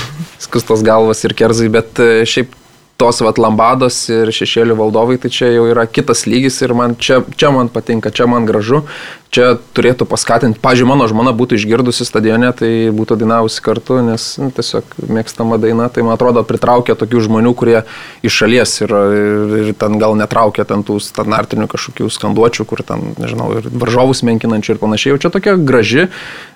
skustos 0.43 0.83
galvos 0.85 1.23
ir 1.23 1.37
kerzai, 1.37 1.69
bet 1.73 2.01
e, 2.03 2.25
šiaip 2.29 2.57
tos 3.03 3.19
vat 3.25 3.39
lambados 3.41 3.97
ir 4.07 4.31
šešėlių 4.31 4.77
valdovai, 4.79 5.17
tai 5.19 5.31
čia 5.33 5.51
jau 5.51 5.67
yra 5.67 5.83
kitas 5.91 6.23
lygis 6.29 6.61
ir 6.63 6.71
man 6.77 6.95
čia, 6.95 7.19
čia 7.35 7.51
man 7.51 7.67
patinka, 7.71 8.13
čia 8.15 8.29
man 8.31 8.47
gražu, 8.47 8.85
čia 9.33 9.57
turėtų 9.75 10.07
paskatinti, 10.07 10.61
pažiūrėjau, 10.63 10.89
mano 10.93 11.07
žmona 11.11 11.33
būtų 11.35 11.57
išgirdusi 11.57 12.07
stadione, 12.07 12.53
tai 12.55 12.69
būtų 12.95 13.17
dainavusi 13.19 13.59
kartu, 13.65 13.99
nes 14.05 14.27
nu, 14.39 14.53
tiesiog 14.55 14.95
mėgstama 15.09 15.59
daina, 15.59 15.89
tai 15.91 16.05
man 16.07 16.15
atrodo 16.15 16.45
pritraukia 16.47 16.95
tokių 16.99 17.25
žmonių, 17.27 17.53
kurie 17.59 17.81
iš 18.23 18.39
šalies 18.43 18.77
ir, 18.85 18.95
ir, 19.19 19.55
ir 19.59 19.75
ten 19.83 19.99
gal 19.99 20.15
netraukia 20.19 20.67
ten 20.69 20.85
tų 20.87 21.01
standartinių 21.03 21.67
kažkokių 21.73 22.07
skanduočių, 22.13 22.69
kur 22.69 22.85
ten, 22.87 23.11
nežinau, 23.19 23.51
ir 23.59 23.67
varžovus 23.83 24.23
menkinančių 24.29 24.77
ir 24.77 24.83
panašiai, 24.85 25.15
jau 25.15 25.23
čia 25.25 25.33
tokia 25.33 25.57
graži. 25.59 26.07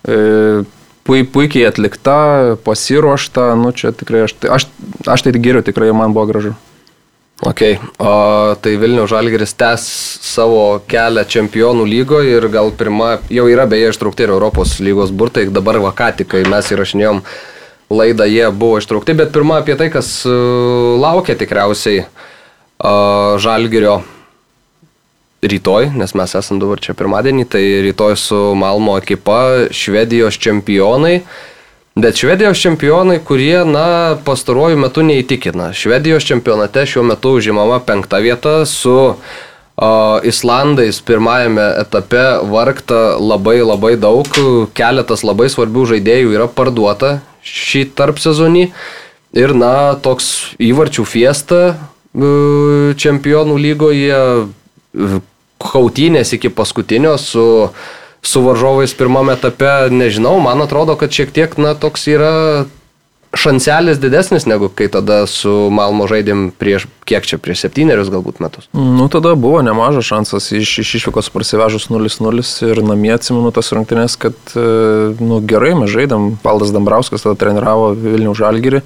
E, 0.07 0.63
puikiai 1.07 1.67
atlikta, 1.69 2.19
pasiruošta, 2.65 3.53
nu 3.59 3.71
čia 3.75 3.93
tikrai 3.95 4.25
aš, 4.27 4.35
aš, 4.51 4.67
aš 5.07 5.25
tai 5.25 5.35
geriau, 5.35 5.65
tikrai 5.65 5.93
man 5.95 6.15
buvo 6.15 6.27
gražu. 6.31 6.55
Ok, 7.45 7.61
o 8.01 8.11
tai 8.57 8.71
Vilnių 8.81 9.03
Žalgeris 9.05 9.53
tęs 9.59 9.83
savo 10.25 10.79
kelią 10.89 11.21
čempionų 11.29 11.85
lygoje 11.85 12.33
ir 12.39 12.47
gal 12.49 12.71
pirma, 12.73 13.19
jau 13.29 13.45
yra 13.45 13.67
beje 13.69 13.91
ištraukti 13.91 14.25
ir 14.25 14.33
Europos 14.33 14.79
lygos 14.81 15.13
burtai, 15.13 15.45
dabar 15.53 15.77
vakatikai 15.83 16.47
mes 16.49 16.71
įrašinėjom 16.73 17.21
laidą, 17.93 18.25
jie 18.25 18.49
buvo 18.49 18.81
ištraukti, 18.81 19.13
bet 19.21 19.29
pirma 19.35 19.61
apie 19.61 19.77
tai, 19.77 19.91
kas 19.93 20.09
e, 20.25 20.33
laukia 20.97 21.37
tikriausiai 21.37 22.01
uh, 22.03 23.37
Žalgerio 23.39 23.99
rytoj, 25.51 25.91
nes 25.97 26.13
mes 26.17 26.33
esame 26.39 26.61
dabar 26.61 26.81
čia 26.83 26.95
pirmadienį, 26.97 27.45
tai 27.49 27.63
rytoj 27.85 28.17
su 28.19 28.39
Malmo 28.57 28.97
ekipa 28.99 29.67
Švedijos 29.73 30.39
čempionai. 30.41 31.21
Bet 31.97 32.19
Švedijos 32.21 32.61
čempionai, 32.61 33.17
kurie, 33.25 33.63
na, 33.65 34.17
pastaruoju 34.25 34.77
metu 34.77 35.01
neįtikina. 35.01 35.71
Švedijos 35.73 36.27
čempionate 36.29 36.85
šiuo 36.85 37.07
metu 37.09 37.33
užimama 37.39 37.79
penkta 37.81 38.19
vieta 38.21 38.59
su 38.69 38.93
o, 38.93 39.89
Islandais 40.23 41.01
pirmajame 41.01 41.65
etape 41.81 42.23
vargta 42.51 43.17
labai 43.17 43.57
labai 43.63 43.95
daug, 43.97 44.29
keletas 44.77 45.25
labai 45.25 45.49
svarbių 45.49 45.87
žaidėjų 45.95 46.37
yra 46.37 46.45
parduota 46.45 47.17
šį 47.41 47.87
tarp 47.97 48.21
sezonį. 48.21 48.67
Ir, 49.37 49.53
na, 49.57 49.97
toks 50.01 50.53
įvarčių 50.61 51.03
fiesta 51.05 51.61
čempionų 52.97 53.57
lygoje 53.61 54.21
kautynės 55.61 56.33
iki 56.37 56.51
paskutinio 56.53 57.15
su, 57.21 57.45
su 58.21 58.43
varžovais 58.45 58.93
pirmame 58.97 59.37
etape, 59.37 59.89
nežinau, 59.93 60.37
man 60.43 60.61
atrodo, 60.65 60.97
kad 60.99 61.13
šiek 61.13 61.33
tiek, 61.35 61.57
na, 61.61 61.75
toks 61.77 62.07
yra 62.11 62.33
šanselis 63.37 63.99
didesnis 63.99 64.45
negu 64.45 64.69
kai 64.69 64.87
tada 64.91 65.19
su 65.29 65.51
Malmo 65.73 66.07
žaidėm 66.09 66.47
prieš, 66.57 66.87
kiek 67.07 67.25
čia, 67.27 67.39
prieš 67.41 67.65
septynerius 67.65 68.09
galbūt 68.13 68.39
metus. 68.43 68.69
Nu, 68.73 69.09
tada 69.11 69.33
buvo 69.39 69.61
nemažas 69.65 70.07
šansas 70.07 70.49
iš, 70.55 70.77
iš 70.83 70.95
išvykos 71.01 71.29
parsivežus 71.33 71.89
0-0 71.91 72.71
ir 72.71 72.81
namie 72.85 73.13
atsimenu 73.15 73.51
tas 73.55 73.71
rungtynės, 73.75 74.17
kad, 74.21 74.37
e, 74.55 74.65
nu, 75.19 75.41
gerai 75.45 75.75
mes 75.77 75.91
žaidėm, 75.93 76.35
Paldas 76.43 76.73
Dambrauskas 76.75 77.25
tada 77.25 77.37
treniravo 77.39 77.91
Vilnių 77.97 78.35
Žalgirį. 78.37 78.83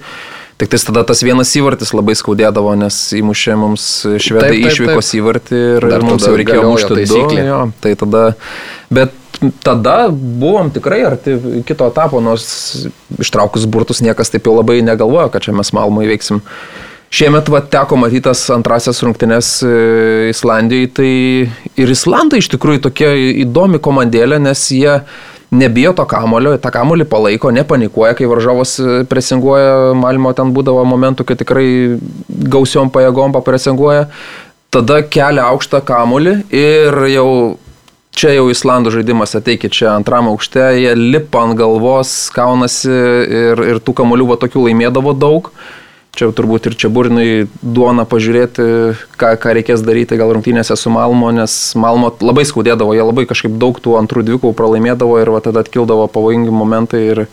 Tik 0.61 0.69
tais 0.69 0.83
tada 0.85 1.01
tas 1.09 1.23
vienas 1.25 1.49
įvartis 1.57 1.89
labai 1.97 2.13
skaudėdavo, 2.13 2.75
nes 2.77 2.97
įmušė 3.17 3.55
mums 3.57 3.85
švedai 4.21 4.59
išvykos 4.69 5.07
įvartį 5.17 5.57
ir, 5.57 5.87
ir 5.89 6.05
mums 6.05 6.27
jau 6.27 6.35
reikėjo 6.37 6.67
mušti 6.69 7.05
du. 7.09 7.21
Jo, 7.41 7.63
tai 7.81 7.95
tada, 7.97 8.21
bet 8.93 9.17
tada 9.65 9.95
buvom 10.11 10.69
tikrai 10.69 11.01
arti 11.07 11.33
kito 11.65 11.89
etapo, 11.89 12.21
nors 12.21 12.45
ištraukus 13.17 13.65
burtus 13.65 14.03
niekas 14.05 14.29
taip 14.29 14.45
jau 14.45 14.53
labai 14.59 14.83
negalvojo, 14.85 15.31
kad 15.33 15.47
čia 15.47 15.57
mes 15.57 15.73
Malmą 15.73 16.05
įveiksim. 16.05 16.43
Šiemet 17.11 17.49
va, 17.51 17.59
teko 17.65 17.97
matytas 17.99 18.45
antrasias 18.53 19.01
rungtynes 19.03 19.47
e, 19.65 19.71
Islandijoje, 20.29 20.91
tai 20.95 21.11
ir 21.81 21.91
Islandai 21.97 22.39
iš 22.39 22.53
tikrųjų 22.53 22.85
tokia 22.85 23.11
įdomi 23.47 23.81
komandėlė, 23.83 24.37
nes 24.45 24.61
jie 24.71 24.99
nebijo 25.51 25.91
to 25.95 26.05
kamulio, 26.07 26.55
tą 26.61 26.71
kamulį 26.73 27.05
palaiko, 27.11 27.51
nepanikuoja, 27.51 28.15
kai 28.15 28.29
varžovas 28.31 28.77
e, 28.79 29.01
presinguoja, 29.09 29.91
Malmo 29.99 30.31
ten 30.37 30.53
būdavo 30.55 30.85
momentų, 30.87 31.27
kai 31.27 31.35
tikrai 31.39 31.67
gausiom 32.27 32.91
pajėgom 32.93 33.35
papresinguoja, 33.35 34.07
tada 34.71 35.01
kelia 35.03 35.49
aukštą 35.51 35.83
kamulį 35.87 36.37
ir 36.55 37.03
jau 37.11 37.27
čia 38.15 38.33
jau 38.35 38.47
Islandų 38.51 38.95
žaidimas 38.95 39.35
ateikit 39.39 39.75
čia 39.75 39.91
antram 39.95 40.29
aukšte, 40.31 40.63
jie 40.79 40.95
lipa 40.95 41.43
ant 41.45 41.57
galvos, 41.59 42.13
kaunasi 42.35 42.91
ir, 42.91 43.63
ir 43.73 43.83
tų 43.83 43.95
kamuolių 44.01 44.31
va 44.33 44.39
tokių 44.41 44.67
laimėdavo 44.67 45.15
daug. 45.19 45.51
Čia 46.11 46.27
turbūt 46.35 46.67
ir 46.67 46.75
čia 46.75 46.89
burnai 46.91 47.47
duona 47.63 48.03
pažiūrėti, 48.09 48.63
ką, 49.15 49.29
ką 49.39 49.53
reikės 49.55 49.83
daryti 49.87 50.17
gal 50.19 50.33
rungtynėse 50.35 50.75
su 50.75 50.91
Malmo, 50.91 51.29
nes 51.31 51.53
Malmo 51.79 52.09
labai 52.19 52.43
skaudėdavo, 52.47 52.91
jie 52.97 53.05
labai 53.05 53.23
kažkaip 53.29 53.55
daug 53.61 53.79
tų 53.79 53.95
antrų 54.01 54.25
dvikų 54.27 54.51
pralaimėdavo 54.57 55.21
ir 55.21 55.31
va, 55.31 55.39
tada 55.45 55.63
atkildavo 55.63 56.09
pavojingi 56.11 56.51
momentai 56.51 57.01
ir, 57.13 57.23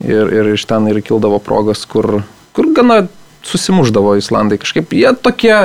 ir, 0.00 0.32
ir 0.32 0.50
iš 0.54 0.64
ten 0.70 0.88
ir 0.88 1.02
kildavo 1.04 1.42
progas, 1.44 1.84
kur, 1.84 2.22
kur 2.56 2.72
gana 2.72 3.02
susimuždavo 3.46 4.16
Islandai. 4.16 4.58
Kažkaip 4.64 4.96
jie 4.96 5.12
tokie 5.20 5.58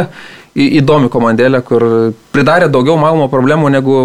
įdomi 0.56 1.08
komandėlė, 1.12 1.62
kur 1.64 1.86
pridarė 2.36 2.68
daugiau 2.72 2.98
Malmo 3.00 3.28
problemų, 3.32 3.70
negu 3.72 3.96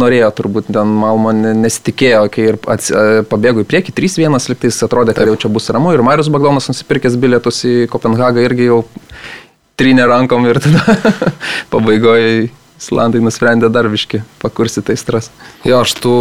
norėjo 0.00 0.30
turbūt. 0.38 0.70
Ten 0.74 0.92
Malmo 1.00 1.32
nesitikėjo, 1.34 2.22
kai 2.30 2.46
ir 2.52 2.60
ats, 2.70 2.92
pabėgo 3.30 3.64
į 3.64 3.68
priekį 3.70 3.96
3-1, 3.96 4.38
liktais 4.52 4.80
atrodė, 4.86 5.16
kad 5.16 5.24
Taip. 5.24 5.32
jau 5.32 5.42
čia 5.44 5.52
bus 5.52 5.66
ramu. 5.74 5.94
Ir 5.96 6.04
Marius 6.06 6.30
Bagdonas 6.32 6.70
nusipirkęs 6.70 7.18
bilietus 7.20 7.64
į 7.66 7.74
Kopenhagą 7.90 8.44
irgi 8.46 8.70
jau 8.70 8.84
trynė 9.80 10.06
rankom 10.10 10.46
ir 10.46 10.60
tada 10.62 10.96
pabaigoje 11.72 12.50
Islandai 12.80 13.20
nusprendė 13.20 13.68
dar 13.72 13.88
viški 13.92 14.22
pakursyti 14.40 14.94
aistras. 14.94 15.28
Jo, 15.68 15.82
aš 15.84 15.92
tų 16.00 16.14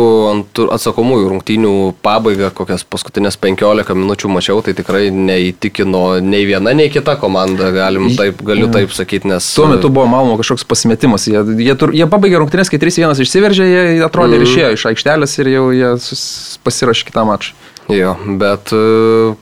atsakomųjų 0.76 1.30
rungtynių 1.32 1.72
pabaigą, 2.04 2.50
kokias 2.56 2.84
paskutinės 2.84 3.39
15 3.39 3.95
minučių 3.95 4.32
mačiau, 4.34 4.60
tai 4.65 4.76
tikrai 4.76 5.08
neįtikino 5.15 6.04
nei 6.26 6.43
viena, 6.50 6.76
nei 6.76 6.91
kita 6.91 7.15
komanda, 7.22 7.72
galim 7.76 8.10
taip, 8.19 8.43
galiu 8.43 8.67
ja. 8.67 8.74
taip 8.76 8.95
sakyti, 8.95 9.32
nes... 9.32 9.48
Tuo 9.56 9.69
metu 9.72 9.91
buvo 9.93 10.10
Malmo 10.12 10.36
kažkoks 10.41 10.67
pasimetimas, 10.67 11.30
jie, 11.32 11.39
jie, 11.63 11.78
jie 12.02 12.12
pabaigė 12.12 12.43
rungtynės, 12.43 12.72
kai 12.74 12.82
3-1 12.84 13.24
išsiveržė, 13.24 13.72
jie 13.72 14.06
atrodė 14.06 14.36
mm. 14.36 14.43
ir 14.43 14.48
išėjo 14.50 14.76
iš 14.76 14.88
aikštelės 14.91 15.39
ir 15.39 15.54
jau 15.56 15.65
jie 15.72 15.95
pasirašė 16.67 17.08
kitą 17.08 17.28
mačą. 17.32 17.56
Jo, 17.89 18.13
bet 18.38 18.69
e, 18.76 18.82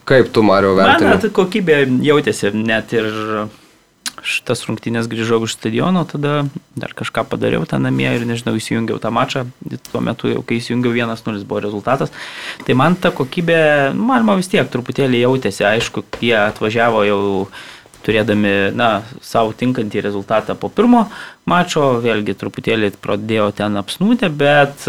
kaip 0.07 0.29
tu, 0.31 0.45
Mario, 0.45 0.77
vertini? 0.77 1.09
Man, 1.09 1.31
kokybė 1.35 1.81
jautėsi 2.05 2.53
net 2.55 2.93
ir 2.95 3.09
šitas 4.27 4.65
rungtynės 4.67 5.07
grįžau 5.09 5.39
iš 5.45 5.55
stadiono, 5.55 6.03
tada 6.09 6.43
dar 6.77 6.93
kažką 6.97 7.23
padariau 7.31 7.65
ten 7.69 7.85
namie 7.87 8.09
ir 8.13 8.25
nežinau, 8.27 8.55
įsijungiau 8.59 8.99
tą 9.01 9.11
mačą. 9.15 9.45
Tuo 9.91 10.01
metu 10.03 10.31
jau, 10.31 10.43
kai 10.45 10.59
įsijungiau 10.59 10.93
1-0 10.97 11.47
buvo 11.47 11.63
rezultatas. 11.63 12.13
Tai 12.67 12.77
man 12.79 12.97
ta 12.99 13.13
kokybė, 13.15 13.59
nu, 13.95 14.09
man 14.11 14.37
vis 14.41 14.51
tiek 14.51 14.67
truputėlį 14.71 15.23
jautėsi, 15.23 15.65
aišku, 15.67 16.05
jie 16.21 16.35
atvažiavo 16.41 17.03
jau 17.07 17.21
turėdami, 18.05 18.53
na, 18.77 19.01
savo 19.25 19.51
tinkantį 19.57 20.05
rezultatą 20.05 20.55
po 20.59 20.69
pirmo 20.71 21.07
mačo, 21.49 21.97
vėlgi 22.03 22.37
truputėlį 22.39 22.93
pradėjo 23.03 23.49
ten 23.57 23.79
apsnūti, 23.79 24.29
bet 24.31 24.87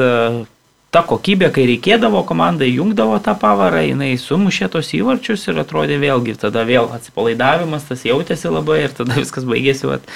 ta 0.94 1.03
kokybė, 1.05 1.51
kai 1.53 1.66
reikėdavo 1.68 2.22
komandai, 2.29 2.70
jungdavo 2.72 3.18
tą 3.24 3.35
pavarą, 3.38 3.83
jinai 3.85 4.14
sumušė 4.20 4.70
tos 4.72 4.88
įvarčius 4.96 5.44
ir 5.51 5.61
atrodė 5.61 5.98
vėlgi, 6.01 6.37
tada 6.40 6.64
vėl 6.68 6.88
atsipalaidavimas, 6.96 7.85
tas 7.90 8.07
jautėsi 8.09 8.48
labai 8.48 8.79
ir 8.87 8.94
tada 8.96 9.18
viskas 9.20 9.44
baigėsi 9.48 9.90
vat, 9.90 10.09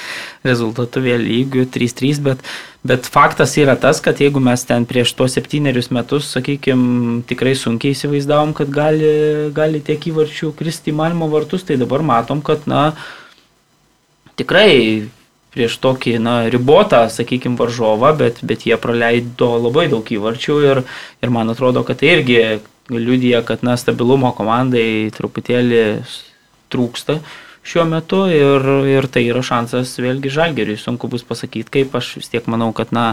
rezultatu 0.49 1.05
vėl 1.05 1.21
lygių 1.29 1.67
3-3, 1.77 2.23
bet, 2.25 2.45
bet 2.89 3.09
faktas 3.13 3.59
yra 3.61 3.77
tas, 3.77 4.01
kad 4.05 4.25
jeigu 4.25 4.41
mes 4.41 4.65
ten 4.69 4.89
prieš 4.89 5.13
tuos 5.19 5.37
septynerius 5.37 5.93
metus, 5.93 6.33
sakykime, 6.33 7.21
tikrai 7.29 7.53
sunkiai 7.59 7.93
įsivaizdavom, 7.93 8.57
kad 8.57 8.73
gali, 8.73 9.13
gali 9.53 9.85
tiek 9.85 10.09
įvarčių 10.09 10.55
kristi 10.57 10.95
į 10.95 11.01
Malmo 11.03 11.29
vartus, 11.33 11.69
tai 11.69 11.77
dabar 11.81 12.01
matom, 12.01 12.41
kad, 12.41 12.65
na, 12.65 12.95
tikrai 14.41 15.11
prieš 15.53 15.77
tokį 15.85 16.17
na, 16.23 16.37
ribotą, 16.53 17.05
sakykime, 17.13 17.59
varžovą, 17.61 18.15
bet, 18.19 18.41
bet 18.47 18.67
jie 18.67 18.79
praleido 18.81 19.53
labai 19.61 19.89
daug 19.93 20.07
įvarčių 20.07 20.59
ir, 20.65 20.83
ir 21.21 21.33
man 21.35 21.53
atrodo, 21.53 21.85
kad 21.87 22.01
tai 22.01 22.17
irgi 22.17 22.43
liudija, 22.93 23.43
kad 23.47 23.65
na, 23.67 23.77
stabilumo 23.81 24.33
komandai 24.37 25.13
truputėlį 25.15 25.85
trūksta 26.73 27.21
šiuo 27.63 27.85
metu 27.87 28.25
ir, 28.33 28.67
ir 28.91 29.07
tai 29.13 29.27
yra 29.29 29.43
šansas 29.47 29.95
vėlgi 30.03 30.33
žalgeriui. 30.35 30.81
Sunku 30.81 31.11
bus 31.13 31.25
pasakyti, 31.27 31.71
kaip 31.79 31.95
aš 31.99 32.17
vis 32.19 32.33
tiek 32.33 32.49
manau, 32.51 32.73
kad 32.75 32.91
na, 32.95 33.05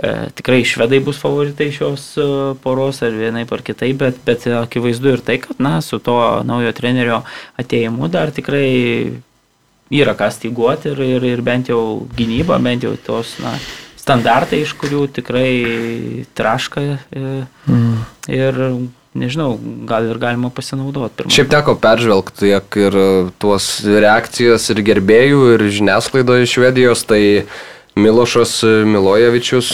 e, 0.00 0.28
tikrai 0.36 0.64
švedai 0.66 0.98
bus 1.04 1.20
favoritai 1.22 1.68
šios 1.74 2.08
e, 2.18 2.26
poros 2.64 3.02
ar 3.06 3.14
vienaip 3.14 3.52
ar 3.54 3.62
kitaip, 3.66 4.00
bet, 4.02 4.18
bet 4.26 4.48
akivaizdu 4.64 5.14
ir 5.14 5.22
tai, 5.26 5.38
kad 5.44 5.62
na, 5.62 5.78
su 5.84 6.00
to 6.02 6.18
naujo 6.48 6.74
trenerio 6.76 7.22
ateimu 7.60 8.10
dar 8.12 8.34
tikrai 8.34 9.22
yra 9.90 10.16
ką 10.18 10.30
styguoti 10.34 10.90
ir, 10.92 11.02
ir, 11.16 11.26
ir 11.36 11.42
bent 11.46 11.70
jau 11.70 12.06
gynyba, 12.16 12.58
bent 12.62 12.86
jau 12.86 12.94
tos 13.06 13.36
na, 13.42 13.54
standartai, 14.00 14.62
iš 14.64 14.74
kurių 14.78 15.06
tikrai 15.18 15.50
traška. 16.36 16.82
Ir, 16.82 16.98
e, 17.14 17.34
mm. 17.70 17.94
ir 18.34 18.60
nežinau, 19.16 19.54
gal 19.88 20.10
ir 20.10 20.20
galima 20.22 20.50
pasinaudoti. 20.54 21.28
Šiaip 21.32 21.50
teko 21.54 21.76
peržvelgti 21.82 22.44
tiek 22.44 22.78
ir 22.82 22.98
e, 22.98 23.08
tuos 23.42 23.70
reakcijas 23.86 24.68
ir 24.74 24.84
gerbėjų, 24.90 25.40
ir 25.56 25.66
žiniasklaidoje 25.78 26.46
iš 26.46 26.58
Švedijos, 26.58 27.06
tai 27.08 27.22
Milošas 27.96 28.58
Milojevičius, 28.84 29.70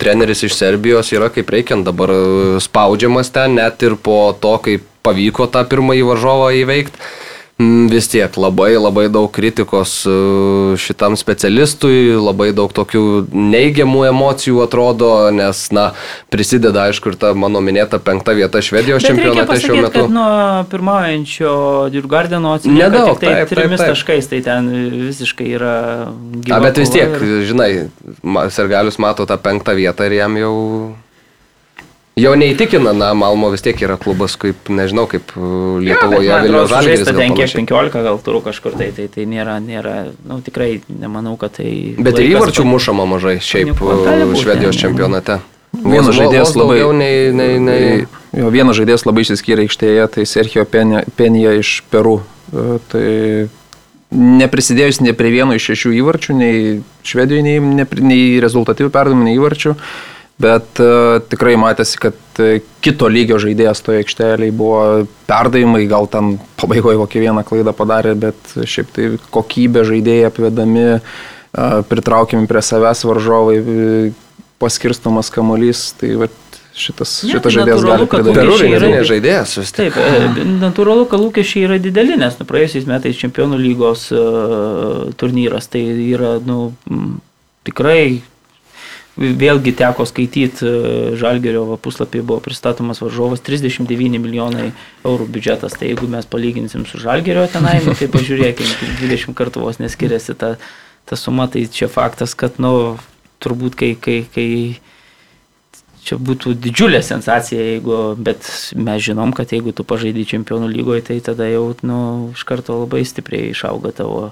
treneris 0.00 0.40
iš 0.42 0.56
Serbijos, 0.58 1.12
yra 1.14 1.28
kaip 1.30 1.52
reikiant 1.54 1.86
dabar 1.86 2.10
spaudžiamas 2.58 3.30
ten, 3.30 3.54
net 3.60 3.84
ir 3.86 3.94
po 3.94 4.32
to, 4.34 4.56
kaip 4.64 4.88
pavyko 5.06 5.46
tą 5.52 5.62
pirmąjį 5.70 6.02
varžovą 6.08 6.48
įveikti. 6.64 6.98
Mm, 7.60 7.90
vis 7.92 8.06
tiek 8.08 8.32
labai 8.40 8.70
labai 8.80 9.10
daug 9.12 9.28
kritikos 9.28 9.90
e, 10.08 10.12
šitam 10.80 11.12
specialistui, 11.20 12.14
labai 12.16 12.54
daug 12.56 12.72
tokių 12.72 13.02
neigiamų 13.36 14.06
emocijų 14.08 14.62
atrodo, 14.64 15.10
nes, 15.34 15.66
na, 15.76 15.90
prisideda, 16.32 16.86
aišku, 16.88 17.12
ir 17.12 17.18
ta 17.20 17.34
mano 17.36 17.60
minėta 17.60 18.00
penkta 18.00 18.32
vieta 18.38 18.62
Švedijos 18.64 19.04
Bet 19.04 19.12
čempionate 19.12 19.58
reikia 19.58 19.66
šiuo 19.66 19.82
metu. 19.84 20.06
Nuo 20.08 20.64
pirmaujančio 20.72 21.52
Dirgardeno 21.92 22.54
atsilieka 22.56 22.88
Nedaug, 22.94 23.20
tai 23.20 23.34
trimis 23.52 23.84
taškais, 23.84 24.30
tai 24.32 24.40
ten 24.46 24.72
visiškai 25.10 25.50
yra 25.58 25.76
gyva. 26.40 26.56
A, 26.56 26.64
bet 26.64 26.80
vis 26.80 26.94
tiek, 26.96 27.12
ir- 27.12 27.44
žinai, 27.50 27.70
Sergalius 28.56 28.96
mato 29.04 29.28
tą 29.28 29.36
penktą 29.36 29.76
vietą 29.76 30.08
ir 30.08 30.16
jam 30.22 30.40
jau... 30.40 30.56
Jau 32.20 32.32
neįtikina, 32.36 32.92
na, 32.96 33.10
Malmo 33.16 33.48
vis 33.52 33.62
tiek 33.64 33.78
yra 33.86 33.96
klubas, 34.00 34.34
kaip, 34.40 34.68
nežinau, 34.72 35.06
kaip 35.10 35.32
uh, 35.36 35.78
Lietuvoje 35.82 36.26
Ja, 36.28 36.40
atrodo, 36.42 36.66
Žalgiris. 36.72 37.04
gal 37.06 37.20
ten 37.20 37.36
kiek 37.36 37.46
panašiai. 37.46 37.66
15 37.70 38.04
gal 38.06 38.20
turų 38.26 38.42
kažkur, 38.48 38.76
tai, 38.80 38.90
tai, 38.96 39.06
tai 39.12 39.26
nėra, 39.30 39.56
nėra, 39.64 39.94
na, 40.26 40.40
tikrai 40.44 40.72
nemanau, 40.90 41.36
kad 41.40 41.56
tai... 41.60 41.70
Bet 41.98 42.18
ir 42.20 42.34
įvarčių 42.34 42.66
pa- 42.66 42.72
mušama 42.74 43.06
mažai, 43.14 43.38
šiaip 43.44 43.72
uh, 43.78 44.02
būt, 44.04 44.42
Švedijos 44.42 44.76
ne? 44.76 44.82
čempionate. 44.82 45.38
Vienas 45.70 46.16
žaidėjas 46.16 46.56
labai... 46.58 46.82
Nei, 46.98 47.30
nei, 47.32 47.54
nei... 47.62 47.84
Jo, 48.36 48.50
vienas 48.50 48.76
žaidėjas 48.78 49.06
labai 49.06 49.24
išsiskyrė 49.24 49.64
aikštėje, 49.66 50.04
tai 50.16 50.26
Sergio 50.26 50.66
Penija, 50.68 51.04
Penija 51.18 51.54
iš 51.58 51.80
Peru. 51.90 52.20
E, 52.50 52.78
Tai 52.90 53.04
neprisidėjus 54.10 55.00
ne 55.04 55.12
prie 55.14 55.30
vieno 55.30 55.54
iš 55.54 55.68
šešių 55.70 55.92
įvarčių, 56.00 56.34
nei 56.38 56.54
Švedijoje, 57.06 57.44
nei, 57.46 57.58
nei, 57.62 57.86
nei 58.02 58.24
rezultatyvių 58.42 58.90
perdavimų, 58.94 59.28
nei 59.28 59.38
įvarčių. 59.38 59.74
Bet 60.40 60.80
uh, 60.80 61.18
tikrai 61.28 61.56
matėsi, 61.60 61.98
kad 62.00 62.40
uh, 62.40 62.60
kito 62.84 63.10
lygio 63.12 63.36
žaidėjas 63.42 63.82
toje 63.84 64.00
aikštelėje 64.04 64.54
buvo 64.56 64.84
perdavimai, 65.28 65.82
gal 65.90 66.08
ten 66.08 66.38
pabaigoje 66.60 67.00
kokią 67.02 67.26
vieną 67.26 67.44
klaidą 67.48 67.74
padarė, 67.76 68.14
bet 68.28 68.54
šiaip 68.64 68.94
tai 68.96 69.10
kokybė 69.34 69.84
žaidėjai 69.90 70.30
apvedami, 70.30 70.86
uh, 70.96 71.80
pritraukiami 71.90 72.48
prie 72.48 72.64
savęs 72.64 73.04
varžovai, 73.08 73.58
paskirstomas 74.60 75.32
kamuolys, 75.34 75.90
tai 76.00 76.14
vat, 76.20 76.36
šitas, 76.76 77.14
Ne, 77.24 77.34
šitas 77.34 77.46
tai 77.46 77.54
žaidėjas 77.56 77.84
gali. 77.84 78.08
Peru 78.10 78.26
lūkesčiai 78.30 78.70
yra- 78.70 78.82
rinktinės 78.84 79.08
žaidėjas 79.10 79.54
vis 79.60 79.72
tiek. 79.76 79.94
Taip, 79.94 80.36
e, 80.40 80.44
natūralu, 80.60 81.06
kad 81.10 81.22
lūkesčiai 81.22 81.64
yra 81.68 81.78
dideli, 81.82 82.16
nes 82.20 82.36
nu, 82.38 82.46
praėjusiais 82.48 82.86
metais 82.88 83.18
čempionų 83.20 83.58
lygos 83.60 84.08
uh, 84.14 85.10
turnyras 85.20 85.68
tai 85.72 85.82
yra 86.12 86.38
nu, 86.44 86.72
tikrai, 87.66 88.22
vėlgi 89.20 89.74
teko 89.76 90.06
skaityti 90.08 90.66
uh, 90.66 91.14
Žalgerio 91.20 91.76
puslapį, 91.82 92.22
buvo 92.24 92.40
pristatomas 92.44 93.02
varžovas 93.04 93.44
39 93.46 94.20
milijonai 94.22 94.70
eurų 95.04 95.28
biudžetas, 95.36 95.76
tai 95.76 95.92
jeigu 95.92 96.08
mes 96.10 96.28
palyginsim 96.28 96.86
su 96.88 97.00
Žalgerio 97.02 97.44
tenai, 97.52 97.78
nu, 97.84 97.94
tai 97.98 98.08
pažiūrėkime, 98.12 98.90
20 99.04 99.36
kartų 99.36 99.66
vos 99.66 99.80
neskiriasi 99.82 100.36
ta, 100.40 100.54
ta 101.04 101.20
suma, 101.20 101.50
tai 101.52 101.66
čia 101.68 101.90
faktas, 101.92 102.34
kad 102.38 102.56
nu, 102.62 102.96
turbūt 103.44 103.76
kai, 103.78 103.92
kai, 104.00 104.22
kai 104.32 104.48
Čia 106.00 106.16
būtų 106.16 106.54
didžiulė 106.56 107.02
sensacija, 107.04 107.60
jeigu, 107.74 107.96
bet 108.16 108.46
mes 108.72 109.02
žinom, 109.04 109.34
kad 109.36 109.50
jeigu 109.52 109.74
tu 109.76 109.84
pažaidži 109.84 110.24
čempionų 110.32 110.70
lygoje, 110.72 111.02
tai 111.10 111.18
tada 111.24 111.44
jau 111.50 111.74
nu, 111.84 111.98
iš 112.32 112.44
karto 112.48 112.78
labai 112.80 113.02
stipriai 113.04 113.50
išauga 113.52 113.92
tavo 113.98 114.30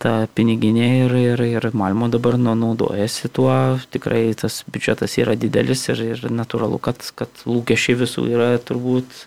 ta 0.00 0.14
piniginė 0.34 0.88
ir, 1.04 1.14
ir, 1.20 1.42
ir 1.44 1.68
Malmo 1.76 2.08
dabar 2.12 2.38
nu, 2.40 2.54
naudojasi 2.56 3.28
tuo, 3.36 3.52
tikrai 3.92 4.30
tas 4.38 4.62
biudžetas 4.72 5.18
yra 5.20 5.36
didelis 5.36 5.84
ir, 5.92 6.00
ir 6.14 6.24
natūralu, 6.32 6.80
kad, 6.82 7.04
kad 7.18 7.44
lūkesčiai 7.44 7.98
visų 8.00 8.26
yra 8.32 8.50
turbūt, 8.64 9.26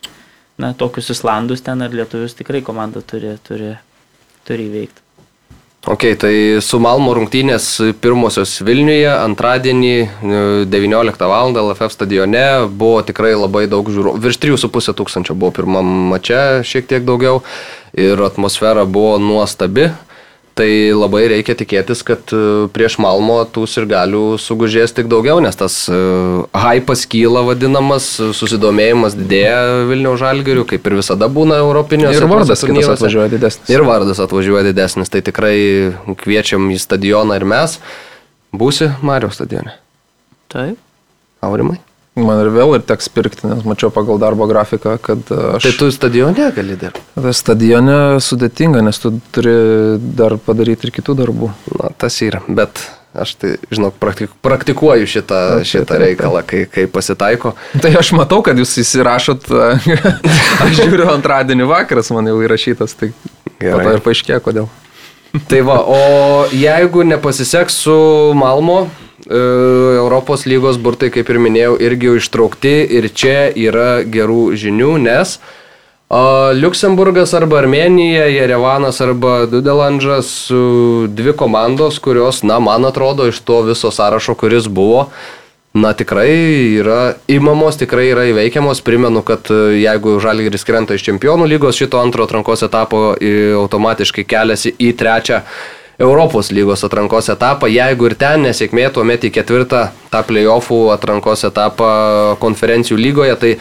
na, 0.61 0.73
tokius 0.77 1.13
Islandus 1.13 1.61
ten 1.65 1.85
ar 1.85 1.93
Lietuvius 1.93 2.37
tikrai 2.39 2.63
komanda 2.65 3.05
turi, 3.05 3.35
turi, 3.45 3.75
turi 4.47 4.69
įveikti. 4.71 5.03
Ok, 5.83 6.05
tai 6.15 6.35
su 6.63 6.77
Malmo 6.79 7.11
rungtynės 7.11 7.65
pirmosios 7.99 8.53
Vilniuje 8.63 9.09
antradienį 9.11 9.95
e, 9.99 10.05
19 10.71 11.27
val. 11.27 11.51
LFF 11.59 11.91
stadione 11.91 12.43
buvo 12.71 13.01
tikrai 13.03 13.33
labai 13.35 13.65
daug 13.67 13.91
žiūrovų. 13.91 14.21
Virš 14.23 14.39
3,5 14.45 14.95
tūkstančio 15.01 15.35
buvo 15.35 15.51
pirmam 15.57 15.89
mače, 16.13 16.63
šiek 16.63 16.87
tiek 16.87 17.03
daugiau. 17.03 17.41
Ir 17.99 18.23
atmosfera 18.23 18.87
buvo 18.87 19.17
nuostabi. 19.19 19.89
Tai 20.53 20.67
labai 20.93 21.23
reikia 21.31 21.55
tikėtis, 21.57 22.03
kad 22.05 22.29
e, 22.29 22.39
prieš 22.73 22.99
Malmo 23.01 23.39
tų 23.49 23.63
sirgalių 23.65 24.35
sugužės 24.37 24.91
tik 24.93 25.07
daugiau, 25.09 25.39
nes 25.41 25.57
tas 25.57 25.77
uh, 25.89 26.43
hypas 26.53 27.07
kyla 27.09 27.41
vadinamas, 27.47 28.05
susidomėjimas 28.37 29.15
didėja 29.17 29.87
Vilniaus 29.89 30.21
žalgirių, 30.21 30.67
kaip 30.69 30.85
ir 30.85 30.97
visada 30.99 31.25
būna 31.25 31.57
Europinėse 31.63 32.21
Ir 32.21 32.27
vardas 32.29 32.61
turnyruose. 32.61 32.99
atvažiuoja 32.99 33.31
didesnis. 33.33 33.71
Ir 33.73 33.85
vardas 33.87 34.21
atvažiuoja 34.21 34.67
didesnis, 34.69 35.09
tai 35.09 35.23
tikrai 35.25 35.55
kviečiam 36.21 36.69
į 36.69 36.77
stadioną 36.85 37.39
ir 37.41 37.47
mes. 37.49 37.79
Būsi 38.53 38.91
Mario 39.01 39.33
stadione. 39.33 39.73
Taip. 40.53 40.77
Aurimai. 41.41 41.79
Man 42.13 42.43
ir 42.43 42.51
vėl 42.53 42.75
ir 42.77 42.83
teks 42.85 43.07
pirkti, 43.09 43.47
nes 43.49 43.63
mačiau 43.65 43.89
pagal 43.93 44.19
darbo 44.21 44.45
grafiką, 44.45 44.99
kad 45.01 45.31
aš... 45.33 45.65
Tai 45.65 45.71
tu 45.79 45.87
stadione 45.93 46.51
gali 46.53 46.75
dirbti. 46.77 47.01
Tai 47.17 47.31
stadione 47.33 47.95
sudėtinga, 48.21 48.83
nes 48.85 49.01
tu 49.01 49.15
turi 49.33 49.55
dar 49.97 50.35
padaryti 50.37 50.85
ir 50.89 50.93
kitų 50.93 51.15
darbų. 51.23 51.49
Na, 51.79 51.89
tas 51.97 52.19
yra, 52.21 52.43
bet 52.45 52.83
aš 53.17 53.33
tai, 53.41 53.55
žinok, 53.73 53.97
praktik, 54.01 54.33
praktikuoju 54.45 55.09
šitą, 55.09 55.41
Taip, 55.57 55.69
šitą 55.69 55.97
reikalą, 56.01 56.43
kai, 56.45 56.63
kai 56.69 56.85
pasitaiko. 56.89 57.55
Tai 57.81 57.93
aš 57.97 58.13
matau, 58.17 58.43
kad 58.45 58.61
jūs 58.61 58.77
įsirašot, 58.83 59.49
aš 60.65 60.77
žiūriu 60.83 61.09
antradienį 61.15 61.69
vakaras, 61.69 62.13
man 62.13 62.29
jau 62.29 62.37
įrašytas, 62.45 62.93
tai 62.99 63.09
Gerai. 63.57 63.97
ir 63.97 64.05
paaiškėjo, 64.05 64.41
kodėl. 64.45 64.69
Tai 65.49 65.63
va, 65.65 65.79
o 65.89 66.45
jeigu 66.53 67.01
nepasiseks 67.09 67.77
su 67.87 67.95
Malmo, 68.37 68.83
e, 68.85 69.12
Europos 69.29 70.47
lygos 70.49 70.79
burtai, 70.81 71.11
kaip 71.13 71.29
ir 71.29 71.41
minėjau, 71.41 71.75
irgi 71.79 72.09
jau 72.09 72.15
ištraukti 72.19 72.73
ir 72.99 73.09
čia 73.13 73.51
yra 73.55 74.03
gerų 74.03 74.55
žinių, 74.59 74.95
nes 75.05 75.37
a, 75.37 76.23
Liuksemburgas 76.57 77.35
arba 77.37 77.61
Armenija, 77.61 78.25
Jerevanas 78.31 78.99
arba 79.05 79.45
Dudelandžas, 79.49 80.33
dvi 81.07 81.37
komandos, 81.39 82.01
kurios, 82.03 82.43
na, 82.43 82.59
man 82.59 82.89
atrodo, 82.89 83.29
iš 83.31 83.39
to 83.47 83.61
viso 83.69 83.93
sąrašo, 83.95 84.35
kuris 84.39 84.67
buvo, 84.67 85.07
Na 85.73 85.89
tikrai 85.97 86.29
yra 86.77 87.15
įmamos, 87.25 87.79
tikrai 87.81 88.11
yra 88.11 88.27
įveikiamos. 88.29 88.83
Primenu, 88.85 89.23
kad 89.25 89.49
e, 89.49 89.79
jeigu 89.81 90.19
Žalgiris 90.21 90.67
krenta 90.67 90.93
iš 90.93 91.01
čempionų 91.07 91.47
lygos, 91.49 91.79
šito 91.81 91.97
antro 91.97 92.27
atrankos 92.27 92.61
etapo 92.67 93.15
e, 93.17 93.31
automatiškai 93.57 94.21
keliasi 94.29 94.75
į 94.77 94.91
trečią 94.99 95.41
Europos 95.99 96.49
lygos 96.51 96.83
atrankos 96.83 97.29
etapą. 97.29 97.69
Jeigu 97.69 98.07
ir 98.09 98.15
ten 98.17 98.41
nesėkmė, 98.47 98.87
tuomet 98.95 99.27
į 99.27 99.33
ketvirtą 99.35 99.83
tą 100.09 100.21
playoffų 100.25 100.79
atrankos 100.93 101.45
etapą 101.45 101.89
konferencijų 102.41 102.97
lygoje, 102.97 103.35
tai 103.37 103.51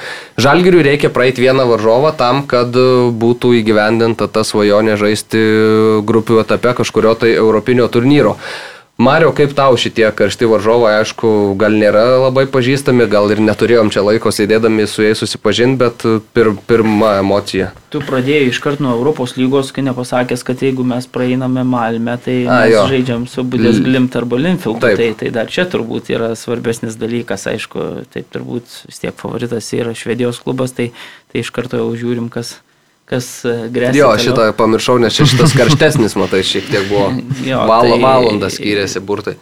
Žalgiriui 0.40 0.84
reikia 0.86 1.12
praeiti 1.12 1.44
vieną 1.44 1.66
varžovą 1.68 2.14
tam, 2.16 2.44
kad 2.48 2.72
e, 2.72 2.86
būtų 3.12 3.52
įgyvendinta 3.60 4.30
ta 4.32 4.46
svajonė 4.48 4.96
žaisti 5.00 5.42
grupių 6.08 6.40
etape 6.44 6.72
kažkurio 6.80 7.14
tai 7.20 7.34
europinio 7.36 7.88
turnyro. 7.92 8.38
Mario, 9.00 9.30
kaip 9.32 9.54
tau 9.56 9.72
šitie 9.80 10.04
karšti 10.12 10.44
varžovai, 10.46 10.98
aišku, 11.00 11.54
gal 11.58 11.72
nėra 11.80 12.02
labai 12.26 12.44
pažįstami, 12.52 13.06
gal 13.10 13.30
ir 13.32 13.40
neturėjom 13.40 13.88
čia 13.90 14.02
laiko 14.04 14.28
sėdėdami 14.28 14.84
su 14.86 15.02
jais 15.02 15.22
susipažinti, 15.22 15.78
bet 15.80 16.04
pir, 16.36 16.52
pirma 16.68 17.14
emocija. 17.22 17.70
Tu 17.92 18.02
pradėjai 18.04 18.50
iškart 18.50 18.82
nuo 18.84 18.92
Europos 18.98 19.32
lygos, 19.38 19.72
kai 19.72 19.84
nepasakęs, 19.86 20.44
kad 20.44 20.60
jeigu 20.62 20.84
mes 20.86 21.08
praeiname 21.08 21.64
Malmę, 21.64 22.18
tai 22.20 22.36
A, 22.44 22.62
mes 22.62 22.74
jo. 22.74 22.82
žaidžiam 22.92 23.24
su 23.32 23.46
Budės 23.48 23.80
Glimt 23.82 24.16
arba 24.20 24.38
Linfield. 24.40 24.82
Taip. 24.84 25.00
Tai, 25.00 25.08
tai 25.22 25.32
dar 25.34 25.48
čia 25.52 25.64
turbūt 25.72 26.12
yra 26.12 26.34
svarbesnis 26.38 27.00
dalykas, 27.00 27.48
aišku, 27.48 27.88
taip 28.12 28.28
turbūt 28.36 28.76
vis 28.90 29.00
tiek 29.00 29.16
favoritas 29.16 29.72
yra 29.72 29.96
Švedijos 29.96 30.42
klubas, 30.44 30.76
tai, 30.76 30.92
tai 31.32 31.42
iš 31.42 31.50
karto 31.56 31.80
jau 31.80 31.88
žiūrim, 31.96 32.28
kas, 32.32 32.58
kas 33.12 33.28
e, 33.44 33.54
grėsia. 33.72 33.98
Jo, 34.00 34.10
toliau. 34.14 34.24
šitą 34.24 34.48
pamiršau, 34.56 34.96
nes 35.02 35.16
šitas 35.20 35.52
karštesnis, 35.60 36.16
matai, 36.18 36.40
šiek 36.46 36.70
tiek 36.72 36.88
buvo. 36.88 37.10
Jo, 37.44 37.64
Val, 37.68 37.90
tai- 37.92 38.00
Valandą 38.02 38.48
skyrėsi 38.52 39.02
burtai. 39.04 39.36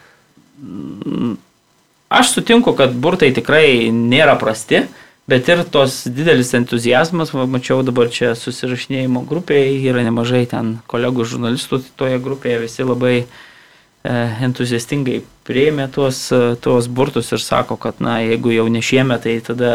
Aš 2.11 2.33
sutinku, 2.35 2.75
kad 2.75 2.95
burtai 2.99 3.31
tikrai 3.31 3.87
nėra 3.95 4.35
prasti, 4.41 4.83
bet 5.31 5.47
ir 5.53 5.63
tos 5.71 6.03
didelis 6.11 6.51
entuzijazmas, 6.59 7.31
mačiau 7.47 7.85
dabar 7.87 8.11
čia 8.11 8.33
susirašinėjimo 8.35 9.23
grupėje, 9.31 9.77
yra 9.87 10.03
nemažai 10.03 10.43
ten 10.51 10.81
kolegų 10.91 11.29
žurnalistų 11.31 11.85
toje 12.01 12.19
grupėje, 12.19 12.59
visi 12.65 12.87
labai 12.87 13.15
e, 13.23 13.27
entuziastingai 14.49 15.21
prieimė 15.47 15.87
tuos, 15.95 16.25
e, 16.35 16.57
tuos 16.59 16.91
burtus 16.91 17.31
ir 17.31 17.45
sako, 17.47 17.79
kad 17.79 18.03
na, 18.03 18.19
jeigu 18.27 18.57
jau 18.57 18.67
ne 18.67 18.83
šiemet, 18.83 19.23
tai 19.29 19.39
tada 19.47 19.73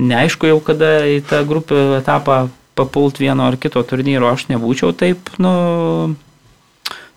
neaišku 0.00 0.48
jau 0.48 0.62
kada 0.64 1.02
į 1.04 1.20
tą 1.28 1.42
grupių 1.48 1.82
etapą 2.00 2.46
papult 2.76 3.20
vieno 3.22 3.46
ar 3.48 3.56
kito 3.60 3.82
turnyro, 3.88 4.28
aš 4.30 4.46
nebūčiau 4.50 4.92
taip, 4.96 5.30
nu, 5.42 5.52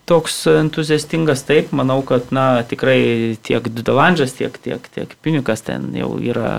toks 0.09 0.41
entuziastingas, 0.49 1.43
taip, 1.47 1.73
manau, 1.75 1.99
kad, 2.07 2.31
na, 2.35 2.63
tikrai 2.65 3.35
tiek 3.45 3.67
Dudelandžas, 3.69 4.33
tiek, 4.39 4.55
tiek, 4.63 4.87
tiek 4.95 5.11
Pinikas 5.21 5.61
ten 5.67 5.91
jau 5.97 6.15
yra 6.17 6.53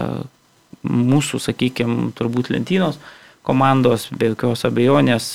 mūsų, 0.86 1.40
sakykime, 1.42 2.12
turbūt 2.16 2.52
lentynos 2.52 3.00
komandos, 3.46 4.08
be 4.14 4.30
jokios 4.34 4.62
abejonės, 4.68 5.26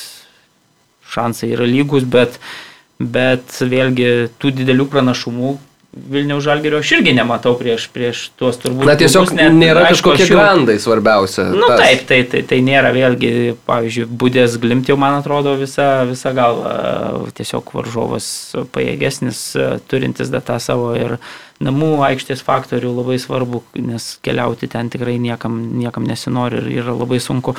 šansai 1.11 1.51
yra 1.57 1.67
lygus, 1.67 2.05
bet, 2.05 2.37
bet 2.99 3.57
vėlgi 3.59 4.29
tų 4.39 4.53
didelių 4.61 4.87
pranašumų 4.93 5.55
Vilniaus 5.95 6.43
žalgerio 6.43 6.81
aš 6.83 6.89
irgi 6.97 7.13
nematau 7.15 7.53
prieš, 7.55 7.85
prieš 7.93 8.25
tuos 8.35 8.57
turbūt. 8.59 8.83
Na 8.89 8.97
tiesiog 8.99 9.29
net, 9.37 9.53
nėra 9.55 9.85
aišku, 9.87 10.11
kažkokie 10.11 10.25
jau- 10.27 10.39
grandai 10.41 10.75
svarbiausia. 10.83 11.45
Nu 11.55 11.69
Tas. 11.71 11.79
taip, 11.79 12.01
tai, 12.09 12.17
tai, 12.27 12.41
tai 12.49 12.59
nėra 12.65 12.91
vėlgi, 12.91 13.29
pavyzdžiui, 13.65 14.09
būdės 14.11 14.57
glimt 14.59 14.89
jau, 14.91 14.97
man 14.99 15.15
atrodo, 15.21 15.53
visą, 15.55 16.03
visą 16.09 16.33
galvą. 16.35 16.73
Tiesiog 17.37 17.71
varžovas 17.77 18.27
pajėgesnis, 18.75 19.39
turintis 19.87 20.29
dar 20.33 20.43
tą 20.43 20.59
savo 20.59 20.91
ir 20.99 21.15
namų 21.63 21.93
aikštės 22.09 22.43
faktorių 22.43 22.91
labai 22.97 23.15
svarbu, 23.23 23.63
nes 23.79 24.09
keliauti 24.21 24.67
ten 24.67 24.89
tikrai 24.91 25.15
niekam, 25.23 25.55
niekam 25.79 26.03
nesinori 26.03 26.59
ir 26.59 26.83
yra 26.83 26.91
labai 26.91 27.21
sunku. 27.23 27.55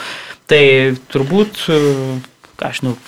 Tai 0.47 0.61
turbūt, 1.09 1.65
ką 2.61 2.69
aš 2.69 2.83
žinau, 2.83 2.99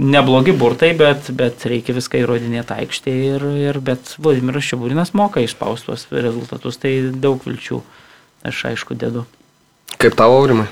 neblogi 0.00 0.52
burtai, 0.56 0.92
bet, 0.96 1.28
bet 1.36 1.66
reikia 1.68 1.94
viską 1.96 2.22
įrodinėti 2.22 2.76
aikštėje 2.80 3.34
ir, 3.36 3.46
ir 3.68 3.80
bet 3.84 4.14
Vladimiras 4.22 4.64
Šiaburinas 4.64 5.12
moka 5.18 5.42
išspaustos 5.44 6.06
rezultatus, 6.14 6.80
tai 6.80 6.96
daug 7.12 7.42
vilčių 7.44 7.82
aš 8.48 8.64
aišku 8.72 8.96
dedu. 8.96 9.26
Kaip 10.00 10.16
tavo 10.16 10.40
aurimai? 10.40 10.68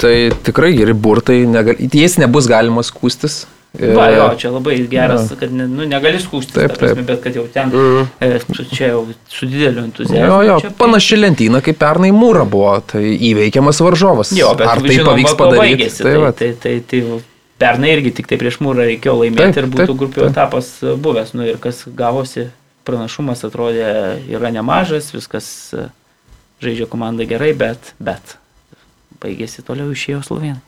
Tai 0.00 0.14
tikrai 0.46 0.72
geri 0.76 0.94
burtai, 0.96 1.42
negal... 1.48 1.76
jais 1.76 2.16
nebus 2.20 2.48
galima 2.48 2.84
skūstis. 2.86 3.42
Va, 3.70 4.08
jo, 4.10 4.24
čia 4.34 4.48
labai 4.50 4.80
geras, 4.90 5.28
ja. 5.30 5.36
kad 5.38 5.52
ne, 5.54 5.68
nu, 5.70 5.84
negali 5.86 6.18
skūstis, 6.18 6.56
Taip, 6.56 6.72
ta 6.72 6.78
prasme, 6.80 7.04
taip. 7.04 7.06
bet 7.06 7.20
kad 7.22 7.36
jau 7.38 7.44
ten 7.54 7.68
Mhm. 7.70 8.08
e, 8.18 8.40
su, 8.42 8.64
čia 8.66 8.88
jau 8.90 9.04
su 9.30 9.46
dideliu 9.46 9.84
entuzijazmu. 9.84 10.26
Jo, 10.26 10.40
jo, 10.42 10.56
čia, 10.64 10.70
panaši 10.78 11.20
lentyna 11.20 11.60
kaip 11.62 11.78
pernai 11.78 12.10
mūra 12.10 12.42
buvo, 12.50 12.72
tai 12.82 13.04
įveikiamas 13.14 13.78
varžovas. 13.84 14.32
Jo, 14.34 14.56
bet 14.58 14.72
Ar 14.72 14.82
tai 14.82 14.96
žinoma, 14.96 15.12
pavyks 15.12 15.36
padaryti? 15.38 15.86
Tai, 16.00 16.02
tai, 16.02 16.32
tai, 16.32 16.32
tai, 16.32 16.50
tai, 16.58 16.74
tai 16.90 17.20
pernai 17.60 17.92
irgi 17.94 18.14
tik 18.18 18.30
tai 18.30 18.38
prieš 18.40 18.58
mūrą 18.64 18.86
reikėjo 18.88 19.18
laimėti 19.20 19.58
Taip, 19.58 19.62
ir 19.62 19.70
būtų 19.74 19.86
taip, 19.86 20.00
grupių 20.02 20.22
taip. 20.22 20.32
etapas 20.32 20.72
buvęs. 21.04 21.34
Nu, 21.36 21.46
ir 21.48 21.60
kas 21.62 21.84
gavosi, 21.86 22.48
pranašumas 22.88 23.44
atrodė 23.46 23.90
yra 24.32 24.52
nemažas, 24.54 25.12
viskas 25.14 25.48
e, 25.76 25.88
žaidžia 26.64 26.88
komanda 26.90 27.26
gerai, 27.28 27.52
bet, 27.56 27.92
bet 28.00 28.36
baigėsi 29.20 29.64
toliau 29.66 29.92
išėjo 29.92 30.24
Slovenai. 30.26 30.62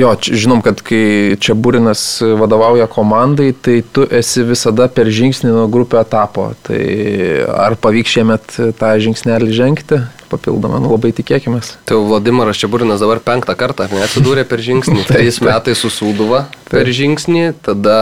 Jo, 0.00 0.14
žinom, 0.16 0.62
kad 0.64 0.80
kai 0.86 1.36
čia 1.42 1.52
Būrinas 1.58 2.22
vadovauja 2.40 2.86
komandai, 2.88 3.50
tai 3.52 3.80
tu 3.84 4.06
esi 4.08 4.44
visada 4.48 4.86
per 4.88 5.10
žingsnį 5.12 5.50
nuo 5.52 5.66
grupio 5.72 6.00
etapo. 6.00 6.46
Tai 6.64 6.80
ar 7.52 7.76
pavyks 7.76 8.14
šiemet 8.16 8.54
tą 8.80 8.94
žingsnelį 9.04 9.52
žengti? 9.52 9.98
Papildomą, 10.30 10.78
nu 10.80 10.92
labai 10.94 11.10
tikėkime. 11.16 11.60
Tai 11.84 11.98
jau 11.98 12.06
Vladimiras 12.06 12.60
Čiaburinas 12.62 13.02
dabar 13.02 13.20
penktą 13.24 13.56
kartą 13.58 13.88
ar 13.88 13.92
ne, 13.92 14.04
atsidūrė 14.06 14.46
per 14.48 14.62
žingsnį. 14.64 15.04
Trejais 15.10 15.40
metais 15.44 15.82
su 15.82 15.90
Sūduva 15.92 16.46
per 16.70 16.88
žingsnį, 16.88 17.50
tada 17.66 17.98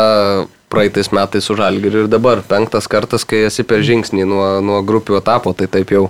praeitais 0.70 1.10
metais 1.16 1.48
su 1.48 1.56
Žalgiriu 1.58 2.04
ir 2.04 2.12
dabar 2.12 2.44
penktas 2.46 2.86
kartas, 2.86 3.24
kai 3.26 3.46
esi 3.48 3.64
per 3.66 3.82
žingsnį 3.82 4.28
nuo, 4.28 4.46
nuo 4.62 4.84
grupių 4.86 5.18
etapo. 5.18 5.56
Tai 5.56 5.66
taip 5.72 5.96
jau 5.96 6.06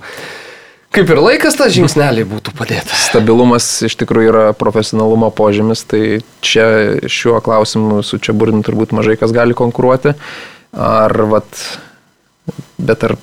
kaip 0.94 1.11
ir 1.12 1.20
laikas 1.22 1.57
tą 1.59 1.68
žingsnelį 1.72 2.27
būtų 2.29 2.55
padėtas. 2.59 3.09
Stabilumas 3.11 3.66
iš 3.87 3.98
tikrųjų 4.01 4.31
yra 4.33 4.44
profesionalumo 4.59 5.31
požymis, 5.35 5.85
tai 5.88 6.20
čia 6.44 6.68
šiuo 7.07 7.40
klausimu 7.44 8.03
su 8.07 8.20
čia 8.22 8.35
Būrinu 8.37 8.64
turbūt 8.66 8.94
mažai 8.96 9.18
kas 9.20 9.35
gali 9.37 9.57
konkuruoti. 9.59 10.16
Ar, 10.79 11.14
vat, 11.31 11.61
bet 12.77 13.05
ar 13.09 13.16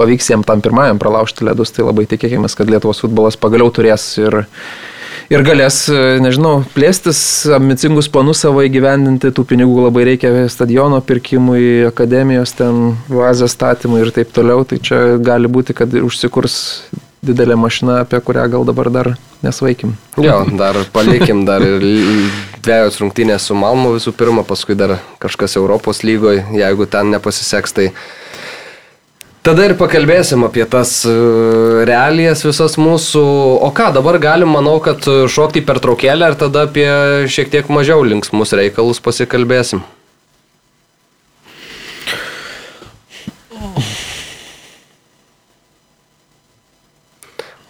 pavyks 0.00 0.30
jiem 0.32 0.44
tam 0.46 0.62
pirmajam 0.64 1.00
pralaužti 1.00 1.44
ledus, 1.48 1.72
tai 1.74 1.84
labai 1.86 2.06
tikėkime, 2.08 2.48
kad 2.56 2.70
Lietuvos 2.70 3.02
futbolas 3.04 3.38
pagaliau 3.40 3.72
turės 3.72 4.04
ir, 4.20 4.36
ir 5.32 5.44
galės, 5.44 5.82
nežinau, 6.24 6.60
plėstis, 6.74 7.20
ambicingus 7.56 8.08
planus 8.12 8.44
savo 8.44 8.64
įgyvendinti, 8.64 9.32
tų 9.36 9.44
pinigų 9.52 9.86
labai 9.86 10.06
reikia 10.12 10.32
stadiono 10.52 11.00
pirkimui, 11.04 11.86
akademijos 11.90 12.56
ten, 12.60 12.96
vazės 13.12 13.56
statymui 13.56 14.02
ir 14.04 14.12
taip 14.16 14.32
toliau, 14.36 14.64
tai 14.68 14.80
čia 14.84 15.20
gali 15.20 15.50
būti, 15.52 15.76
kad 15.76 15.96
užsikurs 16.00 16.58
didelė 17.24 17.56
mašina, 17.60 18.00
apie 18.04 18.20
kurią 18.24 18.46
gal 18.52 18.64
dabar 18.68 18.90
dar 18.92 19.10
nesvaikim. 19.44 19.94
Jo, 20.20 20.42
dar 20.56 20.78
palikim 20.92 21.44
dar 21.48 21.64
ir 21.64 21.84
dviejos 22.64 23.00
rungtynės 23.02 23.48
su 23.48 23.56
Malmu 23.56 23.94
visų 23.96 24.14
pirma, 24.16 24.44
paskui 24.46 24.76
dar 24.78 24.98
kažkas 25.22 25.58
Europos 25.60 26.02
lygoje, 26.06 26.46
jeigu 26.56 26.88
ten 26.90 27.12
nepasiseks, 27.12 27.76
tai 27.76 27.90
tada 29.44 29.68
ir 29.68 29.76
pakalbėsim 29.80 30.44
apie 30.48 30.64
tas 30.68 30.98
e, 31.08 31.14
realijas 31.88 32.44
visas 32.44 32.76
mūsų. 32.80 33.24
O 33.68 33.70
ką, 33.76 33.92
dabar 33.96 34.20
galim, 34.22 34.52
manau, 34.56 34.78
kad 34.84 35.04
šokti 35.04 35.64
per 35.64 35.80
traukėlę 35.84 36.32
ir 36.32 36.40
tada 36.40 36.66
apie 36.68 36.90
šiek 37.28 37.52
tiek 37.52 37.72
mažiau 37.72 38.04
linksmus 38.04 38.56
reikalus 38.56 39.00
pasikalbėsim. 39.04 39.84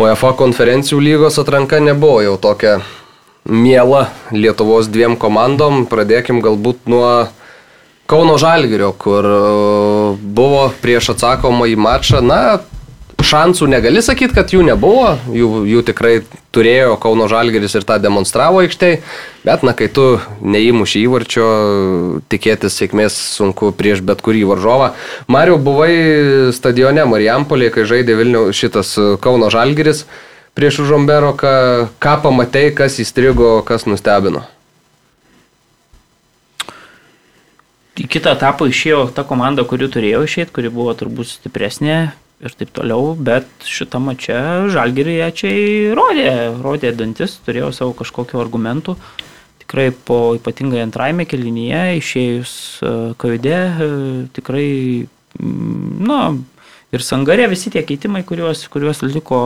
UEFA 0.01 0.31
konferencijų 0.33 0.97
lygos 1.05 1.37
atranka 1.43 1.77
nebuvo 1.85 2.23
jau 2.25 2.37
tokia 2.41 2.79
miela 3.45 4.07
Lietuvos 4.33 4.89
dviem 4.89 5.13
komandom. 5.21 5.83
Pradėkim 5.91 6.41
galbūt 6.41 6.89
nuo 6.89 7.29
Kauno 8.09 8.39
Žalgirio, 8.41 8.95
kur 8.97 9.29
e, 9.29 9.35
buvo 10.17 10.63
prieš 10.81 11.13
atsakomą 11.13 11.69
į 11.69 11.77
mačą. 11.77 12.23
Na, 12.25 12.41
šansų 13.26 13.66
negali 13.70 14.02
sakyti, 14.04 14.35
kad 14.37 14.52
jų 14.54 14.62
nebuvo, 14.66 15.14
jų, 15.35 15.48
jų 15.68 15.83
tikrai 15.88 16.12
turėjo 16.54 16.96
Kauno 17.00 17.26
Žalgiris 17.30 17.74
ir 17.78 17.87
tą 17.88 17.98
demonstravo 18.02 18.61
aikštėje, 18.64 19.00
bet 19.44 19.64
na, 19.66 19.74
kai 19.76 19.88
tu 19.92 20.04
neįmuši 20.40 21.02
įvarčio, 21.06 21.48
tikėtis 22.33 22.78
sėkmės 22.80 23.16
sunku 23.38 23.72
prieš 23.76 24.04
bet 24.06 24.22
kurį 24.24 24.46
varžovą. 24.52 24.92
Mariu, 25.30 25.59
buvai 25.61 26.52
stadione 26.56 27.04
Marijampolėje, 27.11 27.74
kai 27.76 27.88
žaidė 27.94 28.18
Vilnių 28.20 28.46
šitas 28.56 28.94
Kauno 29.22 29.50
Žalgiris 29.52 30.06
prieš 30.59 30.83
Žombero, 30.88 31.35
ką, 31.38 31.52
ką 32.02 32.16
pamatei, 32.24 32.70
kas 32.74 32.98
įstrigo, 33.02 33.61
kas 33.66 33.87
nustebino. 33.88 34.46
Į 38.00 38.06
kitą 38.09 38.33
etapą 38.33 38.66
išėjo 38.70 39.11
ta 39.12 39.26
komanda, 39.28 39.66
kuri 39.68 39.90
turėjo 39.92 40.24
išėti, 40.24 40.52
kuri 40.56 40.72
buvo 40.72 40.94
turbūt 40.96 41.35
stipresnė 41.35 42.00
ir 42.40 42.55
taip 42.57 42.72
toliau, 42.76 43.14
bet 43.16 43.48
šitą 43.68 44.00
mačią 44.03 44.70
žalgiriečiai 44.72 45.92
rodė, 45.96 46.31
rodė 46.64 46.92
dantis, 46.96 47.37
turėjo 47.44 47.70
savo 47.76 47.94
kažkokiu 47.98 48.40
argumentu. 48.40 48.96
Tikrai 49.61 49.90
po 49.92 50.35
ypatingai 50.38 50.81
antrajame 50.83 51.26
kelinyje 51.31 51.83
išėjus 52.00 52.55
kavide, 53.20 53.61
tikrai, 54.35 54.70
mm, 55.38 56.00
na, 56.09 56.20
ir 56.90 57.05
sangarė 57.07 57.46
visi 57.53 57.70
tie 57.70 57.85
keitimai, 57.87 58.24
kuriuos, 58.26 58.64
kuriuos 58.72 59.05
liko 59.07 59.40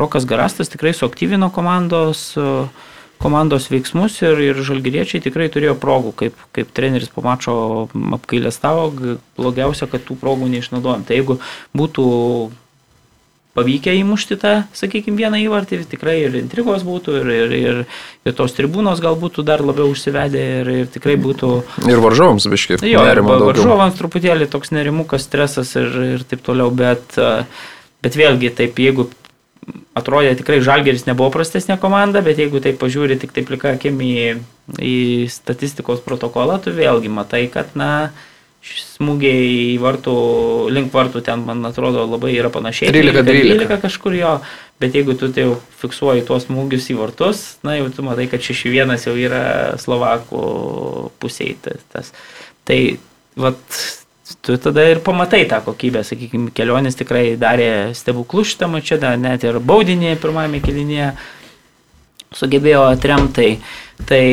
Rokas 0.00 0.24
Garastas, 0.26 0.70
tikrai 0.72 0.94
suaktyvino 0.96 1.50
komandos 1.54 2.32
komandos 3.24 3.70
veiksmus 3.72 4.20
ir, 4.22 4.40
ir 4.52 4.60
žalgyriečiai 4.66 5.24
tikrai 5.24 5.48
turėjo 5.52 5.78
progų, 5.80 6.12
kaip, 6.20 6.44
kaip 6.56 6.74
treneris 6.76 7.12
po 7.12 7.24
mačo 7.24 7.54
apkailę 8.18 8.52
stavo, 8.54 8.90
blogiausia, 9.38 9.88
kad 9.90 10.04
tų 10.04 10.18
progų 10.20 10.50
neišnaudojom. 10.52 11.08
Tai 11.08 11.18
jeigu 11.18 11.40
būtų 11.76 12.04
pavykę 13.54 13.94
įmušti 14.02 14.36
tą, 14.42 14.52
sakykime, 14.74 15.16
vieną 15.18 15.38
įvartį, 15.46 15.80
tikrai 15.86 16.16
ir 16.24 16.38
intrigos 16.40 16.82
būtų, 16.86 17.16
ir, 17.20 17.30
ir, 17.30 17.54
ir, 17.54 17.80
ir 18.26 18.36
tos 18.36 18.54
tribūnos 18.56 19.02
gal 19.02 19.16
būtų 19.18 19.44
dar 19.46 19.62
labiau 19.62 19.92
užsivedę, 19.94 20.44
ir, 20.60 20.70
ir 20.82 20.88
tikrai 20.90 21.14
būtų... 21.22 21.50
Ir 21.86 22.02
varžovams 22.02 22.48
biškai. 22.50 22.80
Jo, 22.90 23.04
varžovams 23.30 23.98
truputėlį 24.00 24.50
toks 24.50 24.74
nerimukas, 24.74 25.28
stresas 25.28 25.76
ir, 25.78 26.00
ir 26.16 26.26
taip 26.26 26.42
toliau, 26.46 26.72
bet, 26.74 27.14
bet 28.02 28.18
vėlgi 28.18 28.50
taip, 28.58 28.82
jeigu 28.82 29.06
atrodė 29.96 30.34
tikrai 30.38 30.60
Žalgeris 30.64 31.06
nebuvo 31.08 31.30
prastesnė 31.34 31.78
komanda, 31.80 32.22
bet 32.24 32.40
jeigu 32.42 32.60
tai 32.62 32.74
pažiūri 32.78 33.18
tik 33.20 33.34
taip 33.34 33.48
plika 33.50 33.74
akim 33.76 34.00
į, 34.02 34.14
į 34.82 34.94
statistikos 35.32 36.02
protokolą, 36.04 36.58
tu 36.62 36.74
vėlgi 36.74 37.12
matai, 37.12 37.46
kad, 37.52 37.72
na, 37.78 38.10
smūgiai 38.64 39.48
į 39.74 39.80
vartų, 39.82 40.14
link 40.72 40.92
vartų 40.94 41.20
ten, 41.26 41.42
man 41.46 41.64
atrodo, 41.68 42.06
labai 42.08 42.32
yra 42.34 42.50
panašiai. 42.52 42.92
13-12 42.94 43.80
kažkur 43.82 44.16
jo, 44.16 44.36
bet 44.80 44.96
jeigu 44.96 45.16
tu 45.20 45.28
tai 45.34 45.46
jau 45.46 45.58
fiksuoji 45.82 46.24
tuos 46.28 46.48
smūgius 46.48 46.88
į 46.94 46.98
vartus, 46.98 47.44
na, 47.66 47.76
jau 47.78 47.90
tu 47.92 48.06
matai, 48.06 48.26
kad 48.32 48.44
6-1 48.44 48.96
jau 49.04 49.16
yra 49.20 49.44
Slovakų 49.80 50.46
pusėje. 51.22 51.76
Tas. 51.92 52.14
Tai, 52.64 52.80
vat, 53.36 53.60
tu 54.44 54.56
tada 54.60 54.84
ir 54.90 55.00
pamatai 55.04 55.44
tą 55.48 55.62
kokybę, 55.64 56.04
sakykime, 56.04 56.52
kelionės 56.56 56.98
tikrai 57.00 57.32
darė 57.40 57.94
stebuklų 57.96 58.44
šitą 58.50 58.68
mačią, 58.68 59.00
net 59.20 59.46
ir 59.46 59.60
baudinį 59.60 60.18
pirmame 60.20 60.60
kelinėje 60.64 61.14
sugebėjo 62.34 62.84
atremtai. 62.92 63.56
Tai 64.04 64.24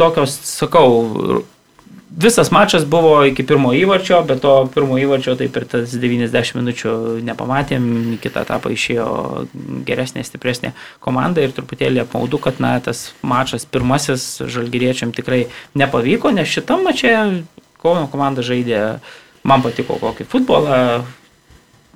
tokios, 0.00 0.34
sakau, 0.48 1.44
visas 2.10 2.50
mačas 2.50 2.84
buvo 2.88 3.20
iki 3.28 3.44
pirmo 3.46 3.70
įvarčio, 3.76 4.22
bet 4.26 4.42
to 4.42 4.54
pirmo 4.74 4.98
įvarčio 4.98 5.36
taip 5.38 5.56
ir 5.56 5.66
tas 5.70 5.94
90 5.94 6.58
minučių 6.58 6.94
nepamatėm, 7.28 7.86
kitą 8.24 8.42
etapą 8.46 8.72
išėjo 8.74 9.06
geresnė, 9.86 10.24
stipresnė 10.26 10.74
komanda 11.04 11.44
ir 11.44 11.54
truputėlį 11.54 12.02
apmaudu, 12.04 12.42
kad 12.42 12.58
na, 12.62 12.74
tas 12.82 13.10
mačas 13.22 13.68
pirmasis 13.70 14.42
žalgyriečiam 14.50 15.14
tikrai 15.14 15.44
nepavyko, 15.78 16.34
nes 16.34 16.50
šitam 16.50 16.86
mačiai 16.88 17.42
Kauno 17.80 18.10
komanda 18.12 18.42
žaidė, 18.44 19.00
man 19.46 19.64
patiko 19.64 19.98
kokį 20.00 20.26
futbolą, 20.28 20.76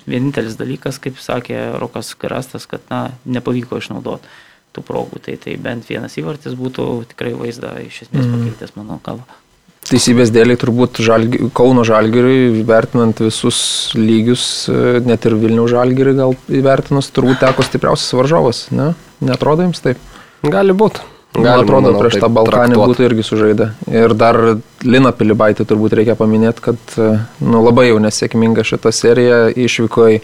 vienintelis 0.09 0.59
dalykas, 0.61 0.99
kaip 1.03 1.21
sakė 1.21 1.79
Rokas 1.81 2.13
Karastas, 2.19 2.69
kad 2.71 2.85
na, 2.91 3.07
nepavyko 3.25 3.81
išnaudoti 3.81 4.29
tų 4.75 4.83
progų, 4.83 5.23
tai, 5.23 5.39
tai 5.41 5.55
bent 5.61 5.87
vienas 5.87 6.17
įvartis 6.19 6.57
būtų 6.59 7.07
tikrai 7.13 7.33
vaizdą 7.39 7.77
iš 7.85 8.05
esmės 8.09 8.27
pakeitęs, 8.27 8.75
mano 8.79 8.99
galva. 9.07 9.39
Teisybės 9.85 10.33
dėliai 10.33 10.57
turbūt 10.59 10.99
žalgi, 11.05 11.43
Kauno 11.55 11.85
žalgiriui, 11.85 12.65
vertinant 12.67 13.21
visus 13.21 13.59
lygius, 13.99 14.45
e, 14.73 15.03
net 15.05 15.29
ir 15.29 15.37
Vilnių 15.39 15.67
žalgiriui 15.69 16.17
gal 16.17 16.33
įvertinus, 16.49 17.13
turbūt 17.15 17.43
teko 17.45 17.67
stipriausias 17.67 18.17
varžovas, 18.17 18.65
ne? 18.73 18.95
Netrodo 19.25 19.69
jums 19.69 19.85
taip? 19.85 20.01
Gali 20.43 20.73
būti. 20.77 21.05
Man 21.35 21.65
atrodo, 21.65 21.91
manau, 21.91 21.99
prieš 21.99 22.21
tą 22.23 22.29
Balkanį 22.31 22.77
traktuot. 22.77 22.91
būtų 22.93 23.05
irgi 23.09 23.25
sužaidę. 23.27 23.67
Ir 23.91 24.13
dar 24.15 24.39
Lina 24.87 25.11
Pilibaitį 25.11 25.67
turbūt 25.67 25.97
reikia 25.99 26.15
paminėti, 26.19 26.63
kad 26.63 26.95
e, 26.95 27.09
nu, 27.43 27.63
labai 27.65 27.89
jau 27.89 27.99
nesėkminga 28.03 28.63
šita 28.67 28.93
serija 28.95 29.41
išvyko 29.51 30.07
į 30.15 30.21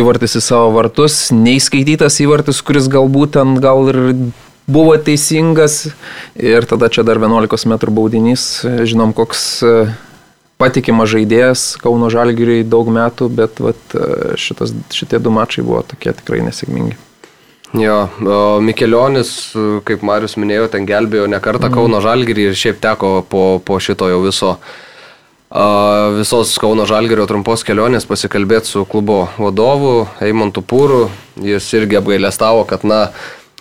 įvartis 0.00 0.36
į 0.36 0.42
savo 0.44 0.74
vartus, 0.76 1.16
neįskaitytas 1.32 2.20
įvartis, 2.26 2.60
kuris 2.60 2.90
galbūt 2.92 3.38
ten 3.38 3.56
gal 3.62 3.88
ir 3.88 4.00
buvo 4.68 4.98
teisingas 5.00 5.86
ir 6.36 6.68
tada 6.68 6.92
čia 6.92 7.06
dar 7.08 7.16
11 7.16 7.64
m 7.64 7.78
baudinys, 7.88 8.44
žinom, 8.84 9.16
koks 9.16 9.48
e, 9.64 9.74
patikimas 10.60 11.08
žaidėjas 11.14 11.68
Kauno 11.80 12.12
Žalgiriui 12.12 12.66
daug 12.68 12.92
metų, 12.92 13.32
bet 13.32 13.64
vat, 13.64 13.80
e, 13.96 14.34
šitas, 14.36 14.76
šitie 14.92 15.24
du 15.24 15.32
mačai 15.32 15.64
buvo 15.64 15.86
tokie 15.88 16.12
tikrai 16.12 16.44
nesėkmingi. 16.44 16.98
Jo, 17.76 18.08
Mikelionis, 18.64 19.52
kaip 19.84 20.04
Marius 20.06 20.38
minėjo, 20.40 20.70
ten 20.72 20.86
gelbėjo 20.88 21.26
ne 21.28 21.40
kartą 21.44 21.68
mm. 21.68 21.74
Kauno 21.74 22.00
Žalgirį 22.00 22.48
ir 22.48 22.56
šiaip 22.56 22.78
teko 22.80 23.18
po, 23.28 23.42
po 23.60 23.76
šito 23.82 24.08
jau 24.08 24.22
viso 24.24 24.56
visos 26.16 26.58
Kauno 26.60 26.84
Žalgerio 26.84 27.24
trumpos 27.28 27.64
kelionės 27.64 28.04
pasikalbėti 28.08 28.68
su 28.68 28.84
klubo 28.84 29.28
vadovu 29.38 30.06
Eimontu 30.20 30.60
Pūru. 30.60 31.08
Jis 31.40 31.72
irgi 31.72 31.96
apgailestavo, 31.96 32.66
kad, 32.68 32.84
na, 32.84 33.12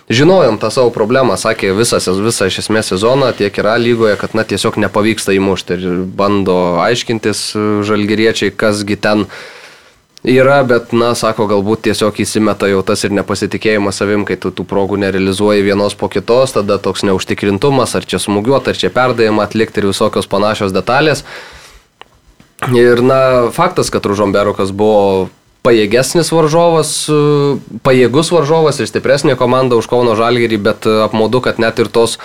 žinojom 0.10 0.58
tą 0.60 0.72
savo 0.72 0.92
problemą, 0.92 1.38
sakė 1.40 1.74
visą, 1.78 2.00
visą 2.24 2.48
iš 2.48 2.60
esmės 2.64 2.92
sezoną, 2.92 3.32
tiek 3.38 3.56
yra 3.60 3.78
lygoje, 3.80 4.18
kad 4.20 4.36
na 4.36 4.44
tiesiog 4.44 4.80
nepavyksta 4.84 5.36
įmušti 5.36 5.78
ir 5.78 6.02
bando 6.18 6.80
aiškintis 6.84 7.54
žalgeriečiai, 7.88 8.52
kasgi 8.52 9.00
ten 9.00 9.28
yra, 10.24 10.62
bet 10.68 10.94
na, 10.98 11.14
sako, 11.18 11.48
galbūt 11.52 11.86
tiesiog 11.88 12.18
įsimeta 12.24 12.70
jau 12.72 12.82
tas 12.86 13.04
ir 13.06 13.14
nepasitikėjimas 13.16 14.02
savim, 14.02 14.26
kai 14.28 14.40
tu 14.42 14.52
tų 14.52 14.66
progų 14.68 15.00
nerealizuoji 15.04 15.66
vienos 15.66 15.98
po 15.98 16.10
kitos, 16.12 16.56
tada 16.58 16.80
toks 16.82 17.06
neužtikrintumas, 17.08 17.96
ar 17.98 18.08
čia 18.08 18.22
smūgiuot, 18.24 18.70
ar 18.70 18.80
čia 18.80 18.92
perdavimą 18.94 19.46
atlikti 19.46 19.84
ir 19.84 19.92
visokios 19.92 20.30
panašios 20.30 20.76
detalės. 20.76 21.24
Ir 22.74 23.04
na, 23.06 23.50
faktas, 23.54 23.92
kad 23.94 24.06
Ružomberukas 24.10 24.74
buvo 24.74 25.30
pajėgesnis 25.68 26.32
varžovas, 26.32 26.92
pajėgus 27.86 28.32
varžovas 28.34 28.80
ir 28.80 28.90
stipresnė 28.90 29.36
komanda 29.40 29.78
už 29.78 29.90
Kauno 29.92 30.16
Žalgirį, 30.18 30.60
bet 30.64 30.88
apmaudu, 30.88 31.44
kad 31.44 31.60
net 31.62 31.80
ir 31.84 31.92
tos 31.92 32.18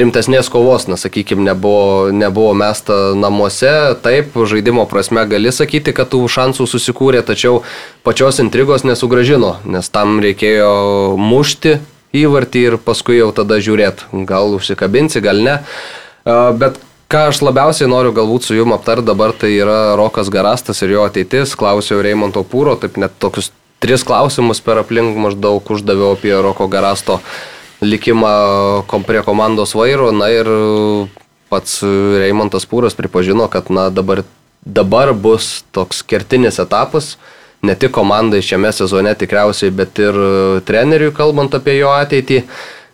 rimtesnės 0.00 0.50
kovos, 0.52 0.86
na, 0.90 0.98
sakykime, 1.00 1.44
nebuvo, 1.46 2.12
nebuvo 2.14 2.52
mesta 2.58 3.14
namuose. 3.18 3.94
Taip, 4.04 4.36
žaidimo 4.36 4.86
prasme 4.90 5.24
gali 5.30 5.52
sakyti, 5.54 5.94
kad 5.96 6.12
tų 6.12 6.24
šansų 6.30 6.68
susikūrė, 6.70 7.24
tačiau 7.26 7.62
pačios 8.06 8.40
intrigos 8.42 8.86
nesugražino, 8.86 9.58
nes 9.64 9.90
tam 9.94 10.18
reikėjo 10.24 10.72
mušti 11.20 11.78
įvartį 12.14 12.64
ir 12.70 12.78
paskui 12.82 13.18
jau 13.18 13.30
tada 13.34 13.58
žiūrėti, 13.62 14.24
gal 14.28 14.54
užsikabinsi, 14.58 15.24
gal 15.24 15.42
ne. 15.44 15.60
Bet 16.24 16.82
Ką 17.14 17.28
aš 17.28 17.42
labiausiai 17.44 17.86
noriu 17.86 18.14
galbūt 18.16 18.46
su 18.46 18.54
jum 18.56 18.72
aptart 18.74 19.04
dabar, 19.04 19.34
tai 19.36 19.52
yra 19.52 19.92
Rokas 19.94 20.30
Garastas 20.32 20.80
ir 20.82 20.94
jo 20.96 21.02
ateitis. 21.04 21.52
Klausiau 21.54 22.00
Reimonto 22.02 22.40
Pūro, 22.48 22.74
taip 22.80 22.96
net 22.98 23.12
tokius 23.22 23.52
tris 23.84 24.02
klausimus 24.08 24.62
per 24.64 24.80
aplink 24.80 25.18
maždaug 25.20 25.68
uždaviau 25.76 26.14
apie 26.16 26.32
Roko 26.32 26.66
Garasto 26.72 27.20
likimą 27.82 28.84
prie 29.06 29.22
komandos 29.26 29.74
vairo. 29.74 30.12
Na 30.12 30.30
ir 30.30 30.50
pats 31.50 31.80
Reimontas 32.20 32.66
Pūras 32.66 32.96
pripažino, 32.98 33.48
kad 33.48 33.70
na, 33.70 33.88
dabar, 33.90 34.24
dabar 34.64 35.14
bus 35.14 35.64
toks 35.72 36.02
kertinis 36.02 36.60
etapas 36.62 37.16
ne 37.64 37.74
tik 37.74 37.94
komandai 37.96 38.42
šiame 38.44 38.72
sezone 38.72 39.14
tikriausiai, 39.18 39.72
bet 39.74 39.98
ir 40.02 40.18
treneriui 40.68 41.14
kalbant 41.16 41.54
apie 41.56 41.78
jo 41.78 41.92
ateitį. 41.94 42.42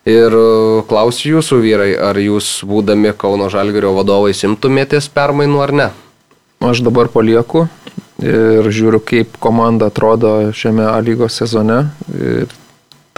Ir 0.08 0.32
e, 0.32 0.44
klausiu 0.88 1.36
jūsų 1.36 1.58
vyrai, 1.60 1.90
ar 2.00 2.16
jūs 2.16 2.62
būdami 2.66 3.12
Kauno 3.20 3.50
Žalgirio 3.52 3.92
vadovai 3.98 4.32
simtumėtės 4.36 5.10
permainų 5.12 5.60
ar 5.60 5.74
ne? 5.76 5.88
Aš 6.64 6.80
dabar 6.86 7.10
palieku 7.12 7.66
ir 8.20 8.64
žiūriu, 8.68 9.00
kaip 9.04 9.36
komanda 9.40 9.90
atrodo 9.92 10.52
šiame 10.56 10.86
A 10.88 10.96
lygos 11.04 11.36
sezone 11.40 11.82
ir 12.16 12.48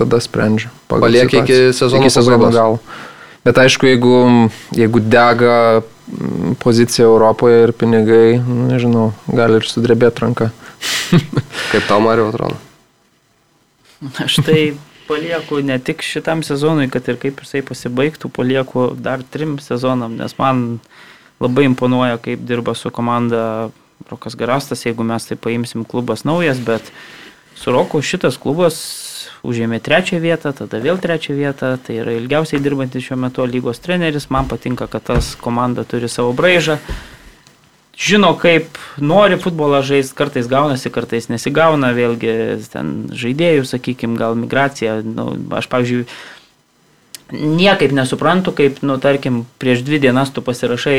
tada 0.02 0.20
sprendžiu. 0.22 0.70
Paliek 0.90 1.32
iki 1.32 1.72
sezono, 1.72 2.02
iki 2.02 2.12
sezono 2.12 2.50
galo. 2.52 2.82
Bet 3.42 3.58
aišku, 3.58 3.88
jeigu, 3.90 4.18
jeigu 4.76 5.00
dega 5.02 5.82
pozicija 6.62 7.08
Europoje 7.08 7.64
ir 7.64 7.72
pinigai, 7.74 8.36
nu, 8.38 8.68
nežinau, 8.70 9.08
gali 9.26 9.58
ir 9.58 9.66
sudrebėti 9.66 10.22
ranka. 10.22 10.52
kaip 11.72 11.88
tau, 11.88 11.98
Mario, 12.04 12.28
atrodo? 12.30 12.58
Aš 14.22 14.40
tai 14.46 14.60
palieku 15.08 15.60
ne 15.62 15.78
tik 15.82 16.02
šitam 16.06 16.42
sezonui, 16.46 16.88
kad 16.90 17.06
ir 17.10 17.18
kaip 17.22 17.42
jisai 17.42 17.62
pasibaigtų, 17.66 18.30
palieku 18.34 18.92
dar 18.98 19.22
trim 19.34 19.58
sezonam, 19.62 20.14
nes 20.18 20.34
man 20.38 20.78
labai 21.42 21.66
imponuoja, 21.66 22.20
kaip 22.22 22.42
dirba 22.46 22.74
su 22.78 22.90
komanda 22.94 23.70
Rokas 24.10 24.36
Garastas, 24.38 24.84
jeigu 24.86 25.06
mes 25.06 25.26
tai 25.26 25.38
paimsim 25.38 25.84
klubas 25.88 26.24
naujas, 26.26 26.62
bet 26.62 26.90
su 27.58 27.74
Roku 27.74 28.02
šitas 28.02 28.38
klubas 28.38 28.78
užėmė 29.42 29.80
trečią 29.82 30.20
vietą, 30.22 30.52
tada 30.54 30.78
vėl 30.82 31.00
trečią 31.02 31.34
vietą, 31.34 31.74
tai 31.82 31.98
yra 32.02 32.14
ilgiausiai 32.14 32.62
dirbantis 32.62 33.08
šiuo 33.08 33.18
metu 33.24 33.46
lygos 33.46 33.82
treneris, 33.82 34.30
man 34.30 34.50
patinka, 34.50 34.86
kad 34.90 35.08
tas 35.10 35.34
komanda 35.38 35.84
turi 35.88 36.10
savo 36.10 36.34
braižą, 36.36 36.78
žino, 37.98 38.32
kaip 38.38 38.78
nori 39.02 39.38
futbolą 39.40 39.82
žaisti, 39.86 40.14
kartais 40.18 40.46
gaunasi, 40.50 40.92
kartais 40.94 41.28
nesigauna, 41.32 41.92
vėlgi 41.96 42.36
ten 42.72 42.94
žaidėjų, 43.10 43.66
sakykime, 43.68 44.16
gal 44.20 44.38
migracija. 44.38 45.00
Nu, 45.02 45.32
aš, 45.58 45.68
pavyzdžiui, 45.72 46.06
niekaip 47.32 47.92
nesuprantu, 47.96 48.54
kaip, 48.56 48.80
nu, 48.86 48.98
tarkim, 49.02 49.42
prieš 49.58 49.84
dvi 49.86 50.00
dienas 50.06 50.32
tu 50.32 50.44
pasirašai 50.44 50.98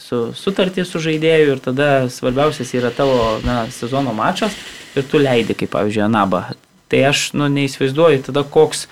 su 0.00 0.22
sutartį 0.36 0.86
su 0.88 1.02
žaidėju 1.02 1.56
ir 1.56 1.64
tada 1.64 1.90
svarbiausias 2.12 2.72
yra 2.76 2.92
tavo 2.94 3.38
na, 3.44 3.64
sezono 3.72 4.16
mačas 4.16 4.56
ir 4.96 5.04
tu 5.04 5.20
leidi, 5.20 5.54
kaip, 5.54 5.72
pavyzdžiui, 5.76 6.06
Anaba. 6.08 6.46
Tai 6.92 7.02
aš, 7.08 7.30
nu, 7.34 7.48
neįsivaizduoju 7.50 8.22
tada 8.28 8.44
koks, 8.46 8.84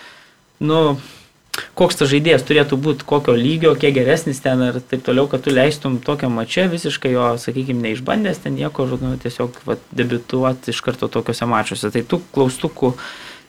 nu, 0.64 0.97
koks 1.78 2.01
tas 2.01 2.11
žaidėjas 2.11 2.42
turėtų 2.47 2.78
būti, 2.82 3.07
kokio 3.07 3.36
lygio, 3.38 3.74
kiek 3.78 3.95
geresnis 3.95 4.42
ten 4.42 4.62
ir 4.66 4.80
taip 4.82 5.05
toliau, 5.07 5.28
kad 5.30 5.45
tu 5.45 5.55
leistum 5.55 6.01
tokią 6.03 6.30
mačią 6.32 6.66
visiškai 6.72 7.12
jo, 7.14 7.28
sakykime, 7.38 7.84
neišbandęs 7.86 8.42
ten 8.42 8.59
nieko, 8.59 8.88
nu, 8.99 9.14
tiesiog 9.22 9.61
va, 9.68 9.78
debituoti 9.95 10.74
iš 10.74 10.82
karto 10.82 11.11
tokiuose 11.12 11.49
mačiuose. 11.51 11.92
Tai 11.95 12.03
tų 12.11 12.20
klaustukų 12.34 12.95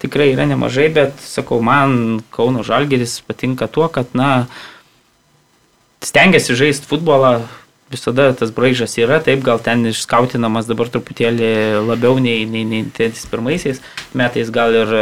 tikrai 0.03 0.29
yra 0.35 0.45
nemažai, 0.49 0.91
bet 0.93 1.17
sakau, 1.25 1.61
man 1.65 2.21
Kauno 2.35 2.61
Žalgeris 2.67 3.17
patinka 3.25 3.65
tuo, 3.71 3.89
kad, 3.89 4.13
na, 4.13 4.45
stengiasi 6.05 6.53
žaisti 6.53 6.89
futbolą, 6.89 7.39
visada 7.91 8.31
tas 8.33 8.51
braižas 8.53 8.95
yra, 8.97 9.19
taip 9.23 9.43
gal 9.45 9.59
ten 9.61 9.85
išskautinamas 9.91 10.65
dabar 10.69 10.89
truputėlį 10.89 11.49
labiau 11.85 12.17
nei, 12.21 12.45
nei, 12.49 12.63
nei 12.65 12.87
tais 12.89 13.27
pirmaisiais 13.29 13.81
metais, 14.17 14.49
gal 14.53 14.73
ir 14.73 14.95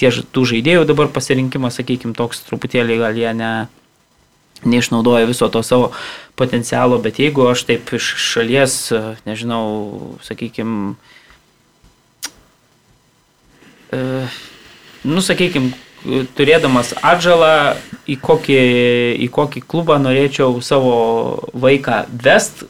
tie 0.00 0.08
tų 0.08 0.46
žaidėjų 0.54 0.86
dabar 0.88 1.10
pasirinkimas, 1.12 1.76
sakykime, 1.76 2.16
toks 2.16 2.46
truputėlį 2.48 2.96
gal 3.02 3.20
jie 3.20 3.34
ne, 3.36 3.52
neišnaudoja 4.64 5.28
viso 5.28 5.48
to 5.52 5.62
savo 5.66 5.92
potencialo, 6.40 6.98
bet 7.02 7.20
jeigu 7.20 7.44
aš 7.50 7.66
taip 7.68 7.92
iš 7.96 8.14
šalies, 8.24 8.78
nežinau, 9.28 10.16
sakykime, 10.24 10.94
e, 13.92 14.00
nu, 15.04 15.20
sakykime, 15.24 15.74
turėdamas 16.36 16.94
atžalą, 17.02 17.76
į 18.10 18.16
kokį, 18.22 18.60
į 19.26 19.30
kokį 19.32 19.64
klubą 19.68 20.00
norėčiau 20.02 20.60
savo 20.64 20.94
vaiką 21.52 22.04
vest 22.10 22.64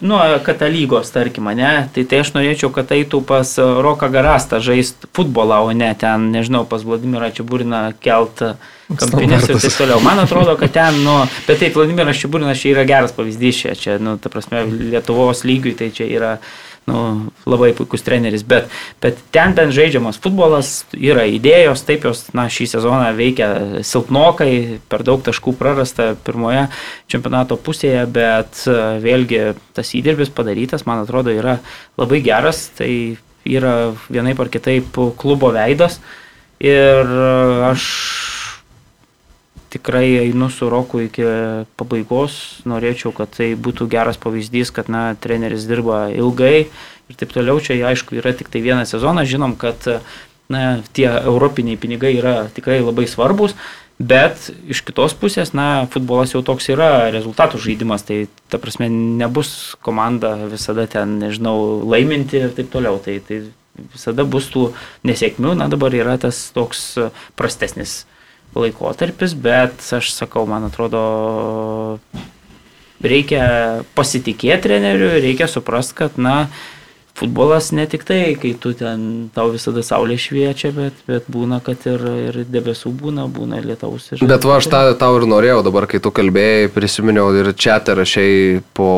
nu, 0.00 0.16
katalygos, 0.42 1.10
tarkim, 1.10 1.44
ne, 1.54 1.88
tai, 1.94 2.04
tai 2.08 2.22
aš 2.24 2.32
norėčiau, 2.34 2.70
kad 2.74 2.90
eitų 2.94 3.20
pas 3.26 3.52
Roką 3.58 4.08
Garastą 4.12 4.58
žaisti 4.64 5.10
futbolą, 5.14 5.60
o 5.68 5.74
ne 5.76 5.90
ten, 5.98 6.30
nežinau, 6.34 6.64
pas 6.68 6.82
Vladimirą 6.82 7.30
Čiaburiną 7.36 7.82
kelt 8.02 8.42
kampinės 8.88 9.46
ir 9.48 9.60
taip 9.60 9.76
toliau. 9.76 10.00
Man 10.02 10.22
atrodo, 10.22 10.56
kad 10.60 10.72
ten, 10.74 11.02
nu, 11.04 11.20
bet 11.46 11.60
taip, 11.62 11.76
Vladimiras 11.78 12.18
Čiaburinas 12.18 12.58
čia 12.62 12.72
yra 12.74 12.86
geras 12.88 13.14
pavyzdys, 13.16 13.62
čia, 13.62 13.76
čia, 13.78 13.98
nu, 14.02 14.16
ta 14.18 14.32
prasme, 14.32 14.64
Lietuvos 14.66 15.44
lygiui 15.46 15.76
tai 15.78 15.92
čia 15.94 16.08
yra 16.08 16.32
nu, 16.88 17.30
labai 17.48 17.70
puikus 17.76 18.04
treneris, 18.06 18.44
bet, 18.48 18.70
bet 19.02 19.20
ten 19.34 19.54
bent 19.56 19.74
žaidžiamas 19.76 20.18
futbolas, 20.22 20.72
yra 20.96 21.26
idėjos, 21.28 21.84
taip 21.88 22.06
jos 22.08 22.26
na, 22.36 22.48
šį 22.52 22.68
sezoną 22.74 23.10
veikia 23.18 23.48
silpnokai, 23.86 24.80
per 24.90 25.04
daug 25.06 25.22
taškų 25.26 25.54
prarasta 25.60 26.14
pirmoje 26.26 26.66
čempionato 27.12 27.58
pusėje, 27.60 28.06
bet 28.14 28.64
e, 28.66 28.78
vėlgi 29.04 29.42
tas 29.76 29.92
įdirbis 29.98 30.32
padarytas, 30.34 30.86
man 30.88 31.04
atrodo, 31.04 31.34
yra 31.34 31.58
labai 32.00 32.22
geras, 32.24 32.68
tai 32.78 32.90
yra 33.48 33.92
vienaip 34.08 34.40
ar 34.40 34.52
kitaip 34.52 34.98
klubo 35.20 35.52
veidas. 35.54 36.00
Ir 36.58 37.06
e, 37.06 37.30
aš 37.68 37.84
tikrai 39.70 40.18
einu 40.18 40.50
su 40.50 40.68
Roku 40.70 41.02
iki 41.04 41.24
pabaigos, 41.78 42.62
norėčiau, 42.68 43.12
kad 43.16 43.32
tai 43.36 43.52
būtų 43.58 43.88
geras 43.92 44.20
pavyzdys, 44.20 44.72
kad 44.74 44.88
na, 44.92 45.12
treneris 45.20 45.66
dirba 45.68 46.06
ilgai 46.12 46.68
ir 46.68 47.18
taip 47.18 47.34
toliau. 47.34 47.60
Čia 47.60 47.80
aišku 47.90 48.18
yra 48.18 48.34
tik 48.36 48.50
tai 48.52 48.64
vienas 48.64 48.94
sezonas, 48.94 49.28
žinom, 49.28 49.56
kad 49.60 49.84
na, 50.48 50.80
tie 50.96 51.08
europiniai 51.08 51.80
pinigai 51.80 52.14
yra 52.16 52.38
tikrai 52.54 52.80
labai 52.80 53.08
svarbus. 53.10 53.56
Bet 53.98 54.52
iš 54.70 54.84
kitos 54.86 55.16
pusės, 55.18 55.50
na, 55.58 55.88
futbolas 55.90 56.30
jau 56.30 56.44
toks 56.46 56.68
yra 56.70 57.08
rezultatų 57.10 57.58
žaidimas, 57.58 58.04
tai 58.06 58.28
ta 58.46 58.60
prasme 58.62 58.86
nebus 58.92 59.74
komanda 59.82 60.36
visada 60.46 60.86
ten, 60.86 61.18
nežinau, 61.18 61.82
laiminti 61.82 62.44
ir 62.44 62.54
taip 62.54 62.70
toliau. 62.70 63.00
Tai, 63.02 63.18
tai 63.26 63.42
visada 63.90 64.22
bus 64.22 64.46
tų 64.54 64.68
nesėkmių, 65.06 65.56
na 65.58 65.66
dabar 65.70 65.94
yra 65.94 66.14
tas 66.22 66.46
toks 66.54 66.94
prastesnis 67.38 68.04
laikotarpis, 68.56 69.34
bet 69.34 69.82
aš 69.92 70.12
sakau, 70.14 70.46
man 70.48 70.68
atrodo, 70.68 71.02
reikia 73.04 73.84
pasitikėti 73.98 74.68
treneriu, 74.68 75.10
reikia 75.20 75.48
suprasti, 75.50 75.96
kad, 75.98 76.18
na, 76.20 76.48
futbolas 77.18 77.72
ne 77.74 77.86
tik 77.90 78.04
tai, 78.06 78.36
kai 78.38 78.54
tu 78.60 78.72
ten, 78.78 79.28
tau 79.34 79.50
visada 79.54 79.82
saulė 79.86 80.18
šviečia, 80.20 80.70
bet, 80.74 81.02
bet 81.08 81.26
būna, 81.30 81.60
kad 81.64 81.82
ir, 81.90 82.04
ir 82.28 82.40
debesų 82.46 82.92
būna, 83.00 83.26
būna 83.32 83.62
lietaus. 83.64 84.12
Ir... 84.12 84.22
Bet 84.28 84.46
va, 84.46 84.58
aš 84.62 84.70
tą, 84.70 84.82
tau 85.00 85.18
ir 85.18 85.26
norėjau 85.30 85.64
dabar, 85.66 85.88
kai 85.90 86.00
tu 86.02 86.12
kalbėjai, 86.14 86.70
prisiminiau 86.74 87.32
ir 87.40 87.52
čia 87.58 87.78
te 87.82 87.96
rašiai 87.98 88.62
po 88.76 88.90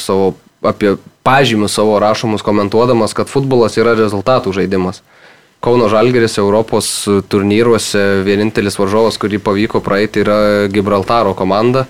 savo, 0.00 0.32
apie 0.64 0.96
pažymius 1.26 1.76
savo 1.76 1.98
rašomus 2.02 2.44
komentuodamas, 2.46 3.14
kad 3.16 3.30
futbolas 3.30 3.76
yra 3.80 3.94
rezultatų 3.98 4.56
žaidimas. 4.56 5.02
Kauno 5.60 5.88
Žalgeris 5.90 6.38
Europos 6.38 6.86
turnyruose 7.28 8.22
vienintelis 8.26 8.78
varžovas, 8.78 9.18
kurį 9.18 9.40
pavyko 9.42 9.82
praeiti, 9.82 10.22
yra 10.22 10.68
Gibraltaro 10.70 11.34
komanda. 11.38 11.88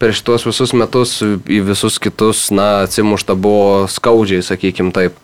Per 0.00 0.14
šitos 0.16 0.46
visus 0.48 0.72
metus 0.74 1.18
į 1.22 1.60
visus 1.68 2.00
kitus, 2.02 2.46
na, 2.50 2.86
atsimušta 2.86 3.36
buvo 3.38 3.84
skaudžiai, 3.92 4.42
sakykim 4.42 4.90
taip. 4.96 5.18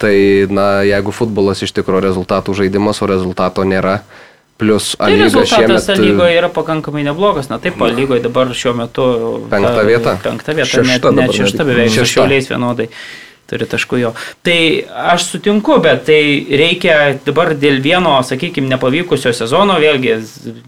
Tai, 0.00 0.14
na, 0.54 0.68
jeigu 0.86 1.12
futbolas 1.14 1.60
iš 1.66 1.74
tikrųjų 1.74 2.04
rezultatų 2.06 2.54
žaidimas, 2.62 3.02
o 3.02 3.10
rezultato 3.10 3.66
nėra, 3.66 3.98
plus 4.62 4.94
tai 4.94 5.12
lyga 5.18 5.42
šiemet... 5.46 5.82
Tai 5.90 5.98
lygoje 5.98 6.38
yra 6.38 6.48
pakankamai 6.54 7.02
neblogas, 7.06 7.50
na 7.50 7.58
taip, 7.62 7.82
lygoje 7.82 8.22
dabar 8.22 8.54
šiuo 8.54 8.76
metu... 8.78 9.10
Penkta 9.50 9.82
vieta. 9.86 10.16
Penkta 10.22 10.54
vieta, 10.54 10.70
šešta, 10.78 11.10
net, 11.10 11.10
net 11.18 11.36
šešta 11.42 11.66
beveik, 11.66 11.94
šešioliais 11.98 12.50
vienodai 12.54 12.88
turi 13.52 13.68
taškų 13.68 14.00
jo. 14.00 14.12
Tai 14.46 14.58
aš 15.12 15.26
sutinku, 15.34 15.76
bet 15.84 16.06
tai 16.08 16.20
reikia 16.48 17.18
dabar 17.26 17.52
dėl 17.58 17.82
vieno, 17.84 18.14
sakykime, 18.24 18.70
nepavykusio 18.72 19.34
sezono, 19.36 19.76
vėlgi 19.82 20.16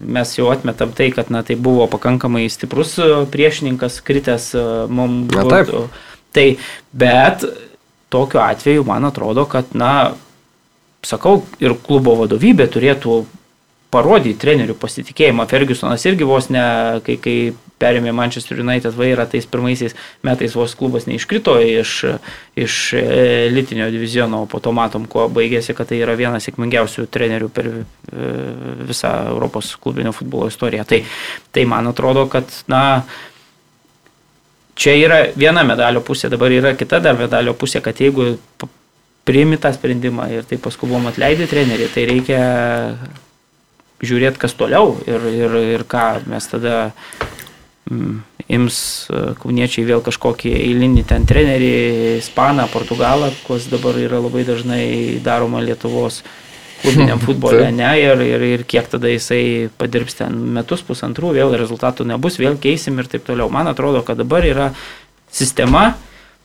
mes 0.05 0.33
jau 0.37 0.51
atmetam 0.53 0.93
tai, 0.95 1.09
kad 1.15 1.31
na, 1.33 1.41
tai 1.45 1.57
buvo 1.57 1.89
pakankamai 1.91 2.45
stiprus 2.53 2.95
e, 3.01 3.09
priešininkas, 3.33 4.01
kritęs 4.05 4.51
e, 4.53 4.65
mums. 4.93 5.33
Na 5.33 5.47
taip. 5.49 5.73
Tai, 6.35 6.49
bet 6.93 7.47
tokiu 8.13 8.43
atveju 8.43 8.85
man 8.85 9.07
atrodo, 9.07 9.47
kad, 9.49 9.73
na, 9.73 10.13
sakau, 11.05 11.39
ir 11.63 11.73
klubo 11.85 12.15
vadovybė 12.21 12.69
turėtų 12.71 13.23
parodyti 13.93 14.39
trenerių 14.41 14.75
pasitikėjimą. 14.79 15.45
Fergusonas 15.49 16.03
irgi 16.07 16.27
vos 16.27 16.49
ne, 16.53 16.63
kai, 17.05 17.15
kai 17.21 17.35
perėmė 17.81 18.13
Manchester 18.15 18.59
United 18.63 18.95
vairą, 18.95 19.25
tais 19.29 19.47
pirmaisiais 19.49 19.95
metais 20.25 20.55
vos 20.55 20.75
klubas 20.79 21.07
neiškrito 21.09 21.57
iš, 21.63 21.93
iš 22.59 22.77
elitinio 22.99 23.89
diviziono, 23.93 24.43
o 24.43 24.49
po 24.51 24.61
to 24.63 24.73
matom, 24.75 25.07
kuo 25.11 25.27
baigėsi, 25.31 25.75
kad 25.77 25.91
tai 25.91 25.99
yra 26.03 26.15
vienas 26.19 26.47
sėkmingiausių 26.47 27.07
trenerių 27.11 27.51
per 27.55 27.71
e, 27.71 27.83
visą 28.87 29.13
Europos 29.33 29.73
klubinio 29.81 30.15
futbolo 30.15 30.49
istoriją. 30.51 30.87
Tai, 30.87 31.01
tai 31.55 31.67
man 31.69 31.91
atrodo, 31.91 32.27
kad, 32.31 32.51
na, 32.71 33.03
čia 34.75 34.95
yra 34.99 35.21
viena 35.35 35.65
medalio 35.67 36.03
pusė, 36.05 36.31
dabar 36.31 36.53
yra 36.55 36.75
kita 36.79 37.03
dar 37.03 37.19
medalio 37.19 37.55
pusė, 37.57 37.83
kad 37.83 37.99
jeigu 37.99 38.33
priimi 39.25 39.57
tą 39.57 39.71
sprendimą 39.73 40.29
ir 40.31 40.47
tai 40.47 40.59
paskubom 40.61 41.07
atleidai 41.09 41.47
trenerių, 41.49 41.91
tai 41.91 42.03
reikia 42.11 42.41
žiūrėti, 44.07 44.41
kas 44.41 44.55
toliau 44.57 44.95
ir, 45.09 45.27
ir, 45.31 45.59
ir 45.75 45.83
ką 45.89 46.05
mes 46.29 46.47
tada 46.51 46.77
mm, 47.89 48.21
ims 48.51 48.79
e, 49.09 49.21
kauniečiai 49.41 49.85
vėl 49.87 50.03
kažkokį 50.05 50.53
eilinį 50.53 51.05
ten 51.09 51.25
trenerį, 51.27 51.71
ispaną, 52.21 52.67
portugalą, 52.73 53.31
kas 53.47 53.69
dabar 53.71 53.97
yra 53.99 54.21
labai 54.21 54.45
dažnai 54.45 54.85
daroma 55.25 55.63
Lietuvos 55.65 56.21
klubiniam 56.83 57.21
futbole, 57.25 57.71
ne, 57.73 57.91
ir, 58.01 58.21
ir, 58.21 58.47
ir 58.53 58.65
kiek 58.69 58.89
tada 58.91 59.09
jisai 59.09 59.71
padirbs 59.79 60.19
ten 60.21 60.37
metus, 60.57 60.85
pusantrų, 60.85 61.33
vėl 61.39 61.55
rezultatų 61.57 62.05
nebus, 62.11 62.37
vėl 62.41 62.59
keisim 62.61 63.01
ir 63.01 63.09
taip 63.09 63.25
toliau. 63.25 63.49
Man 63.53 63.71
atrodo, 63.71 64.05
kad 64.05 64.21
dabar 64.21 64.45
yra 64.45 64.73
sistema, 65.33 65.93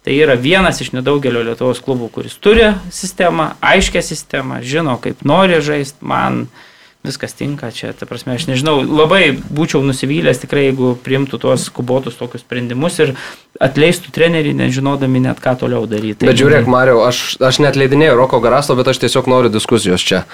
Tai 0.01 0.15
yra 0.17 0.33
vienas 0.33 0.79
iš 0.81 0.95
nedaugelio 0.95 1.43
Lietuvos 1.45 1.83
klubų, 1.85 2.07
kuris 2.15 2.39
turi 2.41 2.71
sistemą, 2.89 3.51
aiškę 3.61 4.01
sistemą, 4.01 4.63
žino, 4.65 4.95
kaip 4.97 5.21
nori 5.29 5.59
žaisti. 5.61 6.01
Man 6.09 6.47
uh, 6.47 6.63
viskas 7.07 7.33
tinka 7.33 7.71
čia, 7.73 7.95
ta 7.97 8.05
prasme, 8.05 8.35
aš 8.37 8.45
nežinau, 8.51 8.81
labai 8.85 9.33
būčiau 9.33 9.81
nusivylęs 9.87 10.43
tikrai, 10.43 10.67
jeigu 10.69 10.93
priimtų 11.01 11.41
tuos 11.41 11.65
skubotus 11.71 12.19
tokius 12.21 12.45
sprendimus 12.45 12.99
ir 13.01 13.15
atleistų 13.57 14.13
trenerį, 14.13 14.53
nežinodami 14.59 15.23
net 15.25 15.41
ką 15.41 15.57
toliau 15.63 15.87
daryti. 15.89 16.29
Bet 16.29 16.41
žiūrėk, 16.41 16.69
Mario, 16.69 17.01
aš, 17.07 17.39
aš 17.41 17.63
net 17.65 17.79
leidinėjau 17.81 18.19
Roko 18.21 18.43
Garasto, 18.45 18.77
bet 18.77 18.93
aš 18.93 19.01
tiesiog 19.07 19.31
noriu 19.33 19.53
diskusijos 19.53 20.05
čia. 20.05 20.27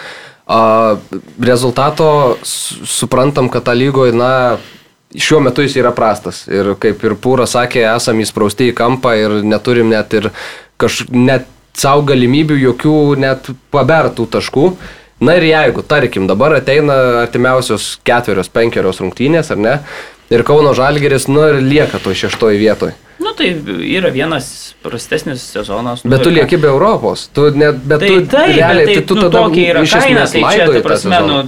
A, 0.47 0.99
rezultato 1.39 2.09
suprantam, 2.43 3.51
kad 3.51 3.67
ta 3.71 3.75
lygoje, 3.75 4.15
na, 4.19 4.59
šiuo 5.15 5.41
metu 5.47 5.63
jis 5.63 5.79
yra 5.79 5.95
prastas. 5.95 6.45
Ir 6.51 6.75
kaip 6.83 7.03
ir 7.07 7.15
Pūra 7.15 7.47
sakė, 7.47 7.85
esam 7.95 8.21
įsprausti 8.23 8.73
į 8.73 8.77
kampą 8.77 9.15
ir 9.19 9.41
neturim 9.47 9.91
net 9.95 10.15
ir 10.19 10.33
kažkokių, 10.83 11.27
net 11.31 11.53
savo 11.77 12.07
galimybių 12.09 12.57
jokių 12.59 12.99
net 13.23 13.51
pabertų 13.75 14.27
taškų. 14.33 14.71
Na 15.21 15.37
ir 15.39 15.47
jeigu, 15.49 15.81
tarkim, 15.87 16.27
dabar 16.29 16.59
ateina 16.59 16.95
artimiausios 17.23 17.95
ketverios, 18.05 18.51
penkerios 18.53 19.01
rungtynės, 19.01 19.49
ar 19.55 19.61
ne, 19.61 19.75
ir 20.29 20.45
Kauno 20.45 20.75
Žalgeris, 20.77 21.29
nu 21.33 21.47
ir 21.49 21.63
lieka 21.65 22.01
to 22.05 22.13
šeštoje 22.13 22.59
vietoje. 22.61 22.97
Nu 23.25 23.33
tai 23.37 23.55
yra 23.97 24.11
vienas 24.13 24.75
prastesnis 24.85 25.41
sezonas. 25.55 26.03
Nu, 26.05 26.13
bet 26.13 26.27
tu 26.27 26.33
lieki 26.35 26.59
be 26.61 26.69
Europos, 26.69 27.31
tu 27.33 27.49
net, 27.57 27.79
bet 27.89 28.05
tai, 28.05 28.11
tu 28.13 28.27
tai, 28.35 28.51
realiai, 28.53 28.85
tai, 28.91 28.99
tai 28.99 29.07
tu 29.09 29.17
nu, 29.17 29.25
tada 29.25 29.47
tokia 29.47 29.71
yra 29.73 29.87
kaina, 29.89 30.27
tai 30.29 30.43
čia, 30.53 30.67
ta 30.75 30.83
prasme, 30.85 31.23
nu, 31.31 31.39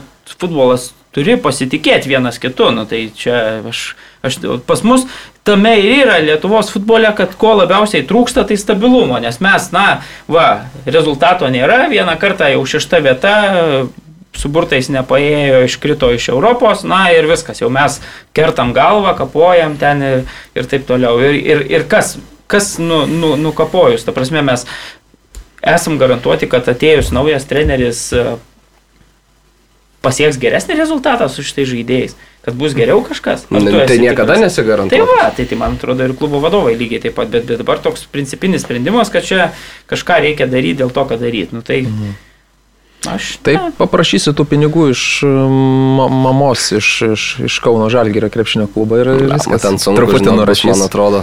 futbolas 0.40 0.88
turi 1.16 1.38
pasitikėti 1.40 2.10
vienas 2.10 2.40
kitu, 2.42 2.70
nu 2.74 2.86
tai 2.88 3.08
čia 3.16 3.62
aš 3.68 3.90
Aš, 4.22 4.40
pas 4.66 4.82
mus 4.82 5.04
tame 5.46 5.76
ir 5.78 6.02
yra 6.02 6.18
Lietuvos 6.18 6.72
futbole, 6.74 7.06
kad 7.14 7.36
ko 7.38 7.52
labiausiai 7.60 8.02
trūksta, 8.06 8.42
tai 8.48 8.58
stabilumo, 8.58 9.20
nes 9.22 9.38
mes, 9.44 9.68
na, 9.70 10.00
va, 10.26 10.48
rezultato 10.86 11.46
nėra, 11.46 11.84
vieną 11.92 12.16
kartą 12.18 12.50
jau 12.50 12.64
šešta 12.66 12.98
vieta, 13.04 13.34
su 14.34 14.50
burtais 14.50 14.90
nepaėjo, 14.90 15.62
iškrito 15.68 16.10
iš 16.16 16.28
Europos, 16.34 16.82
na 16.82 17.06
ir 17.14 17.30
viskas, 17.30 17.62
jau 17.62 17.70
mes 17.70 18.00
kertam 18.34 18.74
galvą, 18.74 19.14
kapojam 19.18 19.78
ten 19.78 20.02
ir, 20.02 20.26
ir 20.58 20.68
taip 20.70 20.86
toliau. 20.90 21.22
Ir, 21.22 21.38
ir, 21.38 21.64
ir 21.78 21.86
kas, 21.90 22.16
kas 22.50 22.74
nu, 22.82 23.04
nu, 23.06 23.36
nukapojus, 23.38 24.02
ta 24.06 24.14
prasme 24.16 24.42
mes 24.42 24.66
esam 25.62 25.98
garantuoti, 25.98 26.50
kad 26.50 26.66
atėjus 26.70 27.14
naujas 27.14 27.46
treneris 27.46 28.08
pasieks 30.04 30.38
geresnį 30.40 30.78
rezultatą 30.78 31.28
su 31.32 31.44
šitais 31.46 31.70
žaidėjais 31.70 32.18
kad 32.48 32.56
bus 32.56 32.72
geriau 32.72 33.02
kažkas. 33.04 33.44
Tai 33.50 33.60
niekada 33.60 34.38
tikras? 34.38 34.40
nesigarantuoja. 34.40 35.04
Tai 35.04 35.08
va, 35.10 35.26
tai, 35.36 35.44
tai 35.44 35.58
man 35.60 35.74
atrodo 35.76 36.06
ir 36.06 36.14
klubo 36.16 36.40
vadovai 36.40 36.78
lygiai 36.80 37.02
taip 37.02 37.18
pat, 37.18 37.28
bet, 37.28 37.44
bet 37.44 37.60
dabar 37.60 37.82
toks 37.84 38.06
principinis 38.08 38.64
sprendimas, 38.64 39.10
kad 39.12 39.26
čia 39.26 39.50
kažką 39.90 40.22
reikia 40.24 40.46
daryti 40.48 40.80
dėl 40.80 40.94
to, 40.94 41.04
ką 41.10 41.18
daryti. 41.20 41.52
Nu, 41.52 41.60
tai, 41.66 41.82
mhm. 41.84 42.16
Aš. 43.06 43.36
Taip, 43.46 43.60
na. 43.60 43.70
paprašysiu 43.78 44.32
tų 44.34 44.42
pinigų 44.50 44.88
iš 44.90 45.02
ma 45.22 46.08
mamos, 46.10 46.64
iš, 46.74 46.88
iš, 47.12 47.26
iš 47.46 47.58
Kauno 47.62 47.86
Žalgėrio 47.92 48.26
krepšinio 48.32 48.66
klubo 48.74 48.98
ir, 48.98 49.12
ir 49.12 49.28
viskas. 49.36 49.62
Ten 49.62 49.78
sunku, 49.78 50.00
truputį 50.00 50.32
nurašys, 50.34 50.72
man 50.72 50.82
atrodo. 50.88 51.20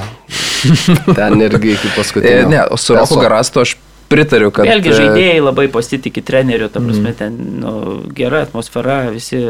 Ten 1.10 1.44
irgi 1.44 1.74
iki 1.76 1.90
E, 1.92 1.96
paskutinio. 1.98 2.48
Ne, 2.54 2.62
o 2.72 2.80
su 2.80 2.96
Roku. 2.96 3.20
Garastu 3.20 3.66
aš 3.66 3.76
pritariu, 4.12 4.52
kad... 4.56 4.68
Vėlgi 4.68 4.92
e, 4.92 4.98
žaidėjai 5.00 5.40
labai 5.44 5.68
pasitikė 5.74 6.24
treneriu, 6.26 6.70
ta 6.72 6.82
prasme, 6.84 7.14
ten 7.18 7.38
nu, 7.62 7.76
gera 8.16 8.44
atmosfera, 8.46 9.06
visi 9.14 9.42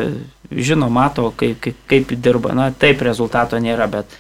žino, 0.51 0.89
mato, 0.93 1.31
kaip, 1.37 1.57
kaip, 1.63 1.81
kaip 1.89 2.13
dirba. 2.21 2.53
Na, 2.57 2.69
taip, 2.71 3.01
rezultato 3.05 3.59
nėra, 3.61 3.87
bet... 3.91 4.17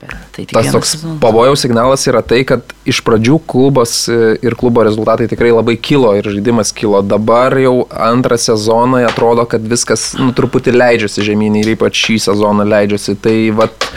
bet 0.00 0.14
tai 0.36 0.46
Tas 0.50 0.70
toks 0.72 0.94
sezonas. 0.96 1.18
pavojaus 1.22 1.64
signalas 1.64 2.06
yra 2.10 2.22
tai, 2.26 2.42
kad 2.48 2.72
iš 2.88 3.02
pradžių 3.06 3.40
klubas 3.50 4.02
e, 4.10 4.36
ir 4.42 4.56
klubo 4.58 4.84
rezultatai 4.86 5.28
tikrai 5.30 5.52
labai 5.54 5.76
kilo 5.76 6.14
ir 6.18 6.30
žaidimas 6.30 6.72
kilo. 6.76 7.02
Dabar 7.04 7.58
jau 7.60 7.84
antrą 7.90 8.38
sezoną 8.40 9.04
atrodo, 9.08 9.46
kad 9.50 9.64
viskas 9.66 10.12
nu, 10.20 10.32
truputį 10.36 10.76
leidžiasi 10.76 11.26
žemynį 11.30 11.64
ir 11.64 11.76
ypač 11.76 12.06
šį 12.06 12.18
sezoną 12.30 12.66
leidžiasi. 12.70 13.18
Tai 13.20 13.36
vat, 13.60 13.90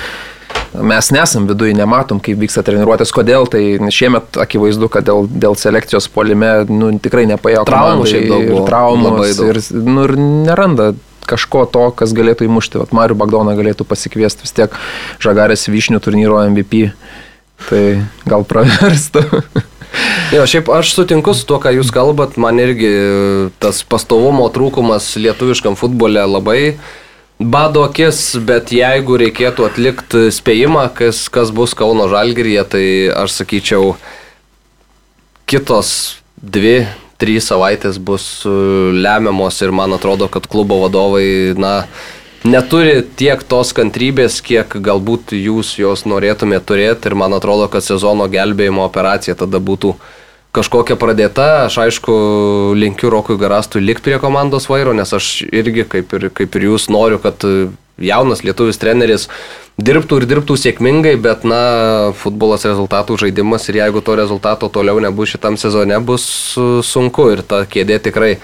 mes 0.81 1.09
nesam 1.13 1.47
viduje, 1.49 1.75
nematom, 1.77 2.19
kaip 2.23 2.39
vyksta 2.41 2.63
treniruotės. 2.65 3.13
Kodėl? 3.13 3.47
Tai 3.51 3.61
šiemet 3.93 4.39
akivaizdu, 4.41 4.89
kad 4.93 5.07
dėl, 5.07 5.27
dėl 5.29 5.57
selekcijos 5.59 6.09
polime 6.13 6.51
nu, 6.69 6.91
tikrai 7.03 7.25
nepajėjo. 7.29 7.65
Traumų 7.69 8.07
šiaip 8.09 8.29
daug 8.31 8.47
buvo, 8.49 8.63
labai 9.03 9.33
daug. 9.37 9.51
ir, 9.53 9.61
nu, 9.85 10.07
ir 10.07 10.15
neranda 10.19 10.93
kažko 11.29 11.65
to, 11.71 11.85
kas 11.95 12.15
galėtų 12.15 12.47
įmušti. 12.49 12.81
Vat 12.81 12.95
Mariu 12.95 13.17
Bagdoną 13.19 13.55
galėtų 13.59 13.87
pasikviesti 13.87 14.47
vis 14.47 14.55
tiek 14.55 14.73
žagarės 15.23 15.69
vyšnių 15.71 16.01
turnyro 16.03 16.41
MVP. 16.49 16.89
Tai 17.69 17.83
gal 18.27 18.43
praverstų. 18.47 19.23
Jo, 20.33 20.47
šiaip 20.49 20.71
aš 20.73 20.95
sutinku 20.95 21.35
su 21.37 21.45
tuo, 21.45 21.59
ką 21.61 21.69
jūs 21.75 21.91
kalbat, 21.93 22.33
man 22.41 22.57
irgi 22.57 22.89
tas 23.61 23.83
pastovumo 23.85 24.47
trūkumas 24.49 25.11
lietuviškam 25.21 25.77
futbole 25.77 26.23
labai 26.25 26.73
bado 27.43 27.83
akis, 27.87 28.19
bet 28.47 28.71
jeigu 28.73 29.17
reikėtų 29.19 29.67
atlikti 29.67 30.25
spėjimą, 30.33 30.87
kas, 30.97 31.25
kas 31.33 31.51
bus 31.55 31.75
Kauno 31.77 32.07
Žalgiryje, 32.11 32.63
tai 32.69 32.85
aš 33.23 33.39
sakyčiau, 33.41 33.93
kitos 35.49 35.93
dvi, 36.37 36.83
trys 37.21 37.47
savaitės 37.51 37.99
bus 38.01 38.25
e, 38.47 38.51
lemiamos 38.95 39.61
ir 39.63 39.71
man 39.75 39.95
atrodo, 39.95 40.27
kad 40.31 40.47
klubo 40.49 40.81
vadovai, 40.83 41.53
na, 41.59 41.73
neturi 42.47 43.01
tiek 43.19 43.43
tos 43.47 43.71
kantrybės, 43.75 44.41
kiek 44.43 44.75
galbūt 44.83 45.35
jūs 45.37 45.77
jos 45.79 46.05
norėtumėte 46.09 46.67
turėti 46.73 47.11
ir 47.11 47.17
man 47.19 47.35
atrodo, 47.37 47.69
kad 47.71 47.85
sezono 47.85 48.27
gelbėjimo 48.31 48.83
operacija 48.85 49.37
tada 49.39 49.61
būtų 49.63 49.95
kažkokia 50.53 50.97
pradėta. 50.99 51.65
Aš 51.67 51.79
aišku 51.87 52.15
linkiu 52.77 53.11
Rokui 53.13 53.39
Garastui 53.41 53.83
likti 53.83 54.09
prie 54.09 54.19
komandos 54.21 54.69
vairo, 54.71 54.93
nes 54.95 55.09
aš 55.13 55.43
irgi 55.49 55.87
kaip 55.89 56.13
ir, 56.17 56.29
kaip 56.33 56.57
ir 56.57 56.69
jūs 56.69 56.89
noriu, 56.93 57.19
kad 57.23 57.43
e, 57.47 57.69
jaunas 58.03 58.43
lietuvis 58.45 58.79
treneris 58.81 59.27
dirbtų 59.81 60.21
ir 60.21 60.27
dirbtų 60.29 60.57
sėkmingai, 60.59 61.15
bet 61.21 61.47
na, 61.49 61.63
futbolas 62.19 62.65
rezultatų 62.69 63.17
žaidimas 63.25 63.65
ir 63.69 63.81
jeigu 63.81 64.03
to 64.05 64.17
rezultato 64.19 64.69
toliau 64.69 65.01
nebus 65.01 65.33
šitam 65.33 65.57
sezone, 65.57 65.97
bus 66.05 66.27
e, 66.57 66.69
sunku 66.85 67.31
ir 67.33 67.41
ta 67.47 67.63
kėdė 67.65 67.99
tikrai 68.09 68.35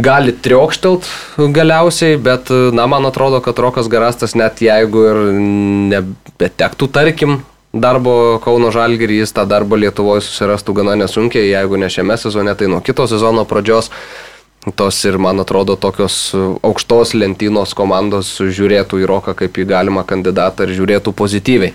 gali 0.00 0.32
triokštelt 0.32 1.06
galiausiai, 1.54 2.18
bet, 2.18 2.50
na, 2.74 2.86
man 2.90 3.06
atrodo, 3.06 3.38
kad 3.44 3.58
Rokas 3.62 3.90
Garastas 3.90 4.34
net 4.38 4.62
jeigu 4.64 5.06
ir 5.12 5.22
nebetektų, 5.92 6.88
tarkim, 6.94 7.40
darbo 7.72 8.40
Kauno 8.44 8.70
Žalgirį, 8.74 9.20
jis 9.22 9.34
tą 9.36 9.46
darbą 9.48 9.78
Lietuvoje 9.78 10.24
susirastų 10.26 10.74
gana 10.80 10.96
nesunkiai, 10.98 11.50
jeigu 11.52 11.78
ne 11.80 11.90
šiame 11.92 12.18
sezone, 12.18 12.54
tai 12.58 12.70
nuo 12.70 12.82
kito 12.84 13.06
sezono 13.10 13.46
pradžios. 13.48 13.90
Tos 14.76 14.98
ir, 15.08 15.16
man 15.16 15.40
atrodo, 15.40 15.72
tokios 15.80 16.34
aukštos 16.36 17.14
lentynos 17.16 17.72
komandos 17.72 18.34
žiūrėtų 18.44 18.98
į 19.00 19.06
Roką 19.08 19.32
kaip 19.38 19.56
į 19.56 19.64
galimą 19.70 20.04
kandidatą 20.04 20.66
ir 20.66 20.74
žiūrėtų 20.76 21.14
pozityviai. 21.16 21.72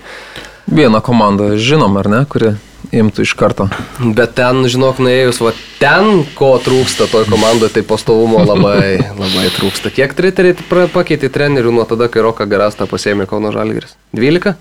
Vieną 0.70 1.00
komandą 1.02 1.56
žinom, 1.58 1.98
ar 1.98 2.10
ne, 2.12 2.20
kuri 2.30 2.52
imtų 2.94 3.24
iš 3.26 3.34
karto. 3.38 3.66
Bet 3.98 4.36
ten, 4.38 4.62
žinok, 4.70 5.00
nuėjus, 5.02 5.40
va 5.42 5.50
ten, 5.80 6.22
ko 6.38 6.52
trūksta 6.62 7.08
toj 7.10 7.26
komandai, 7.30 7.72
tai 7.74 7.82
pastovumo 7.86 8.44
labai, 8.46 9.00
labai 9.22 9.48
trūksta. 9.56 9.90
Kiek 9.94 10.14
treneriai 10.14 10.86
pakeitė 10.94 11.30
trenerių 11.32 11.74
nuo 11.74 11.86
tada, 11.90 12.06
kai 12.06 12.22
Roką 12.22 12.46
Garastą 12.50 12.86
pasėmė 12.90 13.26
Kauno 13.30 13.50
Žalgiris? 13.54 13.98
12? 14.14 14.54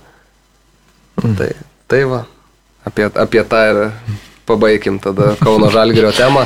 Mm. 1.23 1.35
Tai, 1.39 1.49
tai 1.87 2.03
va, 2.09 2.23
apie, 2.87 3.09
apie 3.09 3.43
tą 3.47 3.61
ir 3.71 3.81
pabaigim 4.45 4.99
tada 4.99 5.33
Kauno 5.41 5.71
Žalgirio 5.73 6.11
temą. 6.15 6.45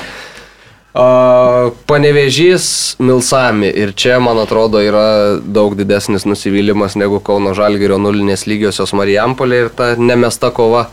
A, 0.94 1.70
Panevežys 1.86 2.96
Milsami 3.00 3.70
ir 3.70 3.94
čia, 3.94 4.18
man 4.24 4.40
atrodo, 4.42 4.82
yra 4.82 5.38
daug 5.40 5.76
didesnis 5.78 6.26
nusivylimas 6.26 6.98
negu 7.00 7.22
Kauno 7.24 7.54
Žalgirio 7.58 8.00
nulinės 8.02 8.48
lygiosios 8.50 8.96
Marijampolė 8.98 9.64
ir 9.66 9.72
ta 9.74 9.94
nemesta 10.00 10.54
kova. 10.56 10.90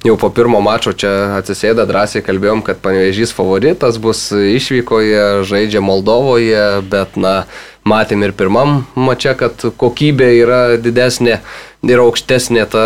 Jau 0.00 0.14
po 0.16 0.30
pirmo 0.32 0.62
mačo 0.64 0.94
čia 0.96 1.36
atsisėdę 1.36 1.84
drąsiai 1.84 2.22
kalbėjom, 2.24 2.62
kad 2.64 2.78
Panevežys 2.80 3.34
favoritas 3.36 3.98
bus 4.00 4.30
išvykoje, 4.32 5.42
žaidžia 5.44 5.82
Moldovoje, 5.84 6.80
bet 6.88 7.18
na, 7.20 7.42
matėm 7.84 8.24
ir 8.24 8.32
pirmam 8.36 8.86
mače, 8.96 9.34
kad 9.36 9.66
kokybė 9.80 10.30
yra 10.38 10.62
didesnė 10.80 11.40
ir 11.86 12.02
aukštesnė 12.02 12.66
ta 12.70 12.84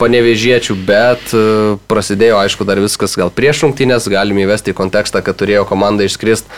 panevežiečių, 0.00 0.76
bet 0.88 1.32
e, 1.36 1.40
prasidėjo, 1.90 2.38
aišku, 2.40 2.64
dar 2.68 2.80
viskas 2.80 3.16
gal 3.20 3.32
prieš 3.32 3.66
rungtynės, 3.66 4.08
galim 4.08 4.40
įvesti 4.40 4.72
į 4.72 4.78
kontekstą, 4.78 5.20
kad 5.24 5.36
turėjo 5.40 5.66
komanda 5.68 6.06
išskrist 6.08 6.48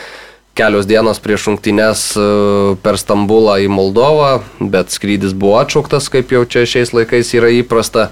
kelios 0.59 0.87
dienos 0.87 1.21
prieš 1.23 1.49
rungtynės 1.51 2.05
e, 2.15 2.29
per 2.85 3.01
Stambulą 3.01 3.59
į 3.65 3.69
Moldovą, 3.73 4.45
bet 4.61 4.95
skrydis 4.95 5.35
buvo 5.35 5.59
atšauktas, 5.63 6.11
kaip 6.13 6.33
jau 6.35 6.45
čia 6.47 6.67
šiais 6.69 6.95
laikais 6.95 7.35
yra 7.39 7.53
įprasta. 7.63 8.11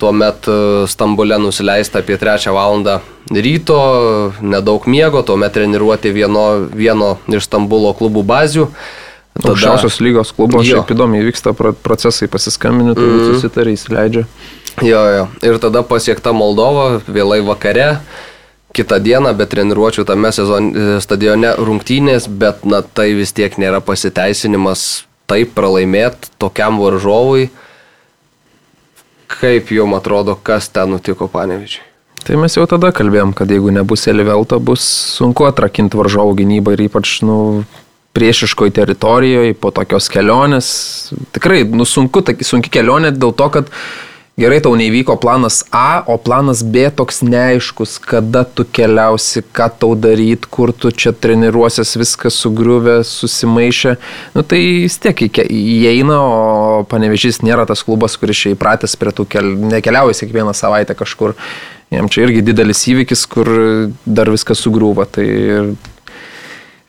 Tuomet 0.00 0.46
e, 0.48 0.56
Stambule 0.88 1.36
nusileista 1.36 2.00
apie 2.00 2.16
3 2.16 2.48
val. 2.56 2.86
ryto, 3.30 3.80
nedaug 4.40 4.86
miego, 4.86 5.20
tuomet 5.22 5.52
treniruoti 5.52 6.14
vieno, 6.14 6.68
vieno 6.72 7.18
iš 7.28 7.50
Stambulo 7.50 7.92
klubų 7.92 8.24
bazių. 8.24 8.70
Tada... 9.40 9.54
Aukščiausios 9.54 10.00
lygos 10.04 10.32
klubo 10.36 10.60
Jo. 10.60 10.80
šiaip 10.80 10.94
įdomiai 10.94 11.26
vyksta 11.26 11.54
pro- 11.56 11.74
procesai, 11.74 12.28
pasiskambini, 12.30 12.94
turbūt 12.96 13.22
mm. 13.22 13.34
susitarė, 13.34 13.74
įsileidžia. 13.76 14.24
Jo, 14.86 15.00
jo. 15.14 15.24
Ir 15.44 15.58
tada 15.62 15.82
pasiekta 15.86 16.32
Moldova, 16.36 17.00
vėlai 17.08 17.40
vakare, 17.44 17.98
kitą 18.76 19.00
dieną, 19.02 19.34
bet 19.36 19.50
treniruočių 19.52 20.06
tame 20.08 20.30
sezon, 20.34 20.70
stadione 21.02 21.52
rungtynės, 21.58 22.28
bet 22.30 22.64
na 22.68 22.82
tai 22.82 23.10
vis 23.18 23.34
tiek 23.36 23.56
nėra 23.60 23.82
pasiteisinimas 23.84 25.04
taip 25.30 25.54
pralaimėti 25.58 26.32
tokiam 26.40 26.80
varžovui. 26.82 27.50
Kaip 29.30 29.70
jums 29.70 29.94
atrodo, 30.00 30.34
kas 30.34 30.68
ten 30.74 30.90
nutiko 30.90 31.30
panevičiui? 31.30 31.86
Tai 32.20 32.36
mes 32.36 32.52
jau 32.52 32.66
tada 32.68 32.90
kalbėjom, 32.92 33.32
kad 33.36 33.50
jeigu 33.50 33.72
nebus 33.72 34.04
Elivelto, 34.10 34.58
bus 34.60 34.84
sunku 35.16 35.46
atrakinti 35.48 35.96
varžovų 35.96 36.34
gynybą 36.42 36.74
ir 36.76 36.82
ypač, 36.90 37.20
nu, 37.24 37.36
priešiškoje 38.12 38.74
teritorijoje, 38.74 39.54
po 39.54 39.70
tokios 39.74 40.10
kelionės. 40.10 40.68
Tikrai, 41.34 41.62
nu, 41.70 41.86
sunku, 41.86 42.24
tai 42.26 42.36
sunki 42.46 42.72
kelionė 42.72 43.12
dėl 43.14 43.34
to, 43.36 43.50
kad 43.54 43.70
gerai 44.40 44.60
tau 44.64 44.72
neįvyko 44.78 45.14
planas 45.20 45.60
A, 45.74 46.02
o 46.08 46.16
planas 46.18 46.62
B 46.64 46.86
toks 46.96 47.20
neaiškus, 47.26 47.98
kada 48.02 48.42
tu 48.44 48.64
keliausi, 48.64 49.44
ką 49.54 49.68
tau 49.82 49.94
daryti, 49.98 50.48
kur 50.50 50.72
tu 50.72 50.90
čia 50.90 51.12
treniruosies, 51.12 51.94
viskas 52.00 52.38
sugriuvę, 52.40 53.00
susimaišę. 53.06 53.96
Nu, 54.34 54.42
tai 54.42 54.62
vis 54.86 54.96
tiek 55.02 55.20
įeina, 55.44 56.18
o 56.18 56.86
panevežys 56.90 57.42
nėra 57.46 57.68
tas 57.68 57.84
klubas, 57.86 58.16
kuris 58.20 58.42
čia 58.42 58.54
įpratęs 58.56 58.96
prie 59.00 59.14
tų 59.14 59.28
kelių, 59.36 59.54
nekeliauja 59.76 60.18
kiekvieną 60.22 60.56
savaitę 60.56 60.96
kažkur. 60.98 61.36
Jam 61.90 62.06
čia 62.10 62.22
irgi 62.22 62.44
didelis 62.46 62.84
įvykis, 62.86 63.24
kur 63.30 63.48
dar 64.06 64.30
viskas 64.30 64.62
sugriūva. 64.62 65.08
Tai 65.10 65.26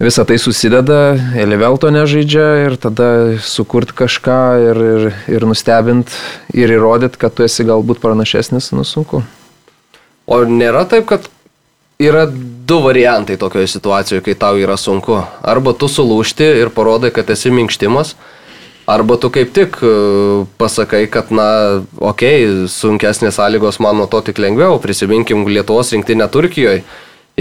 Visą 0.01 0.23
tai 0.25 0.39
susideda, 0.41 1.13
Elivelto 1.37 1.91
nežaidžia 1.93 2.45
ir 2.63 2.77
tada 2.81 3.37
sukurt 3.45 3.91
kažką 3.93 4.39
ir, 4.63 4.79
ir, 4.81 5.03
ir 5.29 5.45
nustebint 5.45 6.09
ir 6.57 6.73
įrodyt, 6.73 7.19
kad 7.21 7.35
tu 7.37 7.45
esi 7.45 7.67
galbūt 7.67 8.01
pranašesnis, 8.01 8.71
nu 8.73 8.81
sunku. 8.87 9.21
O 10.25 10.39
nėra 10.49 10.87
taip, 10.89 11.05
kad 11.11 11.27
yra 12.01 12.25
du 12.25 12.79
variantai 12.81 13.37
tokioje 13.37 13.69
situacijoje, 13.75 14.23
kai 14.25 14.35
tau 14.41 14.57
yra 14.57 14.77
sunku. 14.79 15.19
Arba 15.45 15.75
tu 15.77 15.85
sulūšti 15.91 16.49
ir 16.63 16.73
parodai, 16.73 17.13
kad 17.13 17.29
esi 17.29 17.53
minkštimas, 17.53 18.15
arba 18.89 19.19
tu 19.21 19.29
kaip 19.29 19.53
tik 19.53 19.77
e, 19.85 19.93
pasakai, 20.57 21.03
kad, 21.13 21.29
na, 21.29 21.47
okei, 21.99 22.41
okay, 22.47 22.67
sunkesnės 22.73 23.37
sąlygos 23.37 23.77
man 23.83 24.01
nuo 24.01 24.09
to 24.09 24.23
tik 24.25 24.41
lengviau. 24.41 24.81
Prisiminkim 24.81 25.45
Lietuvos 25.45 25.93
rinktinę 25.93 26.25
Turkijoje. 26.31 26.81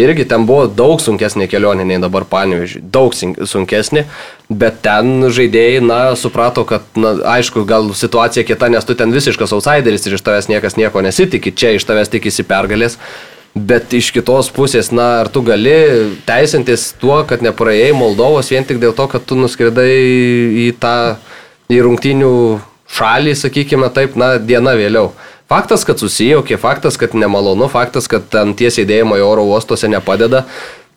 Irgi 0.00 0.24
ten 0.28 0.46
buvo 0.48 0.66
daug 0.66 1.00
sunkesnė 1.02 1.48
kelionė 1.50 1.84
nei 1.88 1.98
dabar 2.02 2.24
panevežiui. 2.28 2.82
Daug 2.92 3.14
sunkesnė, 3.14 4.04
bet 4.48 4.80
ten 4.84 5.26
žaidėjai, 5.28 5.82
na, 5.84 5.98
suprato, 6.18 6.64
kad, 6.68 6.86
na, 6.98 7.16
aišku, 7.36 7.64
gal 7.68 7.90
situacija 7.96 8.46
kita, 8.48 8.70
nes 8.72 8.86
tu 8.86 8.96
ten 8.98 9.12
visiškas 9.14 9.52
outsideris 9.56 10.06
ir 10.06 10.16
iš 10.16 10.24
tavęs 10.26 10.48
niekas 10.52 10.78
nieko 10.80 11.02
nesitikė, 11.04 11.52
čia 11.52 11.74
iš 11.76 11.86
tavęs 11.88 12.12
tikisi 12.12 12.46
pergalės. 12.48 12.98
Bet 13.50 13.90
iš 13.98 14.12
kitos 14.14 14.46
pusės, 14.54 14.92
na, 14.94 15.08
ar 15.24 15.28
tu 15.28 15.42
gali 15.42 15.74
teisintis 16.28 16.92
tuo, 17.00 17.16
kad 17.26 17.42
nepraėjai 17.42 17.90
Moldovos 17.98 18.52
vien 18.52 18.66
tik 18.66 18.78
dėl 18.78 18.94
to, 18.94 19.08
kad 19.10 19.26
tu 19.26 19.34
nuskridai 19.34 19.90
į 20.68 20.68
tą, 20.78 21.18
į 21.66 21.80
rungtinių 21.82 22.34
šalį, 22.94 23.34
sakykime 23.38 23.90
taip, 23.94 24.14
na, 24.18 24.36
diena 24.38 24.76
vėliau. 24.78 25.10
Faktas, 25.50 25.82
kad 25.82 25.98
susijaukė, 25.98 26.54
faktas, 26.62 26.94
kad 27.00 27.16
nemalonu, 27.18 27.66
faktas, 27.70 28.06
kad 28.10 28.28
ten 28.30 28.52
tie 28.54 28.68
sėdėjimo 28.70 29.16
į 29.18 29.24
oro 29.26 29.48
uostuose 29.50 29.88
nepadeda, 29.90 30.44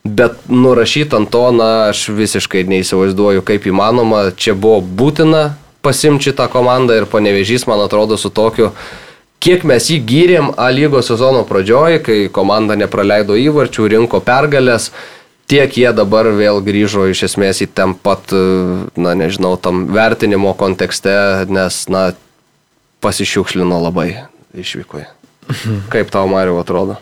bet 0.06 0.44
nurašyti 0.46 1.18
ant 1.18 1.32
to, 1.34 1.48
na, 1.56 1.70
aš 1.90 2.06
visiškai 2.14 2.62
neįsivaizduoju, 2.70 3.42
kaip 3.48 3.66
įmanoma, 3.72 4.28
čia 4.38 4.54
buvo 4.54 4.84
būtina 4.84 5.56
pasimti 5.82 6.36
tą 6.38 6.46
komandą 6.54 7.00
ir 7.00 7.10
panevežys, 7.10 7.66
man 7.68 7.82
atrodo, 7.82 8.20
su 8.22 8.30
tokiu 8.30 8.70
kiek 9.44 9.66
mes 9.68 9.90
jį 9.92 9.98
gyrėm 10.08 10.52
A 10.56 10.70
lygos 10.72 11.10
sezono 11.12 11.44
pradžioje, 11.48 12.00
kai 12.06 12.18
komanda 12.32 12.78
nepraleido 12.80 13.36
įvarčių, 13.40 13.88
rinko 13.92 14.22
pergalės, 14.24 14.92
tiek 15.52 15.74
jie 15.78 15.90
dabar 15.98 16.30
vėl 16.38 16.62
grįžo 16.64 17.10
iš 17.12 17.26
esmės 17.28 17.64
į 17.66 17.72
ten 17.76 17.96
pat, 17.98 18.32
na 18.96 19.16
nežinau, 19.18 19.56
tam 19.58 19.88
vertinimo 19.92 20.54
kontekste, 20.60 21.16
nes, 21.50 21.88
na, 21.92 22.12
pasišiukšlino 23.04 23.82
labai 23.90 24.33
išvykoje. 24.58 25.08
Kaip 25.94 26.12
tau, 26.14 26.28
Mariu, 26.32 26.58
atrodo? 26.62 27.00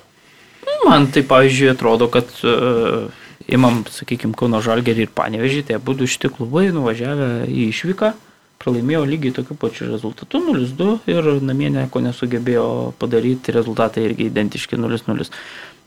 Man 0.86 1.08
tai, 1.14 1.22
pavyzdžiui, 1.28 1.72
atrodo, 1.76 2.08
kad 2.10 2.30
uh, 2.42 3.12
imam, 3.52 3.84
sakykime, 3.92 4.34
Kauno 4.38 4.62
Žalgerį 4.64 5.06
ir 5.06 5.14
Panevežį, 5.16 5.66
tai 5.70 5.80
būtų 5.84 6.08
šitie 6.10 6.32
klubai 6.34 6.70
nuvažiavę 6.74 7.46
į 7.50 7.68
išvyką, 7.70 8.14
pralaimėjo 8.62 9.04
lygiai 9.10 9.36
tokiu 9.36 9.58
pačiu 9.60 9.90
rezultatu 9.90 10.42
0-2 10.42 10.98
ir 11.10 11.30
namie 11.42 11.72
nieko 11.74 12.02
nesugebėjo 12.04 12.66
padaryti, 13.02 13.54
rezultatai 13.56 14.06
irgi 14.10 14.30
identiški 14.30 14.78
0-0. 14.78 15.30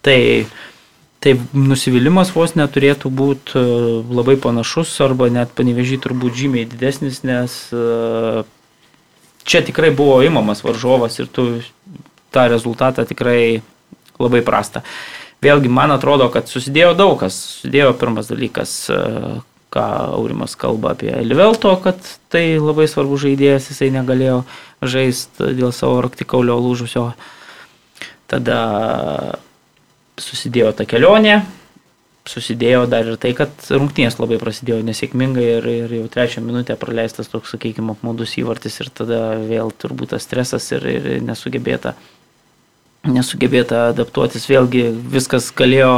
Tai, 0.05 0.19
tai 1.23 1.37
nusivylimas 1.55 2.35
vos 2.35 2.57
neturėtų 2.59 3.11
būti 3.11 3.63
labai 4.15 4.37
panašus 4.43 4.93
arba 5.07 5.31
net 5.33 5.55
panevežį 5.57 6.03
turbūt 6.07 6.39
žymiai 6.43 6.69
didesnis, 6.71 7.23
nes 7.27 7.57
uh, 7.73 8.45
čia 9.45 9.63
tikrai 9.65 9.93
buvo 9.95 10.21
įmamas 10.25 10.65
varžovas 10.65 11.21
ir 11.21 11.29
tu 11.29 11.61
tą 12.35 12.49
rezultatą 12.51 13.05
tikrai 13.07 13.63
labai 14.19 14.43
prastą. 14.47 14.83
Vėlgi, 15.45 15.69
man 15.69 15.93
atrodo, 15.93 16.31
kad 16.33 16.49
susidėjo 16.49 16.95
daug 16.97 17.19
kas. 17.21 17.37
Susidėjo 17.59 17.93
pirmas 18.01 18.31
dalykas, 18.31 18.73
ką 19.75 19.85
Aurimas 20.17 20.55
kalba 20.57 20.95
apie 20.95 21.11
Elvelto, 21.13 21.75
kad 21.85 21.99
tai 22.33 22.57
labai 22.57 22.87
svarbu 22.89 23.19
žaidėjas, 23.21 23.69
jisai 23.73 23.91
negalėjo 23.95 24.45
žaisti 24.85 25.53
dėl 25.59 25.75
savo 25.77 26.01
raktikaulio 26.07 26.57
lūžusio. 26.63 27.11
Tada 28.31 28.61
susidėjo 30.21 30.73
ta 30.79 30.87
kelionė, 30.89 31.43
susidėjo 32.29 32.87
dar 32.89 33.07
ir 33.09 33.19
tai, 33.21 33.35
kad 33.37 33.53
rungtynės 33.69 34.17
labai 34.17 34.39
prasidėjo 34.41 34.81
nesėkmingai 34.87 35.45
ir, 35.59 35.67
ir 35.85 35.95
jau 35.99 36.05
trečią 36.13 36.41
minutę 36.45 36.77
praleistas 36.81 37.29
toks, 37.29 37.53
sakykime, 37.53 37.93
apmaudus 37.93 38.39
įvartis 38.41 38.81
ir 38.81 38.89
tada 38.97 39.21
vėl 39.45 39.73
turbūt 39.77 40.15
tas 40.15 40.25
stresas 40.25 40.71
ir, 40.73 40.87
ir 40.89 41.09
nesugebėta, 41.25 41.93
nesugebėta 43.05 43.91
adaptuotis. 43.91 44.49
Vėlgi 44.49 44.87
viskas 45.13 45.51
galėjo 45.57 45.93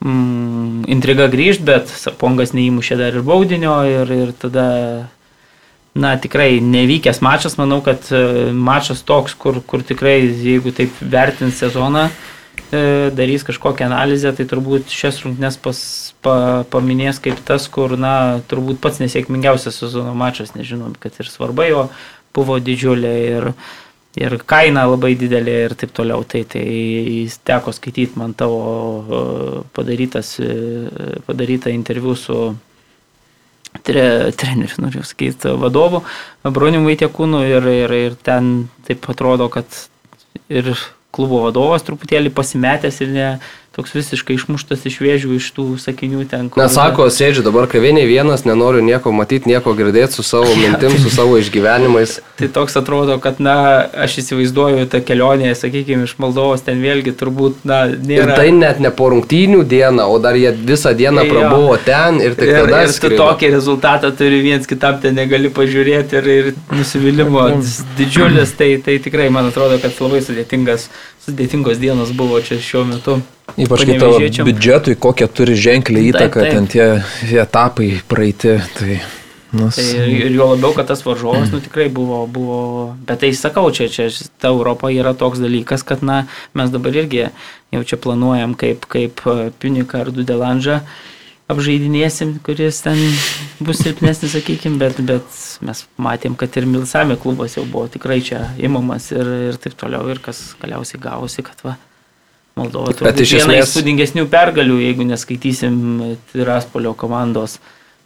mm, 0.00 0.88
intriga 0.96 1.28
grįžti, 1.32 1.68
bet 1.68 1.92
Sarpongas 1.92 2.56
neįmušė 2.56 3.00
dar 3.02 3.20
ir 3.20 3.26
baudinio 3.28 3.76
ir, 3.84 4.16
ir 4.16 4.34
tada, 4.40 4.66
na, 5.92 6.16
tikrai 6.16 6.54
nevykęs 6.64 7.20
mačas, 7.20 7.60
manau, 7.60 7.82
kad 7.84 8.08
e, 8.08 8.48
mačas 8.56 9.04
toks, 9.04 9.36
kur, 9.36 9.60
kur 9.60 9.84
tikrai, 9.84 10.22
jeigu 10.24 10.72
taip 10.72 11.04
vertint 11.04 11.52
sezoną, 11.52 12.08
darys 12.70 13.42
kažkokią 13.46 13.88
analizę, 13.88 14.32
tai 14.36 14.46
turbūt 14.46 14.92
šias 14.94 15.20
rungtynes 15.24 15.58
pa, 16.22 16.36
paminės 16.70 17.18
kaip 17.22 17.40
tas, 17.46 17.66
kur, 17.72 17.96
na, 17.98 18.40
turbūt 18.50 18.78
pats 18.82 19.00
nesėkmingiausias 19.02 19.80
sezono 19.82 20.14
mačas, 20.14 20.54
nežinom, 20.54 20.94
kad 21.00 21.18
ir 21.18 21.30
svarba 21.30 21.66
jo 21.66 21.88
buvo 22.36 22.60
didžiulė 22.62 23.14
ir, 23.26 23.48
ir 24.20 24.36
kaina 24.46 24.86
labai 24.86 25.16
didelė 25.18 25.56
ir 25.66 25.76
taip 25.78 25.94
toliau. 25.96 26.22
Tai, 26.22 26.44
tai 26.50 26.64
teko 27.46 27.74
skaityti 27.74 28.20
man 28.20 28.34
tavo 28.38 28.60
e, 28.62 29.22
padarytas, 29.74 30.36
e, 30.38 31.20
padarytą 31.26 31.74
interviu 31.74 32.14
su 32.14 32.38
tre, 33.82 34.32
treneriu, 34.36 34.78
noriu 34.82 35.02
sakyti, 35.06 35.54
vadovu 35.58 36.02
Broniu 36.44 36.82
Vaitiekūnu 36.86 37.42
ir, 37.48 37.66
ir, 37.84 37.98
ir 38.10 38.16
ten 38.22 38.68
taip 38.86 39.06
atrodo, 39.12 39.50
kad 39.52 39.66
ir 40.50 40.72
klubo 41.14 41.42
vadovas 41.46 41.84
truputėlį 41.86 42.32
pasimetęs 42.34 43.00
ir 43.04 43.12
ne, 43.14 43.28
toks 43.76 43.92
visiškai 43.94 44.34
išmuštas 44.34 44.82
iš 44.90 44.96
vėžių 44.98 45.36
iš 45.36 45.46
tų 45.54 45.64
sakinių 45.78 46.24
ten. 46.30 46.48
Kur... 46.50 46.58
Nesako, 46.58 47.06
sėdžiu 47.14 47.44
dabar 47.46 47.68
kavinėje 47.70 48.08
vienas, 48.10 48.42
nenoriu 48.42 48.82
nieko 48.82 49.12
matyti, 49.14 49.46
nieko 49.52 49.76
girdėti 49.78 50.18
su 50.18 50.24
savo 50.26 50.50
mintim, 50.62 50.96
su 50.98 51.12
savo 51.14 51.38
išgyvenimais. 51.38 52.16
Tai 52.40 52.48
toks 52.56 52.74
atrodo, 52.80 53.20
kad, 53.22 53.38
na, 53.38 53.54
aš 54.06 54.18
įsivaizduoju 54.24 54.88
tą 54.90 55.02
kelionę, 55.06 55.52
sakykime, 55.54 56.08
iš 56.08 56.16
Moldovos 56.18 56.66
ten 56.66 56.82
vėlgi 56.82 57.14
turbūt, 57.20 57.62
na, 57.68 57.84
nėra. 57.94 58.34
Ir 58.34 58.42
tai 58.42 58.50
net 58.58 58.82
ne 58.82 58.90
po 58.90 59.12
rungtynių 59.14 59.62
dieną, 59.70 60.08
o 60.10 60.18
dar 60.18 60.38
jie 60.40 60.50
visą 60.50 60.90
dieną 60.98 61.22
tai 61.22 61.30
prabuvo 61.30 61.76
jo. 61.76 61.80
ten 61.86 62.18
ir 62.24 62.34
tik 62.34 62.50
ir, 62.50 62.62
tada. 62.64 62.84
Ir 62.88 62.94
tu 62.98 63.14
tokį 63.22 63.54
rezultatą 63.54 64.10
turi 64.18 64.42
viens 64.42 64.66
kitam 64.66 64.98
ten 65.02 65.14
negali 65.14 65.52
pažiūrėti 65.54 66.18
ir, 66.18 66.30
ir 66.34 66.54
nusivylimų 66.74 67.46
didžiulis, 68.00 68.58
tai, 68.58 68.72
tai 68.82 68.98
tikrai 68.98 69.30
man 69.30 69.54
atrodo, 69.54 69.78
kad 69.78 69.94
labai 70.02 70.24
sudėtingas, 70.26 70.90
sudėtingos 71.22 71.78
dienos 71.78 72.10
buvo 72.18 72.42
čia 72.42 72.58
šiuo 72.58 72.88
metu. 72.90 73.22
Ypač 73.58 73.86
kai 73.86 73.96
tavo 74.00 74.20
biudžetui 74.20 74.98
kokią 75.00 75.30
turi 75.34 75.56
ženklį 75.58 76.04
įtaką, 76.10 76.44
taip, 76.44 76.50
taip. 76.50 76.52
ten 76.54 76.68
tie 76.70 77.40
etapai 77.42 77.88
praeiti. 78.10 78.56
Tai, 78.76 78.98
nus... 79.56 79.78
tai 79.78 80.06
ir 80.14 80.34
jo 80.36 80.50
labiau, 80.52 80.72
kad 80.76 80.90
tas 80.90 81.02
varžovas, 81.06 81.50
nu 81.54 81.62
tikrai 81.64 81.88
buvo, 81.92 82.22
buvo, 82.30 82.60
bet 83.06 83.22
tai 83.24 83.32
sakau, 83.36 83.68
čia, 83.74 83.90
čia 83.92 84.08
ta 84.40 84.52
Europa 84.54 84.92
yra 84.94 85.14
toks 85.18 85.42
dalykas, 85.42 85.86
kad, 85.86 86.04
na, 86.06 86.24
mes 86.54 86.72
dabar 86.72 86.96
irgi 87.02 87.28
jau 87.74 87.86
čia 87.86 88.00
planuojam, 88.02 88.56
kaip, 88.58 88.86
kaip 88.90 89.24
e, 89.26 89.38
Puniką 89.62 90.04
ar 90.04 90.12
Dudelandžą 90.14 90.80
apžaidinėsim, 91.50 92.36
kuris 92.46 92.78
ten 92.84 92.98
bus 93.62 93.80
silpnesnis, 93.82 94.34
sakykime, 94.36 94.78
bet, 94.80 95.00
bet 95.06 95.38
mes 95.66 95.84
matėm, 96.00 96.36
kad 96.38 96.54
ir 96.58 96.68
Milsame 96.70 97.16
klubas 97.20 97.56
jau 97.58 97.64
buvo 97.66 97.88
tikrai 97.90 98.20
čia 98.24 98.44
imamas 98.60 99.10
ir, 99.14 99.30
ir 99.50 99.58
taip 99.62 99.74
toliau, 99.80 100.06
ir 100.12 100.22
kas 100.22 100.52
galiausiai 100.62 101.02
gavosi, 101.02 101.44
kad 101.46 101.64
va, 101.66 101.74
Moldova 102.60 102.94
turbūt 102.94 103.22
viena 103.24 103.56
esmės... 103.56 103.68
įspūdingesnių 103.68 104.26
pergalių, 104.30 104.80
jeigu 104.84 105.06
neskaitysim 105.08 105.76
Tiraspolio 106.32 106.92
komandos. 106.98 107.58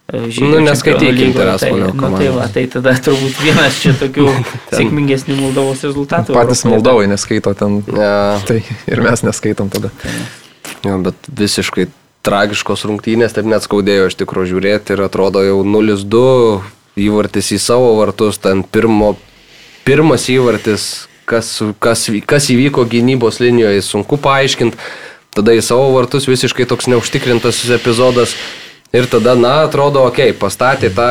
E, 0.05 0.21
nu, 0.41 0.61
neskaitykim 0.63 1.35
Tiraspolio 1.35 1.91
komandos. 1.91 2.15
Nu, 2.15 2.21
tai, 2.21 2.31
va, 2.37 2.47
tai 2.55 2.65
tada 2.71 2.95
turbūt 3.07 3.43
vienas 3.43 3.81
čia 3.83 3.93
tokių 3.99 4.29
sėkmingesnių 4.77 5.37
Moldovos 5.41 5.83
rezultatų. 5.87 6.37
Patys 6.37 6.65
Moldovai 6.69 7.09
neskaito 7.11 7.53
ten. 7.57 7.81
Ja. 7.91 8.39
Tai 8.47 8.61
ir 8.63 9.05
mes 9.05 9.25
neskaitom 9.27 9.69
tada. 9.73 9.93
Ja, 10.85 10.97
bet 11.01 11.29
visiškai 11.29 11.89
tragiškos 12.25 12.85
rungtynės, 12.89 13.35
taip 13.35 13.47
net 13.49 13.65
skaudėjo 13.65 14.09
iš 14.09 14.17
tikrųjų 14.21 14.55
žiūrėti 14.55 14.95
ir 14.95 15.03
atrodo 15.05 15.43
jau 15.45 15.59
0-2 15.65 16.23
įvartis 17.05 17.51
į 17.55 17.59
savo 17.61 17.91
vartus, 17.99 18.39
ten 18.41 18.63
pirmo, 18.63 19.13
pirmas 19.87 20.27
įvartis 20.31 21.07
kas, 21.29 21.57
kas, 21.79 22.07
kas 22.27 22.49
įvyko 22.53 22.85
gynybos 22.89 23.41
linijoje, 23.43 23.81
sunku 23.85 24.19
paaiškinti. 24.21 24.77
Tada 25.35 25.55
į 25.55 25.63
savo 25.65 25.89
vartus 25.91 26.29
visiškai 26.29 26.67
toks 26.69 26.87
neužtikrintas 26.91 27.59
epizodas. 27.75 28.37
Ir 28.95 29.09
tada, 29.11 29.33
na, 29.35 29.65
atrodo, 29.65 30.05
okei, 30.07 30.29
okay, 30.29 30.37
pastatė 30.39 30.87
tą 30.95 31.07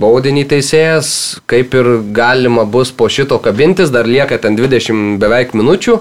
baudinį 0.00 0.46
teisėjas, 0.48 1.10
kaip 1.50 1.74
ir 1.76 1.90
galima 2.16 2.64
bus 2.64 2.94
po 2.96 3.10
šito 3.12 3.36
kabintis, 3.44 3.92
dar 3.92 4.08
lieka 4.08 4.38
ten 4.40 4.56
20 4.56 5.18
beveik 5.20 5.52
minučių, 5.58 5.98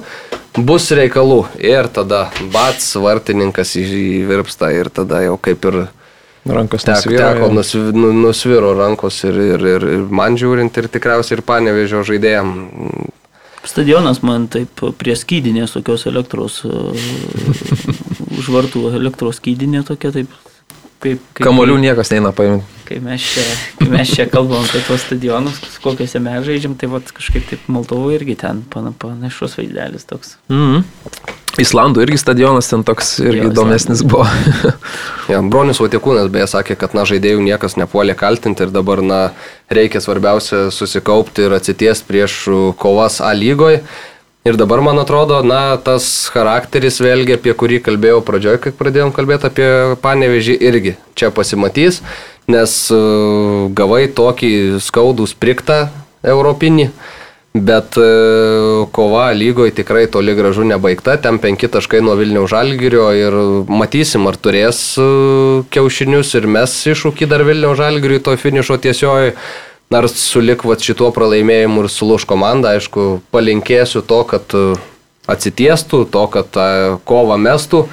bus 0.56 0.88
reikalų. 0.96 1.42
Ir 1.60 1.90
tada 1.92 2.30
bats, 2.54 2.94
vartininkas 2.96 3.76
įvirpsta 3.82 4.72
ir 4.78 4.88
tada 4.94 5.26
jau 5.26 5.36
kaip 5.36 5.68
ir 5.68 5.82
rankos 6.48 6.86
tek, 6.86 6.96
nusviro. 6.96 7.26
Teko 7.26 7.52
nusviro, 7.52 7.92
nu, 7.98 8.14
nusviro 8.30 8.72
rankos 8.78 9.20
ir, 9.28 9.42
ir, 9.58 9.68
ir, 9.76 9.88
ir 9.98 10.08
man 10.08 10.40
žiūrint 10.40 10.78
ir 10.80 10.88
tikriausiai 10.94 11.40
ir 11.40 11.46
panevežio 11.52 12.06
žaidėjim 12.08 12.56
Stadionas 13.66 14.22
man 14.26 14.48
taip 14.52 14.84
prie 15.00 15.16
skydinės 15.18 15.76
tokios 15.76 16.06
elektros, 16.10 16.62
e, 16.66 16.72
už 18.38 18.52
vartų 18.54 18.90
elektros 19.00 19.42
skydinė 19.42 19.86
tokia 19.88 20.14
taip. 20.16 20.36
Kaip, 21.04 21.22
kaip, 21.36 21.44
Kamolių 21.46 21.76
niekas 21.82 22.10
neina 22.14 22.32
paimti. 22.34 22.66
Kai 22.86 23.00
mes 23.04 23.22
čia, 23.34 23.44
kai 23.80 23.90
mes 23.92 24.14
čia 24.16 24.26
kalbam 24.30 24.64
apie 24.64 24.80
tuos 24.88 25.04
stadionus, 25.04 25.60
kokiuose 25.84 26.22
mes 26.24 26.46
žaidžiam, 26.48 26.78
tai 26.80 26.90
vat, 26.90 27.10
kažkaip 27.14 27.46
taip 27.50 27.66
Moldovo 27.70 28.14
irgi 28.16 28.38
ten 28.42 28.64
panašus 28.72 29.58
vaizdelis 29.60 30.08
toks. 30.10 30.38
Mm 30.50 30.62
-hmm. 30.62 31.36
Islandų 31.62 32.04
irgi 32.04 32.20
stadionas 32.20 32.68
ten 32.68 32.84
toks 32.84 33.14
irgi 33.24 33.46
jo, 33.46 33.52
įdomesnis 33.52 34.02
buvo. 34.04 34.26
ja, 35.32 35.40
Bronius 35.40 35.80
Vatikūnas 35.80 36.28
beje 36.34 36.50
sakė, 36.52 36.76
kad 36.80 36.96
na, 36.98 37.06
žaidėjų 37.08 37.44
niekas 37.46 37.78
nepuolė 37.80 38.18
kaltinti 38.20 38.66
ir 38.66 38.74
dabar 38.76 39.00
na, 39.06 39.22
reikia 39.72 40.02
svarbiausia 40.04 40.68
susikaupti 40.76 41.48
ir 41.48 41.56
atsities 41.56 42.04
prieš 42.08 42.42
kovas 42.82 43.22
A 43.24 43.32
lygoje. 43.38 43.86
Ir 44.46 44.60
dabar, 44.62 44.84
man 44.86 45.00
atrodo, 45.02 45.40
na, 45.42 45.74
tas 45.82 46.06
charakteris 46.30 47.00
vėlgi, 47.02 47.40
apie 47.40 47.56
kurį 47.58 47.80
kalbėjau 47.88 48.20
pradžioje, 48.28 48.60
kai 48.62 48.76
pradėjom 48.78 49.16
kalbėti 49.16 49.48
apie 49.50 49.70
panevežį, 50.04 50.60
irgi 50.62 50.94
čia 51.18 51.32
pasimatys, 51.34 52.04
nes 52.46 52.76
uh, 52.94 53.66
gavai 53.74 54.04
tokį 54.14 54.52
skaudų 54.86 55.26
spriktą 55.32 55.88
europinį. 56.22 56.92
Bet 57.56 57.96
e, 57.96 58.08
kova 58.92 59.30
lygoje 59.32 59.72
tikrai 59.78 60.10
toli 60.12 60.34
gražu 60.36 60.66
nebaigta, 60.68 61.14
ten 61.24 61.38
penki 61.40 61.70
taškai 61.72 62.02
nuo 62.04 62.18
Vilniaus 62.20 62.52
žalgirio 62.52 63.06
ir 63.16 63.38
matysim, 63.72 64.26
ar 64.28 64.36
turės 64.36 64.80
e, 65.00 65.06
kiaušinius 65.72 66.34
ir 66.36 66.50
mes 66.52 66.74
iššūkį 66.92 67.30
dar 67.32 67.46
Vilniaus 67.48 67.80
žalgiriui 67.80 68.20
to 68.26 68.36
finišo 68.36 68.76
tiesioji. 68.84 69.38
Ar 69.96 70.08
sulik 70.12 70.66
vat 70.68 70.84
šituo 70.84 71.14
pralaimėjimu 71.16 71.86
ir 71.86 71.90
sulūž 71.94 72.26
komanda, 72.28 72.74
aišku, 72.76 73.22
palinkėsiu 73.32 74.04
to, 74.04 74.20
kad 74.28 74.52
e, 74.52 74.66
atsitiestų, 75.32 76.04
to, 76.12 76.26
kad 76.36 76.60
kovą 77.08 77.40
mestų, 77.40 77.86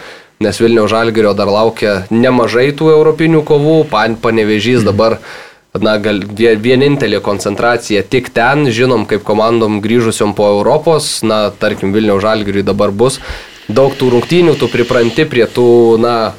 nes 0.42 0.58
Vilniaus 0.58 0.90
žalgirio 0.90 1.36
dar 1.38 1.46
laukia 1.46 2.00
nemažai 2.10 2.72
tų 2.74 2.90
europinių 2.96 3.46
kovų, 3.46 3.78
pan, 3.94 4.18
panevežys 4.18 4.82
dabar 4.82 5.20
na, 5.80 5.96
gal, 6.02 6.20
vie- 6.20 6.56
vienintelė 6.60 7.22
koncentracija 7.24 8.02
tik 8.04 8.28
ten, 8.34 8.66
žinom, 8.68 9.06
kaip 9.08 9.24
komandom 9.24 9.80
grįžusiom 9.84 10.34
po 10.36 10.50
Europos, 10.58 11.22
na, 11.24 11.46
tarkim, 11.50 11.94
Vilniaus 11.96 12.22
žalgiriui 12.24 12.66
dabar 12.66 12.92
bus 12.92 13.20
daug 13.72 13.94
tų 13.96 14.10
rungtynių, 14.12 14.58
tu 14.60 14.68
pripranti 14.68 15.24
prie 15.24 15.46
tų, 15.48 15.96
na, 16.02 16.34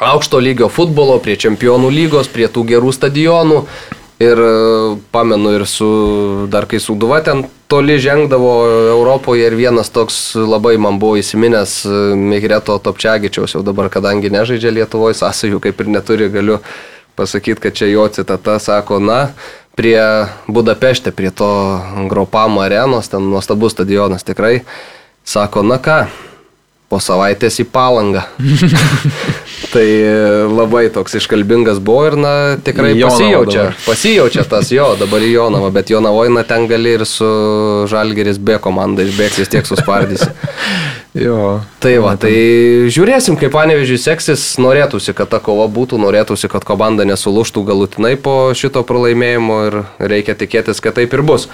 aukšto 0.00 0.40
lygio 0.40 0.70
futbolo, 0.72 1.18
prie 1.20 1.36
čempionų 1.36 1.90
lygos, 1.92 2.30
prie 2.32 2.48
tų 2.48 2.64
gerų 2.72 2.92
stadionų. 2.94 3.64
Ir 4.18 4.40
e, 4.42 4.46
pamenu 5.14 5.52
ir 5.54 5.62
su, 5.70 5.88
dar 6.50 6.64
kai 6.66 6.80
Suduva 6.82 7.20
ten 7.22 7.44
toli 7.70 8.00
žengdavo 8.02 8.50
Europoje 8.96 9.44
ir 9.46 9.54
vienas 9.54 9.92
toks 9.94 10.34
labai 10.34 10.72
man 10.74 10.98
buvo 10.98 11.20
įsiminęs 11.20 11.74
e, 11.86 12.00
Migreto 12.18 12.74
Topčiagičiaus, 12.82 13.54
jau 13.54 13.62
dabar 13.62 13.86
kadangi 13.94 14.32
nežaidžia 14.34 14.74
Lietuvoje, 14.74 15.14
sąsajų 15.20 15.62
kaip 15.62 15.84
ir 15.84 15.92
neturi, 15.94 16.26
galiu 16.34 16.58
pasakyti, 17.18 17.60
kad 17.66 17.74
čia 17.74 17.90
jo 17.90 18.06
citata 18.14 18.58
sako, 18.62 19.00
na, 19.02 19.32
prie 19.74 19.98
Budapešte, 20.46 21.10
prie 21.10 21.30
to 21.34 21.50
Gropamo 22.08 22.62
arenos, 22.62 23.10
ten 23.10 23.26
nuostabus 23.30 23.74
stadionas 23.74 24.22
tikrai, 24.26 24.60
sako, 25.26 25.66
na 25.66 25.80
ką, 25.82 26.04
po 26.88 27.00
savaitės 27.02 27.58
į 27.62 27.66
palangą. 27.74 28.22
tai 29.72 29.84
e, 29.84 30.12
labai 30.48 30.86
toks 30.94 31.18
iškalbingas 31.18 31.82
buvo 31.84 32.06
ir, 32.08 32.16
na, 32.16 32.32
tikrai 32.64 32.94
pasijaučia. 32.96 33.66
Pasijaučia 33.84 34.46
tas 34.48 34.70
jo, 34.72 34.86
dabar 35.00 35.26
į 35.26 35.34
Jonavą, 35.34 35.72
bet 35.74 35.90
Jonavoje, 35.92 36.32
na, 36.38 36.46
ten 36.48 36.64
gali 36.70 36.94
ir 36.96 37.04
su 37.08 37.28
Žalgeris 37.90 38.38
B 38.38 38.56
komanda 38.62 39.04
išbėgti, 39.04 39.42
vis 39.44 39.52
tiek 39.52 39.68
suspardysi. 39.68 40.30
Jo. 41.16 41.60
Tai 41.80 41.92
va, 42.04 42.12
tai 42.20 42.32
žiūrėsim, 42.92 43.38
kaip 43.40 43.52
panevežiui 43.54 43.96
seksis, 44.00 44.42
norėtųsi, 44.60 45.14
kad 45.16 45.30
ta 45.32 45.40
kova 45.42 45.64
būtų, 45.72 46.00
norėtųsi, 46.02 46.50
kad 46.52 46.66
komanda 46.68 47.06
nesulūštų 47.08 47.64
galutinai 47.68 48.14
po 48.20 48.52
šito 48.58 48.84
pralaimėjimo 48.86 49.56
ir 49.70 49.78
reikia 50.12 50.36
tikėtis, 50.38 50.82
kad 50.84 50.98
taip 51.00 51.16
ir 51.16 51.24
bus. 51.24 51.48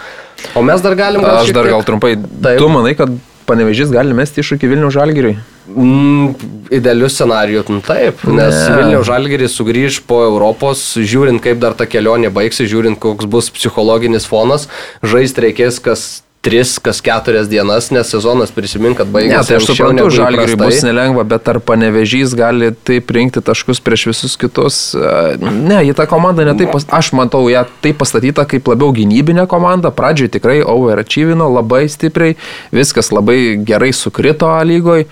O 0.59 0.65
mes 0.67 0.83
dar 0.83 0.99
galim... 0.99 1.23
Aš 1.25 1.55
dar 1.55 1.71
gal 1.71 1.87
trumpai. 1.87 2.17
Taip. 2.19 2.59
Tu 2.59 2.73
manai, 2.73 2.97
kad 2.99 3.15
panevežys 3.49 3.93
gali 3.95 4.17
mesti 4.17 4.43
iššūkį 4.43 4.73
Vilnių 4.73 4.91
žalgiriui? 4.95 5.37
Mm, 5.71 6.35
idealius 6.75 7.15
scenarijus, 7.17 7.71
nu 7.73 7.81
taip, 7.85 8.21
nes 8.29 8.53
Ne. 8.53 8.77
Vilniaus 8.77 9.07
Žalgiris 9.09 9.55
sugrįž 9.57 10.03
po 10.09 10.21
Europos, 10.27 10.83
žiūrint, 10.99 11.41
kaip 11.45 11.63
dar 11.63 11.77
ta 11.79 11.87
kelionė 11.89 12.33
baigsis, 12.35 12.69
žiūrint, 12.73 13.01
koks 13.01 13.29
bus 13.31 13.49
psichologinis 13.55 14.29
fonas, 14.29 14.69
žaisti 15.01 15.47
reikės 15.47 15.81
kas 15.81 16.24
tris, 16.45 16.77
kas 16.83 17.01
keturias 17.05 17.49
dienas, 17.49 17.89
nes 17.95 18.11
sezonas 18.13 18.53
prisimink, 18.55 18.99
kad 19.01 19.09
Ne, 19.09 19.15
baigėsi. 19.17 19.49
tai 19.49 19.57
aš 19.59 19.69
suprantu, 19.71 20.11
žalgiriui 20.13 20.59
bus 20.61 20.83
nelengva, 20.85 21.25
bet 21.29 21.49
ar 21.49 21.61
panevežys 21.65 22.35
gali 22.37 22.71
taip 22.85 23.11
rinkti 23.17 23.41
taškus 23.45 23.81
prieš 23.85 24.07
visus 24.13 24.37
kitus? 24.41 24.81
E, 24.95 25.39
Ne, 25.41 25.81
į 25.89 25.95
tą 25.97 26.07
komandą 26.11 26.45
netaip, 26.45 26.75
aš 26.75 27.13
matau 27.17 27.49
ją 27.49 27.65
taip 27.85 27.97
pastatytą 28.03 28.45
kaip 28.51 28.69
labiau 28.69 28.93
gynybinė 28.93 29.47
komanda. 29.49 29.91
Pradžioj 29.95 30.31
tikrai 30.37 30.61
overachievino 30.61 31.49
labai 31.55 31.87
stipriai, 31.89 32.37
viskas 32.75 33.09
labai 33.15 33.57
gerai 33.65 33.93
sukrito 33.97 34.51
lygoj. 34.65 35.07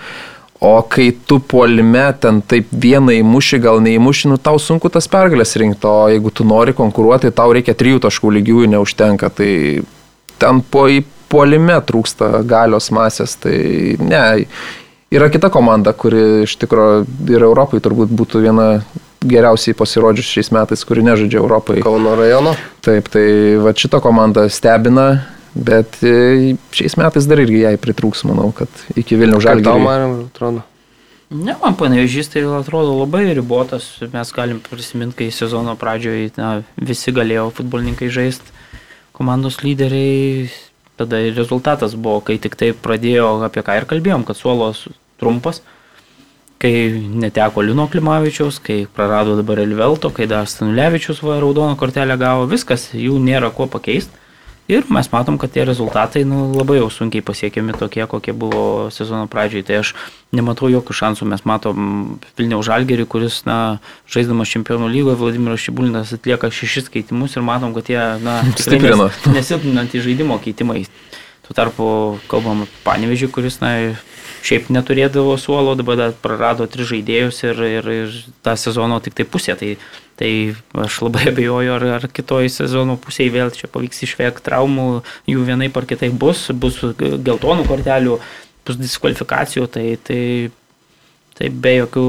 O 0.63 0.77
kai 0.87 1.09
tu 1.27 1.41
puolime 1.43 2.05
ten 2.23 2.37
taip 2.41 2.69
vieną 2.71 3.17
įmuši, 3.19 3.57
gal 3.59 3.81
neįmuši, 3.83 4.29
nu 4.31 4.37
tau 4.39 4.55
sunku 4.61 4.87
tas 4.87 5.09
pergalės 5.11 5.57
rinkti, 5.59 5.83
o 5.83 6.07
jeigu 6.07 6.31
tu 6.31 6.45
nori 6.47 6.71
konkuruoti, 6.77 7.33
tau 7.35 7.51
reikia 7.51 7.75
trijų 7.75 7.99
taškų 8.05 8.31
lygiųjų 8.37 8.69
neužtenka. 8.71 9.27
Tai 9.35 9.49
ten 10.39 10.61
po 10.71 10.85
į 10.87 11.01
puolime 11.33 11.79
trūksta 11.81 12.43
galios 12.47 12.91
masės, 12.93 13.35
tai 13.41 13.57
ne. 14.01 14.23
Yra 15.13 15.27
kita 15.29 15.51
komanda, 15.53 15.93
kuri 15.93 16.43
iš 16.47 16.55
tikrųjų 16.61 17.03
ir 17.35 17.43
Europai 17.45 17.81
turbūt 17.85 18.13
būtų 18.17 18.41
viena 18.47 18.67
geriausiai 19.23 19.75
pasirodžius 19.77 20.31
šiais 20.35 20.49
metais, 20.55 20.83
kuri 20.87 21.03
nežaidžia 21.05 21.39
Europai. 21.41 21.79
Kauno 21.85 22.15
rajono. 22.19 22.55
Taip, 22.83 23.09
tai 23.13 23.25
va 23.61 23.75
šita 23.77 24.01
komanda 24.03 24.47
stebina, 24.51 25.07
bet 25.53 26.01
e, 26.01 26.55
šiais 26.75 26.97
metais 26.99 27.29
dar 27.29 27.41
irgi 27.43 27.63
jai 27.63 27.75
pritrūks, 27.81 28.25
manau, 28.29 28.51
kad 28.57 28.83
iki 28.97 29.19
Vilnių 29.19 29.39
Kaip 29.43 29.63
tau, 29.65 29.79
man 29.83 30.25
atrodo? 30.25 30.65
Ne, 31.33 31.55
man 31.61 31.77
panevežys 31.79 32.29
tai 32.29 32.43
atrodo 32.59 32.97
labai 32.99 33.25
ribotas. 33.33 33.87
Mes 34.13 34.33
galim 34.35 34.59
prisiminti, 34.61 35.23
kai 35.23 35.31
sezono 35.33 35.73
pradžioje 35.79 36.33
na, 36.37 36.59
visi 36.77 37.13
galėjo 37.15 37.47
futbolininkai 37.57 38.11
žaisti, 38.13 38.53
komandos 39.17 39.61
lyderiai. 39.63 40.51
Tada 40.97 41.19
ir 41.25 41.33
rezultatas 41.33 41.95
buvo, 41.97 42.19
kai 42.21 42.37
tik 42.41 42.57
tai 42.59 42.69
pradėjo, 42.77 43.39
apie 43.45 43.63
ką 43.65 43.79
ir 43.79 43.87
kalbėjom, 43.89 44.25
kad 44.27 44.37
suolos 44.37 44.85
trumpas, 45.21 45.63
kai 46.61 46.73
neteko 46.93 47.63
Lino 47.65 47.87
Klimavičiaus, 47.91 48.59
kai 48.63 48.83
prarado 48.85 49.35
dabar 49.39 49.59
Elvelto, 49.63 50.13
kai 50.13 50.29
dar 50.31 50.47
Stanulevičius 50.47 51.23
va 51.25 51.39
raudoną 51.41 51.73
kortelę 51.79 52.15
gavo, 52.21 52.45
viskas, 52.51 52.91
jų 52.93 53.17
nėra 53.19 53.49
kuo 53.55 53.67
pakeisti. 53.67 54.22
Ir 54.71 54.85
mes 54.87 55.09
matom, 55.11 55.35
kad 55.35 55.51
tie 55.51 55.65
rezultatai 55.67 56.21
nu, 56.23 56.53
labai 56.55 56.77
jau 56.77 56.87
sunkiai 56.87 57.23
pasiekiami 57.25 57.75
tokie, 57.75 58.05
kokie 58.07 58.31
buvo 58.31 58.87
sezono 58.95 59.27
pradžioj. 59.27 59.65
Tai 59.67 59.81
aš 59.81 59.91
nematau 60.31 60.69
jokių 60.71 60.95
šansų. 60.95 61.27
Mes 61.27 61.43
matom 61.43 61.81
Vilniaus 62.39 62.69
Žalgerį, 62.69 63.03
kuris, 63.11 63.41
na, 63.43 63.83
žaisdamas 64.07 64.47
čempionų 64.55 64.87
lygoje, 64.93 65.19
Vladimiras 65.19 65.65
Šibulinas 65.65 66.15
atlieka 66.15 66.47
šešis 66.47 66.87
keitimus 66.93 67.35
ir 67.35 67.43
matom, 67.43 67.75
kad 67.75 67.91
jie, 67.91 67.99
na, 68.23 68.39
nesilpninantys 69.35 70.07
žaidimo 70.07 70.39
keitimai. 70.39 70.85
Tuo 71.43 71.57
tarpu 71.57 71.85
kalbam 72.31 72.63
apie 72.63 72.79
Panevežį, 72.87 73.33
kuris, 73.35 73.59
na, 73.59 73.75
šiaip 74.43 74.69
neturėdavo 74.73 75.35
suolo, 75.39 75.75
dabar 75.79 76.11
prarado 76.23 76.67
tris 76.69 76.89
žaidėjus 76.91 77.43
ir, 77.47 77.61
ir, 77.79 77.91
ir 78.03 78.17
tą 78.45 78.55
sezono 78.59 78.99
tik 79.03 79.15
tai 79.17 79.25
pusė. 79.29 79.55
Tai, 79.59 79.75
tai 80.19 80.31
aš 80.85 81.01
labai 81.05 81.27
abejoju, 81.31 81.75
ar, 81.77 81.87
ar 81.99 82.07
kitoj 82.11 82.49
sezono 82.53 82.97
pusėje 83.01 83.35
vėl 83.35 83.53
čia 83.55 83.71
pavyks 83.71 84.03
išvengti 84.07 84.45
traumų, 84.49 84.89
jų 85.31 85.45
vienai 85.47 85.71
par 85.73 85.87
kitai 85.89 86.11
bus, 86.11 86.49
bus 86.51 86.81
geltonų 86.99 87.69
kortelių, 87.69 88.19
bus 88.67 88.83
diskvalifikacijų, 88.83 89.69
tai, 89.71 89.87
tai 90.03 90.19
Tai 91.33 91.47
be 91.49 91.71
jokių 91.79 92.05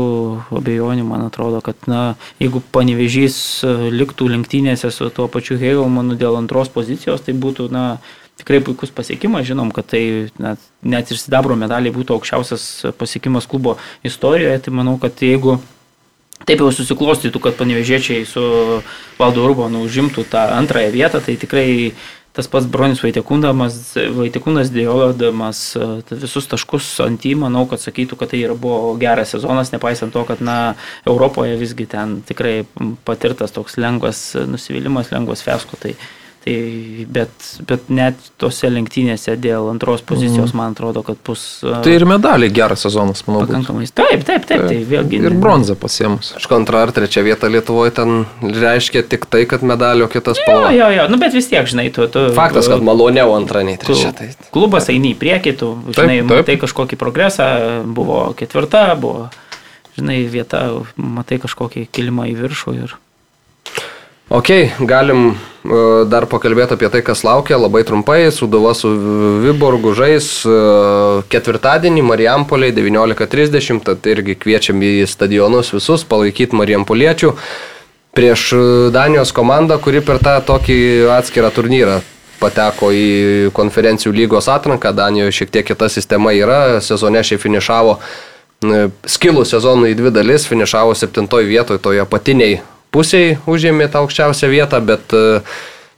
abejonių, 0.59 1.05
man 1.09 1.23
atrodo, 1.25 1.63
kad 1.65 1.87
na, 1.89 2.03
jeigu 2.43 2.61
panevežys 2.75 3.37
liktų 3.95 4.29
lenktynėse 4.35 4.91
su 4.93 5.09
tuo 5.17 5.31
pačiu 5.33 5.57
Hegelmanu 5.61 6.19
dėl 6.21 6.37
antros 6.37 6.69
pozicijos, 6.73 7.25
tai 7.25 7.33
būtų 7.33 7.71
na, 7.73 7.85
tikrai 8.41 8.61
puikus 8.65 8.93
pasiekimas. 8.95 9.47
Žinom, 9.49 9.71
kad 9.75 9.89
tai 9.93 10.31
net, 10.41 10.65
net 10.83 11.13
ir 11.13 11.21
sidabro 11.21 11.57
medaliai 11.59 11.95
būtų 11.95 12.19
aukščiausias 12.19 12.67
pasiekimas 12.99 13.49
klubo 13.51 13.79
istorijoje. 14.07 14.65
Tai 14.67 14.75
manau, 14.81 14.99
kad 15.03 15.23
jeigu 15.23 15.59
taip 16.45 16.61
jau 16.61 16.73
susiklostytų, 16.75 17.41
kad 17.41 17.57
panevežiečiai 17.61 18.27
su 18.29 18.43
Valdo 19.21 19.47
Urbanu 19.47 19.85
užimtų 19.87 20.27
tą 20.33 20.49
antrąją 20.59 20.93
vietą, 20.95 21.23
tai 21.25 21.39
tikrai 21.41 21.69
tas 22.35 22.49
pats 22.51 22.67
Bronis 22.67 22.99
Vaitekūnas 22.99 24.73
dėjodamas 24.75 25.61
e, 25.79 25.87
visus 26.19 26.49
taškus 26.51 26.89
ant 27.05 27.23
jį, 27.23 27.37
manau, 27.45 27.63
kad 27.71 27.83
sakytų, 27.83 28.19
kad 28.19 28.33
tai 28.33 28.41
yra 28.43 28.57
buvo 28.59 28.97
geras 28.99 29.31
sezonas, 29.37 29.71
nepaisant 29.71 30.11
to, 30.15 30.25
kad 30.27 30.43
na, 30.43 30.75
Europoje 31.07 31.55
visgi 31.61 31.87
ten 31.91 32.19
tikrai 32.27 32.65
patirtas 33.07 33.55
toks 33.55 33.79
lengvas 33.79 34.27
nusivylimas, 34.51 35.13
lengvas 35.15 35.47
fesko. 35.47 35.79
Tai, 35.79 35.95
tai, 36.45 37.07
bet, 37.09 37.31
bet 37.65 37.87
net 37.89 38.21
tose 38.41 38.69
lenktynėse 38.69 39.33
dėl 39.41 39.71
antros 39.71 40.03
pozicijos, 40.05 40.53
mm. 40.53 40.59
man 40.59 40.75
atrodo, 40.75 41.01
kad 41.07 41.21
bus 41.25 41.43
e, 41.65 41.73
Tai 41.85 41.95
ir 41.97 42.05
medaliai 42.09 42.53
geras 42.53 42.85
sezonas, 42.85 43.23
manau. 43.25 43.47
pakankamai. 43.47 43.87
Taip, 43.89 44.27
taip, 44.29 44.45
taip, 44.49 44.67
tai 44.69 44.83
vėlgi. 44.89 45.23
Ir 45.25 45.37
bronzą 45.41 45.77
pasiemus. 45.81 46.35
Aišku, 46.37 46.57
antrą 46.59 46.83
ar 46.85 46.93
trečią 46.97 47.25
vietą 47.25 47.49
Lietuvoje 47.53 47.95
ten 47.97 48.27
reiškia 48.45 49.05
tik 49.09 49.25
tai, 49.33 49.45
kad 49.49 49.65
medalio 49.65 50.09
kitas 50.13 50.41
Jo, 50.41 50.45
spalva. 50.45 50.73
jo, 50.77 50.91
jo, 50.99 51.07
nu 51.13 51.21
bet 51.23 51.37
vis 51.37 51.49
tiek, 51.49 51.65
žinai, 51.71 51.89
tu. 51.95 52.05
tu 52.13 52.27
Faktas, 52.37 52.69
kad 52.69 52.85
maloniau 52.85 53.33
antrą 53.39 53.65
nei 53.65 53.79
trečia. 53.81 54.13
Tai... 54.17 54.29
Klubas 54.55 54.91
eini 54.93 55.15
į 55.15 55.21
priekį, 55.21 55.55
tu, 55.61 55.71
žinai, 55.97 56.21
taip. 56.21 56.35
matai 56.35 56.59
kažkokį 56.61 57.01
progresą, 57.01 57.49
buvo 57.97 58.27
ketvirta, 58.37 58.91
buvo, 59.01 59.31
žinai, 59.97 60.21
vieta, 60.29 60.67
matai 61.01 61.41
kažkokį 61.41 61.89
kilimą 61.89 62.29
į 62.35 62.37
viršų 62.43 62.77
ir... 62.83 62.99
Ok, 64.29 64.49
galim 64.81 65.27
e, 65.29 65.35
dar 66.09 66.25
pakalbėti 66.25 66.79
apie 66.79 66.89
tai, 66.89 67.03
kas 67.05 67.21
laukia 67.27 67.59
labai 67.61 67.83
trumpai. 67.85 68.31
Suduva 68.33 68.73
su 68.73 68.89
Viborgu 69.45 69.93
žais 69.93 70.29
e, 70.49 70.55
ketvirtadienį 71.29 72.07
Marijampoliai 72.09 72.73
19.30, 72.73 73.85
tad 73.85 74.09
irgi 74.09 74.39
kviečiam 74.41 74.81
į 74.81 75.05
stadionus 75.11 75.75
visus 75.77 76.07
palaikyti 76.09 76.57
Marijampoliečių 76.57 77.35
prieš 78.17 78.49
e, 78.57 78.65
Danijos 78.97 79.35
komandą, 79.37 79.77
kuri 79.77 80.01
per 80.01 80.23
tą 80.25 80.39
tokį 80.41 80.81
atskirą 81.21 81.53
turnyrą 81.53 82.01
pateko 82.41 82.95
į 82.97 83.53
konferencijų 83.57 84.17
lygos 84.25 84.49
atranką, 84.49 84.97
Danijoje 84.97 85.37
šiek 85.37 85.53
tiek 85.53 85.69
kita 85.69 85.93
sistema 85.93 86.33
yra, 86.33 86.81
sezone 86.81 87.21
šiai 87.25 87.41
finišavo 87.45 88.01
skilų 89.05 89.45
sezonų 89.45 89.91
į 89.93 89.97
dvi 89.99 90.11
dalis, 90.15 90.47
finišavo 90.49 90.95
septintoje 90.97 91.45
vietoje, 91.45 91.83
toje 91.85 92.01
apatiniai 92.01 92.63
pusėje 92.95 93.39
užėmė 93.51 93.91
tą 93.91 94.05
aukščiausią 94.05 94.51
vietą, 94.53 94.81
bet 94.87 95.15
e, 95.15 95.43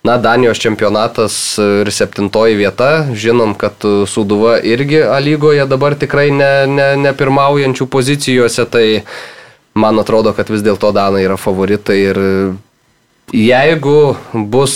na, 0.06 0.16
Danijos 0.22 0.60
čempionatas 0.62 1.38
ir 1.60 1.92
septintoji 1.92 2.58
vieta, 2.58 2.90
žinom, 3.12 3.54
kad 3.58 3.84
Suduva 4.08 4.56
irgi 4.64 5.02
A 5.04 5.20
lygoje 5.20 5.66
dabar 5.68 5.98
tikrai 5.98 6.30
ne, 6.34 6.52
ne, 6.70 6.92
ne 7.00 7.14
pirmaujančių 7.16 7.88
pozicijose, 7.92 8.66
tai 8.70 8.86
man 9.76 10.00
atrodo, 10.00 10.32
kad 10.36 10.48
vis 10.52 10.64
dėlto 10.64 10.94
Danai 10.96 11.26
yra 11.26 11.36
favoritai 11.40 12.00
ir 12.04 12.22
Jeigu 13.32 14.14
bus 14.32 14.74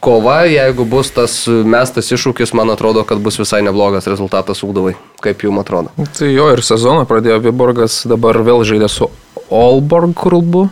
kova, 0.00 0.46
jeigu 0.48 0.86
bus 0.88 1.10
tas 1.12 1.34
mestas 1.48 2.08
iššūkis, 2.08 2.54
man 2.56 2.72
atrodo, 2.72 3.02
kad 3.04 3.20
bus 3.20 3.36
visai 3.36 3.60
neblogas 3.60 4.08
rezultatas 4.08 4.62
Ugdavai. 4.64 4.94
Kaip 5.20 5.44
jums 5.44 5.60
atrodo? 5.60 5.92
Tai 6.16 6.30
jo 6.32 6.46
ir 6.54 6.64
sezoną 6.64 7.04
pradėjo 7.08 7.42
Viborgas, 7.44 8.00
dabar 8.08 8.40
vėl 8.40 8.64
žaidė 8.64 8.88
su 8.88 9.10
Olborg 9.52 10.16
klubu, 10.16 10.70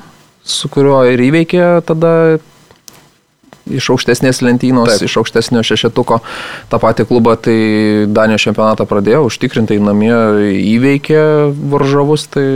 su 0.49 0.71
kuriuo 0.73 1.03
ir 1.13 1.23
įveikė 1.29 1.67
tada 1.89 2.13
iš 3.69 3.91
aukštesnės 3.93 4.41
lentynos, 4.41 4.95
Taip. 4.95 5.05
iš 5.05 5.19
aukštesnio 5.21 5.63
šešetuko 5.67 6.23
tą 6.73 6.81
patį 6.81 7.05
klubą, 7.11 7.37
tai 7.37 7.59
Danijos 8.09 8.47
čempionatą 8.49 8.89
pradėjo, 8.89 9.27
užtikrintai 9.29 9.77
namie 9.85 10.15
įveikė 10.73 11.23
varžovus, 11.69 12.29
tai 12.33 12.49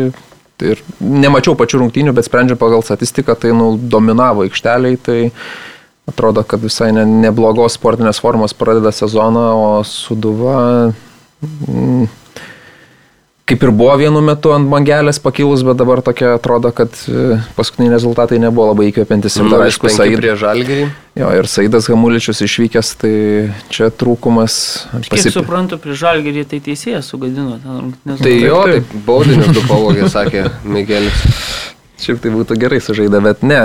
Ir 0.62 0.78
nemačiau 1.02 1.56
pačių 1.58 1.80
rungtynių, 1.82 2.12
bet 2.14 2.28
sprendžiant 2.28 2.60
pagal 2.60 2.84
statistiką, 2.86 3.34
tai 3.38 3.50
nu, 3.56 3.72
dominavo 3.76 4.44
aikšteliai, 4.46 4.98
tai 5.00 5.18
atrodo, 6.06 6.44
kad 6.46 6.62
visai 6.62 6.92
ne, 6.94 7.04
neblogos 7.24 7.74
sportinės 7.78 8.20
formos 8.22 8.54
pradeda 8.54 8.92
sezoną, 8.94 9.46
o 9.58 9.70
Suduva... 9.88 10.92
Mm, 11.42 12.06
kaip 13.48 13.64
ir 13.66 13.72
buvo 13.74 13.94
vienu 13.98 14.22
metu 14.24 14.52
ant 14.54 14.68
bangelės 14.70 15.18
pakilus, 15.22 15.64
bet 15.66 15.78
dabar 15.80 16.02
tokia 16.04 16.36
atrodo, 16.36 16.70
kad 16.74 16.94
e, 17.10 17.38
paskutiniai 17.56 17.92
rezultatai 17.92 18.38
nebuvo 18.42 18.70
labai 18.70 18.88
įkvepiantis. 18.92 19.38
Ir 19.40 19.50
dar 19.52 19.64
aišku, 19.66 19.90
Said. 19.92 20.22
Jo, 21.18 21.28
ir 21.36 21.48
Saidas 21.50 21.88
Gamuličius 21.90 22.40
išvykęs, 22.46 22.92
tai 23.02 23.14
čia 23.72 23.90
trūkumas. 23.92 24.54
Pasip... 24.94 25.18
Kiek 25.18 25.34
suprantu, 25.34 25.76
prie 25.82 25.96
Žalgirį 25.98 26.46
tai 26.48 26.62
teisėjas 26.64 27.10
sugadino. 27.12 27.58
Tai 28.06 28.32
jo, 28.32 28.62
taip, 28.70 28.86
taip 28.88 29.06
baudinius 29.08 29.52
du 29.52 29.66
pavogė, 29.66 30.06
sakė 30.12 30.46
Miguelis. 30.64 31.26
Šiaip 32.02 32.22
tai 32.22 32.32
būtų 32.34 32.56
gerai 32.58 32.80
sužaida, 32.82 33.20
bet 33.22 33.44
ne, 33.46 33.58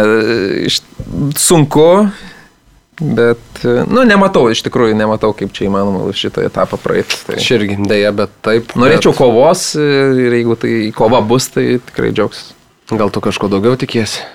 iš, 0.67 0.82
sunku, 1.41 1.88
Bet, 2.98 3.60
nu, 3.86 4.02
nematau, 4.10 4.48
iš 4.50 4.64
tikrųjų, 4.66 4.95
nematau, 4.98 5.30
kaip 5.38 5.52
čia 5.54 5.68
įmanoma 5.68 6.08
šitą 6.18 6.48
etapą 6.48 6.80
praeiti. 6.82 7.20
Tai... 7.28 7.36
Aš 7.38 7.52
irgi, 7.54 7.76
dėja, 7.86 8.10
bet 8.18 8.34
taip. 8.45 8.74
Norėčiau 8.74 9.14
bet... 9.14 9.20
kovos 9.20 9.68
ir 9.78 10.34
jeigu 10.39 10.58
tai 10.58 10.72
kova 10.98 11.22
bus, 11.22 11.52
tai 11.54 11.78
tikrai 11.78 12.10
džiaugsiu. 12.16 12.58
Gal 12.98 13.14
tu 13.14 13.22
kažko 13.22 13.52
daugiau 13.52 13.78
tikiesi? 13.78 14.26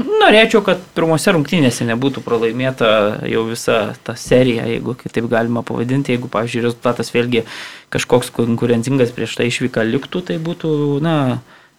Norėčiau, 0.00 0.62
kad 0.64 0.80
pirmose 0.96 1.34
rungtynėse 1.34 1.84
nebūtų 1.84 2.22
pralaimėta 2.24 2.88
jau 3.28 3.42
visa 3.50 3.92
ta 4.06 4.14
serija, 4.16 4.64
jeigu 4.70 4.94
taip 5.04 5.26
galima 5.30 5.60
pavadinti. 5.66 6.14
Jeigu, 6.14 6.30
pavyzdžiui, 6.32 6.62
rezultatas 6.64 7.12
vėlgi 7.12 7.44
kažkoks 7.92 8.32
konkurencingas 8.32 9.12
prieš 9.12 9.36
tai 9.36 9.50
išvyka 9.50 9.84
liktų, 9.84 10.24
tai 10.30 10.38
būtų, 10.40 10.72
na, 11.04 11.16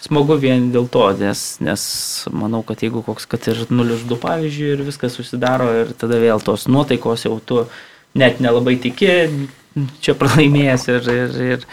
smagu 0.03 0.37
vien 0.41 0.69
dėl 0.73 0.89
to, 0.91 1.05
nes, 1.19 1.41
nes 1.63 1.87
manau, 2.35 2.63
kad 2.67 2.83
jeigu 2.83 3.03
koks, 3.05 3.27
kad 3.29 3.47
ir 3.51 3.65
0-2 3.69 4.19
pavyzdžiui 4.19 4.75
ir 4.75 4.85
viskas 4.87 5.17
susidaro 5.17 5.71
ir 5.83 5.93
tada 5.99 6.19
vėl 6.21 6.43
tos 6.43 6.67
nuotaikos 6.71 7.27
jau 7.27 7.37
tu 7.39 7.63
net 8.19 8.41
nelabai 8.43 8.75
tiki, 8.81 9.13
čia 10.03 10.15
pralaimėjęs 10.17 10.87
ir, 10.91 11.07
ir, 11.13 11.37
ir, 11.47 11.65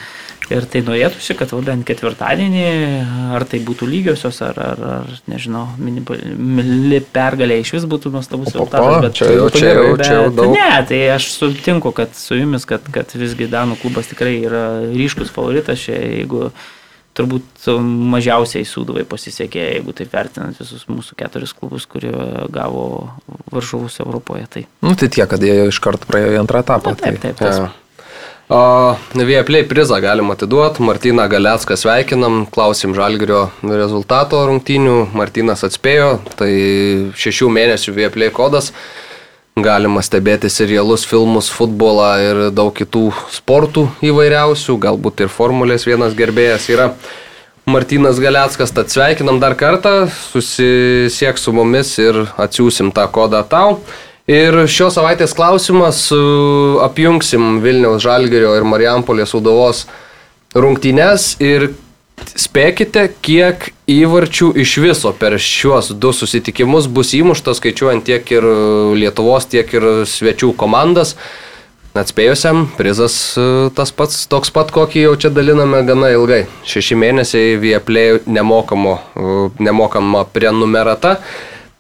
ir 0.51 0.67
tai 0.73 0.83
norėtųsi, 0.87 1.37
kad 1.37 1.53
bent 1.67 1.85
ketvirtadienį, 1.89 2.65
ar 3.37 3.45
tai 3.51 3.61
būtų 3.67 3.89
lygiosios, 3.91 4.41
ar, 4.47 4.57
ar, 4.65 4.83
ar 5.01 5.13
nežinau, 5.31 5.67
minimali 5.83 7.03
pergalė 7.13 7.61
iš 7.61 7.75
vis 7.77 7.87
būtų 7.91 8.15
nuostabus 8.15 8.55
rezultatas. 8.55 9.05
Bet 9.05 9.21
čia 9.21 9.31
jau, 9.35 9.47
čia 9.53 9.75
jau, 9.75 9.87
čia 10.01 10.17
jau 10.17 10.27
daug. 10.39 10.57
Ne, 10.57 10.73
tai 10.89 11.03
aš 11.19 11.29
sutinku, 11.37 11.93
kad 11.97 12.17
su 12.17 12.41
jumis, 12.41 12.67
kad, 12.69 12.89
kad 12.95 13.13
visgi 13.21 13.51
Danų 13.53 13.79
klubas 13.83 14.09
tikrai 14.11 14.39
yra 14.47 14.67
ryškus 14.89 15.33
favoritas 15.35 15.83
čia, 15.85 15.99
jeigu 16.01 16.49
turbūt 17.19 17.67
mažiausiai 17.83 18.67
Sūduvai 18.69 19.05
pasisekė, 19.09 19.63
jeigu 19.75 19.95
taip 19.97 20.13
vertinant 20.15 20.57
visus 20.61 20.87
mūsų 20.91 21.19
keturis 21.19 21.53
klubus, 21.57 21.87
kurie 21.91 22.15
gavo 22.53 22.85
varžovus 23.53 24.01
Europoje. 24.05 24.47
Tai. 24.51 24.65
Nu, 24.87 24.95
tai 24.99 25.11
tie, 25.13 25.27
kad 25.31 25.43
jie 25.43 25.69
iš 25.69 25.81
karto 25.83 26.09
praėjo 26.11 26.37
į 26.37 26.43
antrą 26.45 26.65
etapą. 26.65 26.95
Na, 26.95 27.03
taip, 27.03 27.21
taip. 27.23 27.39
taip 27.41 27.47
ja. 27.51 27.71
O 28.51 28.97
Vieplay 29.15 29.63
prizą 29.63 30.01
galim 30.03 30.33
atiduoti. 30.35 30.83
Martyną 30.83 31.29
Galecką 31.31 31.77
sveikinam, 31.79 32.49
klausim 32.51 32.97
Žalgirio 32.99 33.45
rezultato 33.63 34.41
rungtynių. 34.49 35.13
Martynas 35.15 35.63
atspėjo, 35.69 36.17
tai 36.35 36.51
šešių 37.15 37.51
mėnesių 37.55 37.95
Vieplay 37.95 38.35
kodas 38.35 38.73
galima 39.59 40.03
stebėti 40.05 40.51
serialus, 40.53 41.05
filmus, 41.09 41.51
futbolą 41.53 42.11
ir 42.23 42.43
daug 42.55 42.71
kitų 42.77 43.11
sportų 43.35 43.89
įvairiausių, 44.05 44.77
galbūt 44.81 45.25
ir 45.25 45.33
formulės 45.33 45.87
vienas 45.89 46.15
gerbėjas 46.19 46.69
yra. 46.73 46.93
Martinas 47.71 48.19
Galeckas, 48.19 48.73
tad 48.75 48.91
sveikinam 48.91 49.39
dar 49.39 49.55
kartą, 49.55 50.09
susisiek 50.33 51.39
su 51.39 51.53
mumis 51.55 51.93
ir 52.03 52.25
atsiūsim 52.41 52.91
tą 52.97 53.05
kodą 53.13 53.43
tau. 53.47 53.77
Ir 54.31 54.55
šios 54.71 54.95
savaitės 54.97 55.35
klausimas 55.37 56.07
apjungsim 56.87 57.61
Vilniaus 57.65 58.03
Žalgerio 58.05 58.55
ir 58.57 58.67
Marijampolės 58.67 59.35
Udovos 59.37 59.85
rungtynes 60.55 61.35
ir 61.43 61.71
Spėkite, 62.41 63.09
kiek 63.25 63.71
įvarčių 63.91 64.53
iš 64.63 64.77
viso 64.83 65.13
per 65.17 65.37
šiuos 65.41 65.91
du 65.99 66.13
susitikimus 66.15 66.89
bus 66.91 67.13
įmušta, 67.19 67.55
skaičiuojant 67.57 68.07
tiek 68.07 68.33
ir 68.33 68.47
Lietuvos, 68.97 69.49
tiek 69.51 69.71
ir 69.77 69.87
svečių 70.09 70.55
komandas. 70.59 71.17
Atspėjusiam 71.91 72.69
prizas 72.79 73.15
e, 73.35 73.45
tas 73.75 73.91
pats, 73.91 74.23
toks 74.31 74.53
pat, 74.55 74.69
kokį 74.71 75.09
jau 75.09 75.15
čia 75.19 75.31
daliname 75.35 75.81
gana 75.89 76.13
ilgai. 76.15 76.45
Šeši 76.63 76.95
mėnesiai 76.95 77.57
nemokamo, 78.31 78.93
e, 78.95 79.39
nemokama 79.59 80.23
prenumerata. 80.31 81.17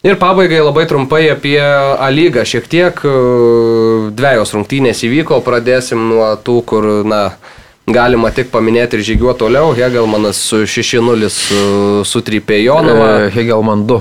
Ir 0.03 0.16
pabaigai 0.18 0.64
labai 0.64 0.88
trumpai 0.91 1.28
apie 1.30 1.61
A 1.61 2.09
lygą. 2.11 2.43
Šiek 2.49 2.66
tiek 2.72 3.03
dviejos 4.16 4.55
rungtynės 4.57 5.05
įvyko, 5.05 5.43
pradėsim 5.45 6.07
nuo 6.09 6.32
tų, 6.41 6.57
kur, 6.64 6.88
na, 7.05 7.36
Galima 7.91 8.30
tik 8.34 8.51
paminėti 8.53 8.99
ir 8.99 9.05
žygiuoti 9.07 9.41
toliau. 9.43 9.72
Hegelmanas 9.74 10.38
su 10.51 10.62
6-0 10.68 11.30
sutrypė 12.07 12.61
Jonovą. 12.62 13.09
E, 13.26 13.30
Hegelman 13.34 13.86
2. 13.88 14.01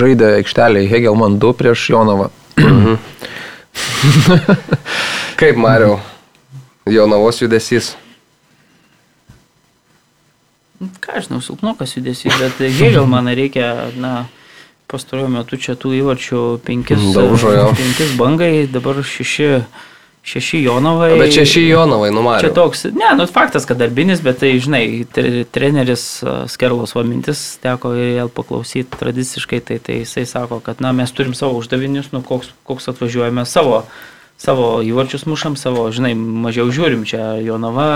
Žaidė 0.00 0.34
aikšteliai 0.40 0.88
Hegelman 0.90 1.38
2 1.42 1.54
prieš 1.58 1.88
Jonovą. 1.92 2.30
Mhm. 2.58 2.98
Kaip 5.40 5.56
Mariau, 5.60 6.00
Jonovos 6.90 7.38
judesys? 7.42 7.94
Ką 11.04 11.20
aš 11.20 11.28
žinau, 11.28 11.40
silpnokas 11.44 11.94
judesys, 11.98 12.32
bet 12.40 12.58
Hegelmaną 12.80 13.36
reikia, 13.36 13.90
na, 14.00 14.24
pastaruoju 14.90 15.30
metu 15.36 15.60
čia 15.60 15.76
tų 15.78 15.92
įvarčių 16.00 16.42
penkis, 16.64 17.02
Daužojo. 17.14 17.70
penkis 17.76 18.14
bangai, 18.18 18.66
dabar 18.72 19.02
šeši 19.04 19.50
Šeši 20.30 20.62
Jonovai. 20.62 21.10
Bet 21.18 21.34
šeši 21.34 21.64
Jonovai, 21.66 22.12
numatė. 22.14 22.46
Čia 22.46 22.54
toks, 22.54 22.84
ne, 22.94 23.08
nu 23.18 23.26
faktas, 23.30 23.66
kad 23.66 23.80
darbinis, 23.80 24.22
bet 24.22 24.38
tai, 24.44 24.52
žinai, 24.62 24.84
treneris 25.50 26.04
Skerlos 26.52 26.94
Vamintis 26.94 27.42
teko 27.64 27.96
vėl 27.96 28.30
paklausyti 28.34 29.00
tradiciškai, 29.00 29.58
tai, 29.66 29.80
tai 29.82 30.00
jisai 30.04 30.28
sako, 30.30 30.60
kad, 30.62 30.78
na, 30.84 30.94
mes 30.94 31.10
turim 31.16 31.34
savo 31.34 31.58
uždavinius, 31.58 32.12
nu, 32.14 32.22
koks, 32.26 32.52
koks 32.68 32.92
atvažiuojame 32.92 33.42
savo, 33.48 33.80
savo 34.40 34.68
įvarčius 34.86 35.26
mušam, 35.28 35.56
savo, 35.60 35.88
žinai, 35.92 36.12
mažiau 36.14 36.70
žiūrim, 36.72 37.02
čia 37.08 37.34
Jonava, 37.44 37.88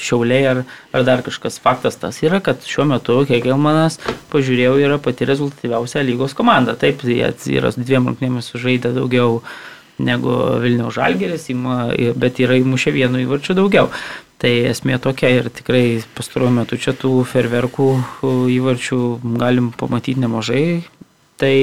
Šiauliai 0.00 0.48
ar, 0.50 0.62
ar 0.96 1.04
dar 1.06 1.22
kažkas. 1.26 1.60
Faktas 1.62 2.00
tas 2.00 2.22
yra, 2.24 2.40
kad 2.42 2.64
šiuo 2.66 2.88
metu 2.90 3.20
Hegelmanas, 3.28 4.00
pažiūrėjau, 4.32 4.78
yra 4.82 4.96
pati 5.02 5.28
rezultatyviausia 5.28 6.02
lygos 6.08 6.34
komanda. 6.38 6.74
Taip, 6.78 7.04
jie 7.04 7.28
yra 7.58 7.74
dviem 7.76 8.10
rungtynėmis 8.10 8.50
sužaidę 8.50 8.96
daugiau 8.96 9.42
negu 9.98 10.34
Vilniaus 10.62 10.96
Žalgeris, 10.96 11.48
bet 12.16 12.40
yra 12.40 12.56
įmušę 12.60 12.92
vienu 12.94 13.20
įvarčiu 13.22 13.56
daugiau. 13.58 13.90
Tai 14.42 14.50
esmė 14.72 14.96
tokia 14.98 15.28
ir 15.36 15.48
tikrai 15.54 16.02
pastaruoju 16.16 16.54
metu 16.56 16.78
čia 16.80 16.96
tų 16.98 17.20
ferverkų 17.30 17.88
įvarčių 18.50 18.98
galim 19.38 19.70
pamatyti 19.78 20.18
nemažai. 20.18 20.64
Tai, 21.38 21.54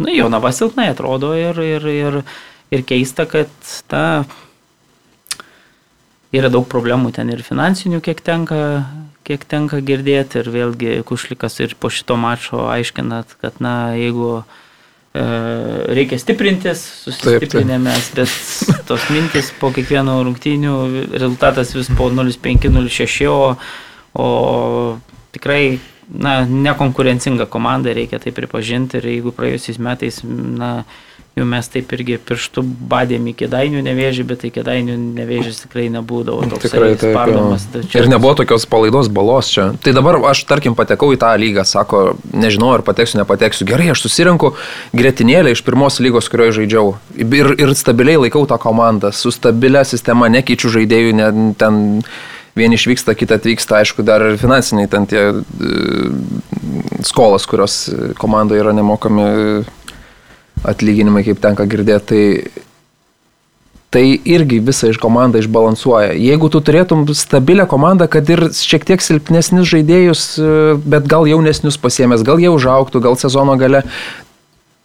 na, 0.00 0.12
Jonava 0.14 0.52
silpnai 0.56 0.88
atrodo 0.94 1.34
ir, 1.36 1.58
ir, 1.60 1.84
ir, 1.92 2.16
ir 2.72 2.84
keista, 2.88 3.28
kad 3.28 3.52
ta 3.92 4.24
yra 6.32 6.48
daug 6.52 6.64
problemų 6.68 7.12
ten 7.16 7.28
ir 7.32 7.44
finansinių, 7.44 8.00
kiek 8.04 8.24
tenka, 8.24 8.62
kiek 9.28 9.44
tenka 9.48 9.82
girdėti. 9.84 10.40
Ir 10.40 10.48
vėlgi 10.54 10.96
Kušlikas 11.08 11.60
ir 11.60 11.76
po 11.76 11.92
šito 11.92 12.16
mačo 12.16 12.70
aiškinat, 12.72 13.36
kad, 13.42 13.60
na, 13.64 13.92
jeigu 14.00 14.38
e, 14.38 14.46
reikia 15.14 16.18
stiprintis, 16.18 16.82
susistiprinę 17.04 17.78
mes, 17.78 18.10
bet 18.14 18.28
tos 18.88 19.08
mintis 19.10 19.50
po 19.60 19.70
kiekvieno 19.74 20.18
rungtynių 20.26 20.74
rezultatas 21.16 21.72
vis 21.76 21.88
po 21.96 22.10
0,5-0,6, 22.12 23.28
o, 23.32 23.56
o 24.14 24.28
tikrai 25.32 25.78
na, 26.08 26.42
nekonkurencinga 26.44 27.48
komanda, 27.50 27.92
reikia 27.96 28.20
tai 28.22 28.34
pripažinti 28.36 29.00
ir 29.00 29.08
jeigu 29.14 29.32
praėjusiais 29.36 29.80
metais, 29.82 30.20
na, 30.24 30.82
jau 31.38 31.46
mes 31.48 31.68
taip 31.72 31.92
irgi 31.96 32.18
pirštų 32.28 32.62
badėm 32.90 33.28
į 33.30 33.34
kėdainių 33.40 33.82
nevėžį, 33.86 34.24
bet 34.28 34.42
tai 34.44 34.50
kėdainių 34.54 34.96
nevėžys 35.18 35.62
tikrai 35.64 35.86
nebūdavo 35.94 36.48
toks 36.50 36.66
Tikrai 36.68 36.92
taip. 36.96 37.12
spardomas. 37.14 37.66
tačiau- 37.72 38.02
Ir 38.02 38.08
nebuvo 38.12 38.34
tokios 38.42 38.66
palaidos 38.66 39.08
balos 39.08 39.48
čia. 39.54 39.70
Tai 39.82 39.92
dabar 39.96 40.18
aš, 40.30 40.44
tarkim, 40.44 40.74
patekau 40.74 41.12
į 41.14 41.18
tą 41.22 41.32
lygą, 41.38 41.64
sako, 41.64 42.16
nežinau, 42.32 42.74
ar 42.74 42.82
pateksiu, 42.82 43.18
nepateksiu. 43.22 43.66
Gerai, 43.66 43.90
aš 43.90 44.02
susirinku 44.06 44.54
gretinėlę 44.94 45.52
iš 45.56 45.62
pirmos 45.64 46.00
lygos, 46.00 46.28
kurioje 46.28 46.58
žaidžiau. 46.62 46.96
Ir, 47.18 47.54
ir 47.58 47.74
stabiliai 47.74 48.16
laikau 48.28 48.46
tą 48.46 48.58
komandą. 48.58 49.12
Su 49.14 49.30
stabilia 49.30 49.84
sistema 49.84 50.28
nekeičiu 50.28 50.68
žaidėjų, 50.76 51.14
ne, 51.14 51.54
ten 51.58 52.02
vieni 52.58 52.74
išvyksta, 52.74 53.14
kitą 53.14 53.36
atvyksta, 53.38 53.76
aišku, 53.84 54.02
dar 54.02 54.20
ir 54.32 54.36
finansiniai 54.36 54.88
ten 54.90 55.06
tie 55.06 55.20
e, 55.30 56.10
skolas, 57.06 57.46
kurios 57.46 57.88
komandoje 58.18 58.60
yra 58.64 58.72
nemokami 58.74 59.28
atlyginimai, 60.66 61.24
kaip 61.26 61.42
tenka 61.44 61.66
girdėti. 61.68 62.08
Tai 62.08 62.66
tai 63.90 64.18
irgi 64.28 64.60
visą 64.64 64.90
iš 64.92 65.00
komandą 65.00 65.40
išbalansuoja. 65.40 66.12
Jeigu 66.20 66.50
tu 66.52 66.60
turėtum 66.64 67.06
stabilę 67.16 67.64
komandą, 67.68 68.08
kad 68.10 68.28
ir 68.28 68.48
šiek 68.52 68.84
tiek 68.88 69.04
silpnesnis 69.04 69.68
žaidėjus, 69.70 70.24
e, 70.36 70.56
bet 70.84 71.08
gal 71.08 71.28
jaunesnius 71.28 71.80
pasiemęs, 71.80 72.24
gal 72.26 72.40
jie 72.42 72.52
užauktų, 72.52 73.00
gal 73.06 73.16
sezono 73.20 73.56
gale, 73.60 73.84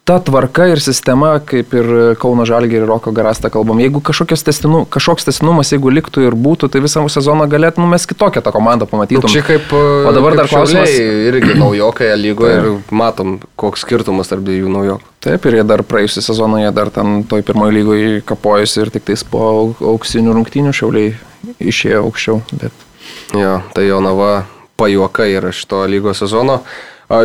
ta 0.04 0.18
tvarka 0.20 0.66
ir 0.68 0.82
sistema, 0.84 1.38
kaip 1.40 1.72
ir 1.78 1.88
Kauno 2.20 2.44
Žalgį 2.48 2.82
ir 2.82 2.86
Roko 2.90 3.14
Garastą 3.16 3.48
kalbam, 3.54 3.80
jeigu 3.80 4.02
testinu, 4.04 4.84
kažkoks 4.92 5.24
testinumas, 5.30 5.72
jeigu 5.72 5.90
liktų 5.96 6.26
ir 6.28 6.36
būtų, 6.36 6.68
tai 6.70 6.82
visą 6.84 7.04
sezoną 7.08 7.48
galėtume 7.48 7.88
mes 7.88 8.06
kitokią 8.06 8.44
tą 8.44 8.52
komandą 8.52 8.86
pamatytum. 8.86 9.30
Čia 9.32 9.42
kaip, 9.48 9.72
O 9.72 10.12
dabar 10.12 10.36
dar 10.36 10.48
kaip 10.48 10.58
Šiauliai 10.58 10.84
klausimas- 10.84 11.28
Irgi 11.32 11.56
naujokai 11.64 12.12
lygoje 12.20 12.58
ir 12.60 12.70
matom, 12.92 13.40
koks 13.56 13.86
skirtumas 13.88 14.28
tarp 14.28 14.44
dviejų 14.44 14.68
naujokų. 14.76 15.08
Taip, 15.24 15.46
ir 15.48 15.62
jie 15.62 15.64
dar 15.64 15.84
praėjusią 15.88 16.22
sezoną, 16.28 16.60
jie 16.66 16.72
dar 16.76 16.90
ten 16.92 17.24
toj 17.24 17.42
pirmojo 17.48 17.72
lygoje 17.72 18.22
kapojasi 18.28 18.82
ir 18.84 18.92
tik 18.92 19.06
tais 19.08 19.24
po 19.24 19.72
auksinių 19.80 20.36
rungtynių 20.36 20.74
šiauliai 20.76 21.14
išėjo 21.64 22.04
aukščiau. 22.10 22.42
Bet 22.60 22.72
Jo, 23.34 23.62
tai 23.74 23.88
Jonava 23.88 24.44
pajuoka 24.80 25.26
yra 25.32 25.52
šito 25.56 25.80
lygos 25.90 26.20
sezono. 26.24 26.60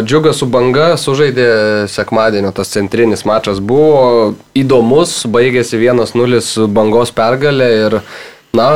Džiugas 0.02 0.40
su 0.40 0.46
banga 0.50 0.92
sužaidė 1.00 1.48
sekmadienio, 1.90 2.50
tas 2.56 2.70
centrinis 2.74 3.24
mačas 3.28 3.60
buvo 3.60 4.34
įdomus, 4.58 5.22
baigėsi 5.30 5.78
1-0 5.80 6.66
bangos 6.74 7.12
pergalė 7.14 7.68
ir, 7.86 7.98
na, 8.56 8.68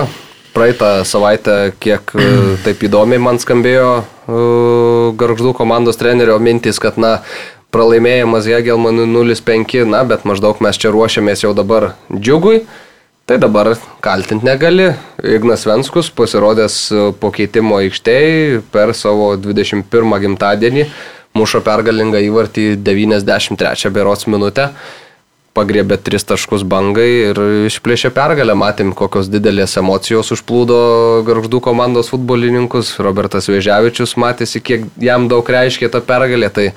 praeitą 0.54 1.00
savaitę 1.08 1.72
kiek 1.82 2.14
e, 2.14 2.28
taip 2.64 2.84
įdomiai 2.86 3.22
man 3.22 3.40
skambėjo 3.42 3.90
uh, 4.02 5.10
garždų 5.18 5.54
komandos 5.58 6.00
trenerio 6.00 6.38
mintis, 6.42 6.80
kad, 6.82 7.00
na, 7.00 7.18
pralaimėjimas 7.72 8.46
Hegelmanui 8.52 9.08
0-5, 9.08 9.82
na, 9.88 10.04
bet 10.08 10.26
maždaug 10.28 10.60
mes 10.64 10.78
čia 10.78 10.92
ruošiamės 10.92 11.46
jau 11.46 11.54
dabar 11.56 11.94
džiugui. 12.12 12.62
Tai 13.32 13.38
dabar 13.40 13.78
kaltinti 14.04 14.44
negali. 14.44 14.90
Ignas 15.24 15.62
Venskus 15.64 16.10
pasirodęs 16.12 16.74
e, 16.92 17.04
po 17.16 17.30
keitimo 17.32 17.78
aikštėje 17.80 18.58
per 18.74 18.90
savo 18.92 19.30
21 19.40 20.18
gimtadienį 20.20 20.82
mušo 21.40 21.62
pergalingą 21.64 22.20
įvartį 22.26 22.66
93 22.84 23.88
berots 23.96 24.28
minutę. 24.28 24.66
Pagriebė 25.56 25.96
tris 26.04 26.28
taškus 26.28 26.66
bangai 26.68 27.08
ir 27.30 27.40
išplėšė 27.70 28.12
pergalę. 28.12 28.52
Matėm, 28.52 28.92
kokios 28.92 29.32
didelės 29.32 29.78
emocijos 29.80 30.34
užplūdo 30.36 30.76
garždų 31.24 31.62
komandos 31.64 32.12
futbolininkus. 32.12 32.98
Robertas 33.00 33.48
Vėžiavičius 33.48 34.12
matėsi, 34.20 34.60
kiek 34.60 34.84
jam 35.00 35.32
daug 35.32 35.48
reiškia 35.56 35.88
ta 35.88 36.04
pergalė. 36.04 36.52
Tai 36.52 36.68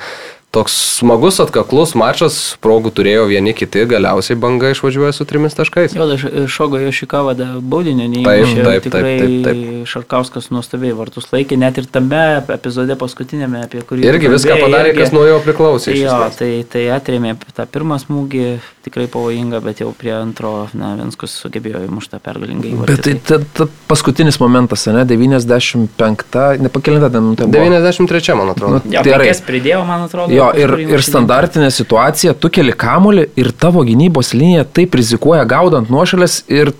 toks 0.55 0.75
smagus, 1.01 1.41
atkaklus 1.43 1.91
mačas, 1.99 2.35
progų 2.63 2.91
turėjo 2.95 3.25
vieni 3.27 3.51
kiti, 3.57 3.83
galiausiai 3.91 4.37
banga 4.39 4.71
išvažiuoja 4.71 5.11
su 5.17 5.27
trimis 5.27 5.57
taškais. 5.57 5.95
Jo, 5.97 6.07
dar 6.07 6.21
Šogo 6.51 6.79
Jošikava 6.79 7.33
da 7.35 7.49
baudinio 7.59 8.07
Taip, 8.07 8.15
neįmušė. 8.15 8.55
taip, 8.55 8.69
taip, 8.69 8.85
Tikrai 8.87 9.15
taip, 9.19 9.35
taip. 9.49 9.63
Šarkauskas 9.91 10.49
nuostabiai 10.55 10.95
vartus 10.97 11.27
laikė, 11.33 11.57
net 11.59 11.77
ir 11.81 11.89
tame 11.91 12.21
epizode 12.55 12.95
paskutinėme, 12.99 13.65
apie 13.67 13.83
kurį... 13.85 14.07
Irgi 14.07 14.29
tu 14.29 14.35
viską 14.37 14.53
kalbėjai, 14.53 14.65
padarė, 14.69 14.93
irgi- 14.93 15.03
kas 15.03 15.13
nuo 15.15 15.25
jo 15.27 15.41
priklausė. 15.45 15.97
Jo, 15.99 16.17
tai, 16.39 16.51
tai 16.71 16.85
atrėmė 16.95 17.35
tą 17.57 17.67
pirmą 17.75 17.99
smūgį, 18.01 18.45
tikrai 18.85 19.07
pavojinga, 19.11 19.59
bet 19.65 19.81
jau 19.81 19.89
prie 19.97 20.13
antro, 20.15 20.67
na, 20.77 20.93
Venskus 20.99 21.33
sugebėjo 21.41 21.81
įmuštą 21.87 22.19
pergalingą 22.23 22.69
įvartį. 22.71 22.95
Bet 22.95 23.03
tai 23.07 23.15
ta, 23.25 23.39
ta 23.57 23.67
paskutinis 23.89 24.37
momentas, 24.41 24.85
ne, 24.93 25.03
95, 25.09 26.61
nepakelinta 26.63 27.09
ten 27.13 27.31
buvo. 27.33 27.49
93, 27.51 28.37
man 28.37 28.53
atrodo. 28.53 28.79
Nu, 28.85 28.93
Jo, 28.93 29.01
gerai. 29.05 29.25
penkias 29.27 29.41
pridėjo, 29.45 29.81
man 29.87 30.05
atrodo. 30.07 30.33
Jo, 30.35 30.51
ir, 30.59 30.75
ir 30.85 31.03
standartinė 31.05 31.71
situacija, 31.73 32.35
tu 32.37 32.51
keli 32.53 32.75
kamolį 32.77 33.27
ir 33.41 33.51
tavo 33.57 33.83
gynybos 33.87 34.33
linija 34.37 34.65
taip 34.65 34.95
rizikuoja 34.95 35.45
gaudant 35.49 35.89
nuošalės 35.93 36.43
ir 36.51 36.73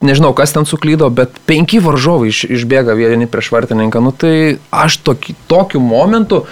nežinau, 0.00 0.30
kas 0.36 0.52
ten 0.54 0.66
suklydo, 0.68 1.08
bet 1.10 1.34
penki 1.48 1.80
varžovai 1.82 2.30
iš, 2.30 2.44
išbėga 2.46 2.94
vieni 2.98 3.26
prieš 3.30 3.50
vartininką. 3.54 4.02
Nu 4.02 4.12
tai 4.14 4.58
aš 4.70 5.00
toki, 5.06 5.34
tokiu 5.50 5.82
momentu, 5.82 6.44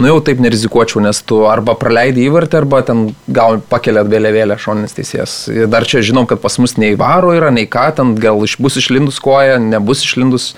nu 0.00 0.08
jau 0.08 0.20
taip 0.24 0.40
nerizikuočiau, 0.44 1.02
nes 1.04 1.20
tu 1.26 1.42
arba 1.50 1.76
praleidai 1.78 2.24
įvartį, 2.28 2.60
arba 2.62 2.80
ten 2.86 3.06
gal 3.28 3.60
pakelėt 3.68 4.08
vėliavėlę 4.12 4.58
šoninis 4.60 4.96
teisėjas. 4.96 5.36
Ir 5.52 5.68
dar 5.72 5.88
čia 5.88 6.04
žinom, 6.04 6.28
kad 6.30 6.40
pas 6.44 6.56
mus 6.62 6.78
nei 6.80 6.96
varo 7.00 7.34
yra, 7.36 7.52
nei 7.54 7.68
ką, 7.68 7.90
ten 7.98 8.14
gal 8.20 8.40
iš, 8.46 8.56
bus 8.62 8.80
išlindus 8.80 9.20
koja, 9.24 9.60
nebus 9.60 10.04
išlindus. 10.06 10.54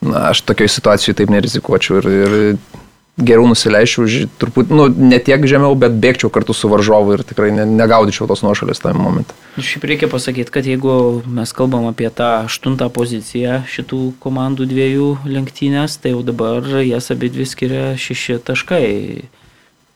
Na, 0.00 0.30
aš 0.30 0.40
tokioj 0.48 0.70
situacijai 0.72 1.12
taip 1.18 1.28
nerizikuočiau 1.28 1.98
ir, 2.00 2.06
ir 2.08 2.79
geriau 3.18 3.48
nusileičiau, 3.50 4.06
ži- 4.08 4.28
turbūt, 4.40 4.70
nu, 4.72 4.86
ne 4.88 5.18
tiek 5.20 5.42
žemiau, 5.44 5.74
bet 5.76 5.96
bėgčiau 6.00 6.30
kartu 6.32 6.54
su 6.56 6.70
varžovu 6.72 7.18
ir 7.18 7.24
tikrai 7.26 7.50
ne, 7.52 7.66
negaudyčiau 7.66 8.28
tos 8.30 8.44
nuošalės 8.46 8.80
tame 8.80 9.02
momente. 9.02 9.34
Šiaip 9.58 9.84
reikia 9.90 10.08
pasakyti, 10.08 10.52
kad 10.54 10.68
jeigu 10.68 11.20
mes 11.26 11.52
kalbam 11.52 11.88
apie 11.90 12.08
tą 12.14 12.46
aštuntą 12.46 12.88
poziciją 12.94 13.60
šitų 13.68 14.00
komandų 14.22 14.68
dviejų 14.70 15.10
lenktynės, 15.26 15.98
tai 16.00 16.14
jau 16.14 16.22
dabar 16.24 16.64
jas 16.86 17.10
abi 17.12 17.28
dvi 17.34 17.48
skiria 17.50 17.84
šeši 18.00 18.40
taškai. 18.46 18.88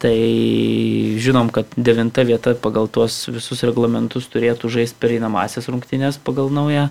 Tai 0.05 0.17
žinom, 1.23 1.49
kad 1.55 1.71
devinta 1.81 2.27
vieta 2.29 2.53
pagal 2.61 2.91
tuos 2.93 3.23
visus 3.33 3.63
reglamentus 3.65 4.27
turėtų 4.29 4.69
žaisti 4.69 4.99
pereinamasias 5.01 5.71
rungtynės 5.71 6.19
pagal 6.21 6.51
naują, 6.53 6.91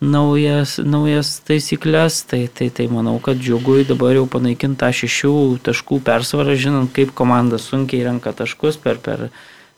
naujas, 0.00 0.76
naujas 0.82 1.38
taisyklės. 1.46 2.22
Tai, 2.28 2.42
tai, 2.54 2.68
tai 2.74 2.88
manau, 2.92 3.16
kad 3.22 3.40
džiugui 3.40 3.86
dabar 3.88 4.16
jau 4.16 4.26
panaikinta 4.30 4.90
šešių 4.94 5.32
taškų 5.66 6.00
persvarą, 6.06 6.56
žinant, 6.58 6.92
kaip 6.96 7.14
komanda 7.18 7.60
sunkiai 7.62 8.04
renka 8.06 8.32
taškus 8.36 8.80
per, 8.82 9.00
per, 9.04 9.28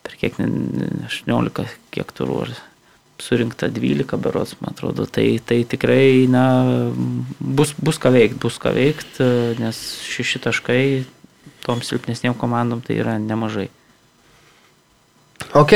per 0.07 0.19
kiek, 0.21 0.41
ne- 0.43 0.51
ne- 0.51 0.91
18, 1.09 1.67
kiek 1.95 2.13
turų 2.17 2.43
ar 2.47 2.53
surinkta 3.21 3.69
12 3.69 4.21
berots, 4.21 4.57
man 4.61 4.73
atrodo. 4.73 5.05
Tai, 5.05 5.27
tai 5.45 5.63
tikrai, 5.69 6.29
na, 6.33 6.45
bus, 7.41 7.75
bus 7.77 8.01
ką 8.01 8.15
veikti, 8.17 8.41
bus 8.41 8.57
ką 8.63 8.73
veikti, 8.77 9.27
nes 9.61 9.81
šeši 10.09 10.45
taškai 10.47 10.85
tom 11.67 11.83
silpnesniem 11.85 12.33
komandom 12.41 12.81
tai 12.85 12.97
yra 13.03 13.19
nemažai. 13.21 13.69
Ok, 15.57 15.75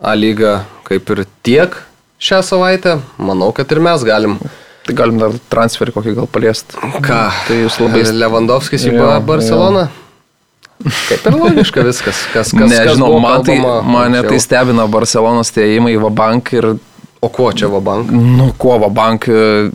A 0.00 0.14
lyga 0.16 0.64
kaip 0.88 1.10
ir 1.12 1.26
tiek 1.44 1.74
šią 2.20 2.42
savaitę. 2.46 2.98
Manau, 3.18 3.50
kad 3.56 3.70
ir 3.72 3.80
mes 3.84 4.04
galim. 4.06 4.36
Tai 4.86 4.96
galim 4.96 5.18
dar 5.20 5.34
transferį 5.52 5.94
kokį 5.96 6.14
gal 6.18 6.28
paliesti. 6.30 6.76
Ką? 7.04 7.22
Tai 7.48 7.58
jūs 7.62 7.80
labai... 7.82 8.04
Lewandowskis 8.16 8.86
į 8.88 8.94
Jo, 8.94 9.00
Ba- 9.04 9.18
Barceloną. 9.32 9.88
Kaip 10.80 11.26
ir 11.28 11.34
logiška 11.36 11.84
viskas. 11.84 12.22
Kas, 12.32 12.54
kas, 12.56 12.70
Nežinau, 12.72 13.10
kas 13.12 13.24
man 13.24 13.44
tai, 13.44 13.58
mane 13.60 14.22
tai 14.24 14.38
stebina 14.40 14.86
Barcelonos 14.88 15.52
tėjimai 15.52 15.96
į 15.98 16.04
Vabank 16.06 16.54
ir 16.56 16.72
O 17.20 17.28
kuo 17.28 17.52
čia 17.52 17.68
Vabank? 17.68 18.08
Nu, 18.10 18.46
kuo 18.56 18.78
Vabank, 18.80 19.26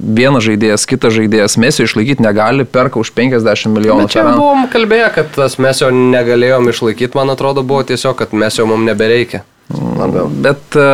vienas 0.02 0.42
žaidėjas, 0.48 0.88
kitas 0.90 1.14
žaidėjas, 1.14 1.60
mes 1.62 1.78
jo 1.78 1.86
išlaikyti 1.86 2.26
negali, 2.26 2.66
perka 2.66 2.98
už 2.98 3.12
50 3.14 3.70
milijonų. 3.70 4.08
Bet 4.08 4.16
čia 4.16 4.24
buvom 4.32 4.66
kalbėję, 4.74 5.12
kad 5.14 5.30
tas 5.36 5.60
mes 5.62 5.82
jo 5.84 5.92
negalėjom 5.94 6.72
išlaikyti, 6.74 7.14
man 7.14 7.30
atrodo, 7.36 7.62
buvo 7.62 7.84
tiesiog, 7.86 8.18
kad 8.18 8.34
mes 8.34 8.58
jo 8.58 8.66
mums 8.66 8.90
nebereikia. 8.90 9.44
Labiau. 9.74 10.28
Bet 10.30 10.76
e, 10.78 10.90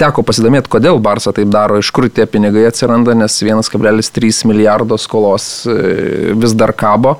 teko 0.00 0.24
pasidomėti, 0.26 0.70
kodėl 0.72 0.98
Barsa 1.02 1.30
taip 1.34 1.52
daro, 1.54 1.78
iš 1.78 1.92
kur 1.94 2.08
tie 2.10 2.26
pinigai 2.26 2.66
atsiranda, 2.66 3.14
nes 3.14 3.38
1,3 3.44 4.42
milijardo 4.50 4.98
skolos 4.98 5.62
e, 5.70 6.34
vis 6.34 6.56
dar 6.58 6.74
kabo. 6.74 7.18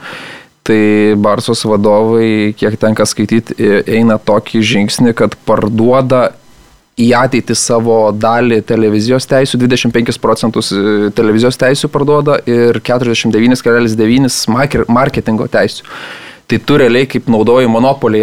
Tai 0.66 0.82
Barsos 1.22 1.62
vadovai, 1.64 2.52
kiek 2.58 2.74
tenka 2.82 3.06
skaityti, 3.08 3.54
e, 3.54 3.80
eina 4.00 4.18
tokį 4.18 4.64
žingsnį, 4.72 5.14
kad 5.16 5.38
parduoda 5.48 6.32
į 6.98 7.12
ateitį 7.14 7.54
savo 7.54 8.00
dalį 8.10 8.58
televizijos 8.66 9.28
teisų, 9.30 9.60
25 9.62 10.18
procentus 10.18 10.72
televizijos 11.14 11.54
teisų 11.60 11.86
parduoda 11.94 12.40
ir 12.50 12.82
49,9 12.82 14.88
marketingo 14.90 15.46
teisų. 15.46 15.86
Tai 16.48 16.58
tu 16.64 16.78
realiai 16.80 17.04
kaip 17.10 17.26
naudoji 17.28 17.68
monopolį 17.68 18.22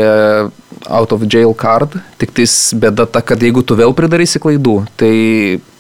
out 0.90 1.14
of 1.14 1.26
jail 1.30 1.54
card, 1.54 2.00
tik 2.18 2.34
tais 2.34 2.54
bėda 2.74 3.06
ta, 3.06 3.22
kad 3.22 3.42
jeigu 3.42 3.62
tu 3.62 3.78
vėl 3.78 3.94
pridarysi 3.98 4.42
klaidų, 4.42 4.80
tai 4.98 5.14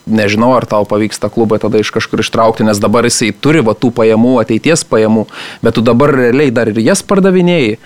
nežinau, 0.05 0.51
ar 0.53 0.67
tau 0.69 0.85
pavyks 0.85 1.21
tą 1.21 1.31
klubą 1.33 1.57
tada 1.61 1.81
iš 1.81 1.89
kažkur 1.93 2.21
ištraukti, 2.21 2.65
nes 2.67 2.81
dabar 2.81 3.07
jisai 3.09 3.31
turi 3.33 3.63
va 3.65 3.73
tų 3.73 3.89
pajamų, 3.97 4.35
ateities 4.43 4.85
pajamų, 4.89 5.25
bet 5.65 5.77
tu 5.77 5.85
dabar 5.85 6.13
realiai 6.13 6.53
dar 6.53 6.69
ir 6.69 6.81
jas 6.85 7.01
pardavinėjai. 7.05 7.79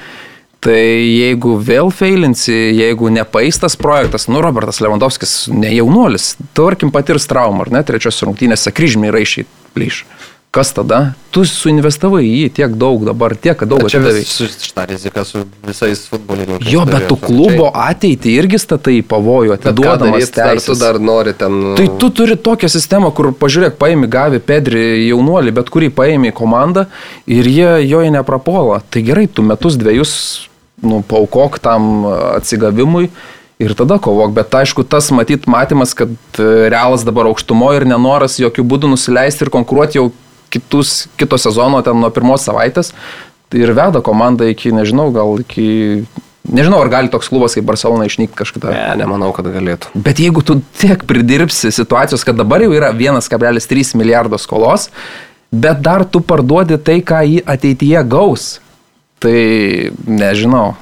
Tai 0.60 0.76
jeigu 0.76 1.54
vėl 1.64 1.88
feilinsi, 1.96 2.52
jeigu 2.76 3.08
nepaistas 3.16 3.78
projektas, 3.80 4.28
nu 4.28 4.42
Robertas 4.44 4.82
Lewandowskis, 4.84 5.46
ne 5.56 5.72
jaunuolis, 5.72 6.34
tarkim 6.58 6.92
patirs 6.92 7.30
traumą, 7.32 7.64
ar 7.64 7.72
ne, 7.78 7.84
trečios 7.88 8.20
rungtynėse 8.28 8.74
kryžmiai 8.76 9.14
raišiai 9.16 9.48
plyš. 9.78 10.02
Kas 10.50 10.72
tada? 10.74 11.12
Tu 11.30 11.44
suinvestavai 11.46 12.24
į 12.26 12.30
jį 12.34 12.46
tiek 12.58 12.72
daug 12.82 13.04
dabar, 13.06 13.36
tiek 13.38 13.60
daug 13.70 13.84
Čia 13.86 14.00
atidavai. 14.00 14.24
vis, 14.24 14.62
šitą 14.66 14.86
riziką 14.90 15.22
su 15.22 15.44
visais 15.62 16.00
futbolininkais. 16.10 16.72
Jo, 16.74 16.88
bet 16.90 17.04
tu 17.06 17.20
klubo 17.22 17.68
ateitį 17.70 18.32
irgi 18.34 18.58
statai 18.58 18.96
į 18.98 19.04
pavojų, 19.12 19.54
atiduodamas 19.60 20.32
dar 20.34 20.58
tu 20.58 20.74
dar 20.80 20.98
nori 20.98 21.36
ten... 21.38 21.54
nu, 21.54 21.76
Tai 21.78 21.86
tu 22.02 22.10
turi 22.18 22.34
tokią 22.34 22.66
sistemą, 22.74 23.12
kur 23.14 23.30
pažiūrėk, 23.38 23.78
paimi 23.78 24.10
Gavi, 24.10 24.40
Pedri, 24.42 24.82
jaunuolį, 25.12 25.54
bet 25.54 25.70
kurį 25.70 25.92
paimi 25.94 26.32
komandą 26.34 26.88
ir 27.30 27.46
jie 27.46 27.70
joje 27.86 28.10
neprapuola. 28.16 28.80
Tai 28.90 29.04
gerai, 29.06 29.28
tu 29.30 29.46
metus 29.46 29.78
dviejus, 29.78 30.14
nu, 30.82 31.04
paukok 31.06 31.60
tam 31.62 32.08
atsigavimui. 32.40 33.12
Ir 33.60 33.76
tada 33.76 34.00
kovok, 34.02 34.32
bet 34.34 34.56
aišku, 34.56 34.82
tas 34.88 35.12
matyt 35.12 35.46
matymas, 35.52 35.92
kad 35.94 36.10
e, 36.40 36.50
realas 36.72 37.04
dabar 37.04 37.28
aukštumoje 37.28 37.82
ir 37.82 37.86
nenoras 37.92 38.38
jokių 38.40 38.64
būdų 38.64 38.94
nusileisti 38.94 39.44
ir 39.44 39.52
konkuruoti 39.52 40.00
jau 40.00 40.06
kitus, 40.54 41.08
kito 41.20 41.38
sezono 41.42 41.82
ten 41.86 42.00
nuo 42.00 42.10
pirmos 42.14 42.46
savaitės. 42.48 42.94
Tai 43.50 43.62
ir 43.62 43.74
veda 43.74 44.02
komandą 44.06 44.50
iki, 44.52 44.74
nežinau, 44.76 45.10
gal 45.14 45.40
iki... 45.42 46.04
Nežinau, 46.50 46.80
ar 46.82 46.90
gali 46.90 47.12
toks 47.14 47.28
klubas 47.30 47.54
kaip 47.54 47.66
Barcelona 47.68 48.08
išnykti 48.10 48.38
kažkada. 48.38 48.72
Ne, 48.74 49.02
nemanau, 49.04 49.30
kad 49.36 49.46
galėtų. 49.54 49.92
Bet 50.06 50.22
jeigu 50.22 50.42
tu 50.46 50.56
tiek 50.80 51.04
pridirbsi 51.06 51.70
situacijos, 51.74 52.24
kad 52.26 52.40
dabar 52.40 52.64
jau 52.64 52.72
yra 52.74 52.90
1,3 52.96 53.94
milijardo 54.00 54.40
skolos, 54.42 54.88
bet 55.52 55.84
dar 55.86 56.08
tu 56.10 56.24
parduodi 56.26 56.80
tai, 56.82 57.00
ką 57.06 57.22
jį 57.28 57.44
ateityje 57.54 58.02
gaus, 58.10 58.48
tai 59.22 59.92
nežinau. 60.10 60.74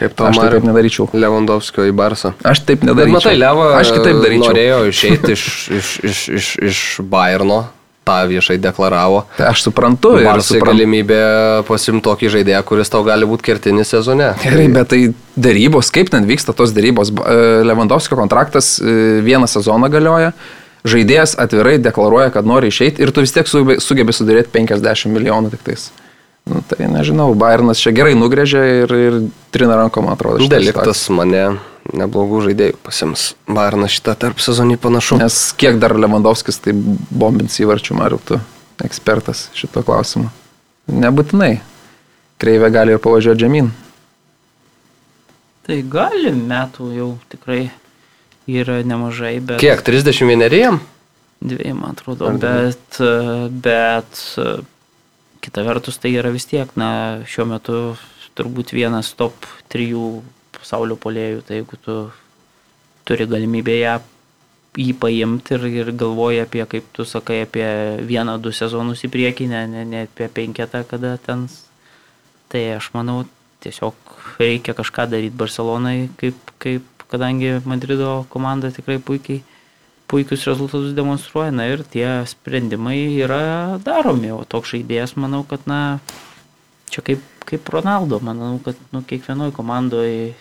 Kaip 0.00 0.14
to 0.16 0.24
Aš 0.30 0.38
tai 0.40 0.48
taip 0.54 0.64
nedaryčiau. 0.64 1.08
Lewandowskio 1.12 1.84
į 1.84 1.92
Barsą. 1.92 2.32
Aš 2.48 2.62
taip 2.64 2.80
Bet 2.80 2.88
nedaryčiau. 2.88 3.18
matai, 3.18 3.34
Leva 3.36 3.66
Aš 3.80 3.90
kitaip 3.98 4.22
daryčiau. 4.24 4.46
norėjo 4.48 4.78
išeiti 4.88 5.34
iš, 5.36 5.44
iš, 5.76 5.90
iš, 6.08 6.22
iš, 6.40 6.48
iš 6.70 6.78
Bayerno, 7.04 7.58
tą 8.08 8.14
viešai 8.30 8.56
deklaravo. 8.64 9.26
Tai 9.36 9.50
aš 9.52 9.66
suprantu 9.66 10.14
ir 10.18 10.24
Barsai 10.24 10.56
suprantu. 10.56 10.70
galimybė 10.72 11.18
pasimti 11.68 12.00
tokį 12.08 12.30
žaidėją, 12.38 12.62
kuris 12.70 12.88
tau 12.90 13.02
gali 13.04 13.28
būti 13.28 13.44
kertinis 13.50 13.92
sezone. 13.92 14.30
Gerai, 14.40 14.66
bet 14.72 14.88
tai 14.94 15.02
darybos, 15.36 15.92
kaip 15.92 16.08
ten 16.10 16.24
vyksta 16.26 16.56
tos 16.56 16.72
darybos? 16.72 17.12
E, 17.12 17.36
Lewandowskio 17.68 18.16
kontraktas 18.16 18.78
e, 18.80 19.20
vieną 19.26 19.44
sezoną 19.52 19.92
galioja, 19.92 20.32
žaidėjas 20.88 21.36
atvirai 21.44 21.76
deklaruoja, 21.84 22.30
kad 22.32 22.48
nori 22.48 22.72
išeiti 22.72 23.04
ir 23.04 23.12
tu 23.12 23.20
vis 23.20 23.36
tiek 23.36 23.44
sugebi 23.84 24.16
sudaryti 24.16 24.48
50 24.56 25.12
milijonų 25.12 25.52
tik 25.52 25.66
tais. 25.68 25.90
Nu, 26.48 26.62
tai 26.66 26.88
nežinau, 26.90 27.34
Bayernas 27.38 27.80
čia 27.82 27.92
gerai 27.94 28.14
nugrėžė 28.18 28.62
ir, 28.82 28.94
ir 28.94 29.18
trina 29.54 29.76
rankom, 29.78 30.08
man 30.08 30.16
atrodo. 30.16 30.46
Deliktas 30.50 31.02
mane 31.12 31.60
neblogų 31.96 32.44
žaidėjų 32.48 32.78
pasims. 32.84 33.32
Bayernas 33.50 33.94
šitą 33.96 34.16
tarp 34.24 34.40
sezonį 34.42 34.78
panašu. 34.80 35.20
Nes 35.20 35.38
kiek 35.60 35.78
dar 35.82 35.94
Lewandowskis 35.98 36.60
tai 36.64 36.74
bombins 36.74 37.58
įvarčių, 37.62 37.96
Mariu, 37.98 38.20
tu 38.24 38.40
ekspertas 38.84 39.48
šito 39.56 39.84
klausimu. 39.86 40.30
Nebūtinai. 40.90 41.60
Kreivė 42.40 42.70
gali 42.72 42.96
ir 42.96 43.02
pavažiuoti 43.04 43.44
žemyn. 43.44 43.68
Tai 45.68 45.76
gali 45.92 46.32
metų 46.34 46.88
jau 46.96 47.10
tikrai 47.30 47.66
yra 48.50 48.80
nemažai, 48.82 49.36
bet... 49.44 49.60
Kiek? 49.62 49.84
31 49.86 50.56
jam? 50.56 50.80
Dviejų, 51.40 51.76
man 51.76 51.94
atrodo, 51.94 52.32
bet, 52.40 52.98
bet 53.64 54.18
kita 55.40 55.64
vertus 55.64 55.98
tai 55.98 56.14
yra 56.18 56.30
vis 56.32 56.46
tiek, 56.48 56.68
na, 56.78 57.20
šiuo 57.28 57.46
metu 57.48 57.80
turbūt 58.38 58.74
vienas 58.76 59.12
top 59.18 59.48
trijų 59.72 60.20
pasaulio 60.56 60.96
polėjų, 61.00 61.42
tai 61.46 61.60
jeigu 61.60 61.78
tu 61.84 61.96
turi 63.08 63.26
galimybę 63.28 63.76
ją, 63.80 63.96
jį 64.78 64.92
paimti 65.02 65.56
ir, 65.56 65.66
ir 65.82 65.92
galvoji 65.98 66.44
apie, 66.44 66.62
kaip 66.70 66.86
tu 66.94 67.06
sakai, 67.08 67.42
apie 67.46 67.66
vieną, 68.06 68.36
du 68.42 68.52
sezonus 68.54 69.02
į 69.06 69.10
priekį, 69.12 69.48
ne, 69.50 69.64
ne, 69.70 69.84
ne 69.88 70.04
apie 70.06 70.28
penketą, 70.30 70.84
kada 70.88 71.16
ten, 71.24 71.48
tai 72.52 72.66
aš 72.76 72.92
manau, 72.94 73.24
tiesiog 73.64 74.16
reikia 74.38 74.76
kažką 74.76 75.08
daryti 75.10 75.36
Barcelonai, 75.36 76.08
kaip, 76.20 76.54
kaip, 76.62 76.86
kadangi 77.10 77.58
Madrido 77.66 78.20
komanda 78.30 78.70
tikrai 78.72 79.00
puikiai 79.02 79.42
puikius 80.10 80.42
rezultatus 80.50 80.92
demonstruoja, 80.96 81.52
na 81.54 81.68
ir 81.70 81.84
tie 81.86 82.08
sprendimai 82.26 82.98
yra 83.22 83.78
daromi, 83.84 84.32
o 84.34 84.42
toks 84.44 84.74
žaidėjas, 84.74 85.14
manau, 85.20 85.44
kad, 85.46 85.62
na, 85.70 86.00
čia 86.90 87.04
kaip, 87.06 87.22
kaip 87.46 87.70
Ronaldo, 87.70 88.18
manau, 88.24 88.56
kad, 88.64 88.78
nu, 88.94 89.04
kiekvienoje 89.06 89.54
komandoje 89.54 90.32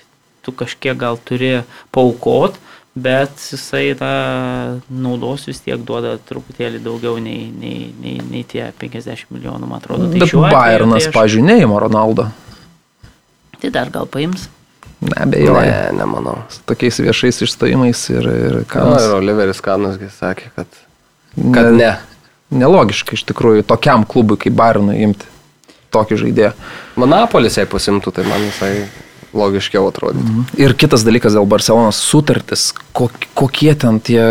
tu 0.41 0.53
kažkiek 0.55 0.97
gal 0.97 1.19
turi 1.21 1.59
paukot, 1.93 2.57
bet 2.99 3.37
jisai 3.51 3.93
tą 3.99 4.09
naudos 4.89 5.45
vis 5.47 5.61
tiek 5.63 5.79
duoda 5.85 6.15
truputėlį 6.17 6.81
daugiau 6.83 7.19
nei, 7.21 7.45
nei, 7.53 7.91
nei, 8.01 8.17
nei 8.25 8.41
tie 8.49 8.71
50 8.81 9.29
milijonų, 9.35 9.69
man 9.69 9.77
atrodo. 9.79 10.09
Tai 10.09 10.19
Bet 10.25 10.33
Bayernas, 10.49 11.05
tai 11.05 11.11
aš- 11.11 11.15
pažinėjimo 11.15 11.77
Ronaldo. 11.85 12.31
Tai 13.61 13.69
dar 13.75 13.91
gal 13.93 14.07
paims. 14.07 14.49
Nebejoju. 15.01 15.53
Ne, 15.63 15.89
nemanau. 15.95 16.37
Su 16.51 16.59
tokiais 16.67 16.97
viešais 16.99 17.41
išstojimais 17.45 18.01
ir, 18.11 18.25
ir 18.27 18.57
ką. 18.67 18.83
Na, 18.91 18.97
ir 19.05 19.13
Oliveris 19.15 19.61
Kanasgi 19.63 20.09
sakė, 20.11 20.49
kad, 20.57 20.67
kad 21.55 21.69
ne. 21.77 21.93
Nelogiška 22.49 23.13
iš 23.15 23.23
tikrųjų 23.29 23.63
tokiam 23.69 24.03
klubui 24.09 24.35
kaip 24.41 24.55
Barinui 24.57 24.97
imti 25.05 25.27
tokį 25.93 26.17
žaidėją. 26.23 26.49
Monopolis 26.99 27.55
jei 27.61 27.67
pasimtų, 27.69 28.11
tai 28.17 28.25
man 28.27 28.41
visai 28.47 28.73
logiškiau 29.37 29.85
atrodytų. 29.91 30.43
Ir 30.57 30.73
kitas 30.73 31.03
dalykas 31.05 31.35
dėl 31.37 31.45
Barcelonos 31.45 31.99
sutartis, 32.01 32.71
kok- 32.97 33.27
kokie 33.37 33.75
ten 33.77 33.99
tie 34.01 34.23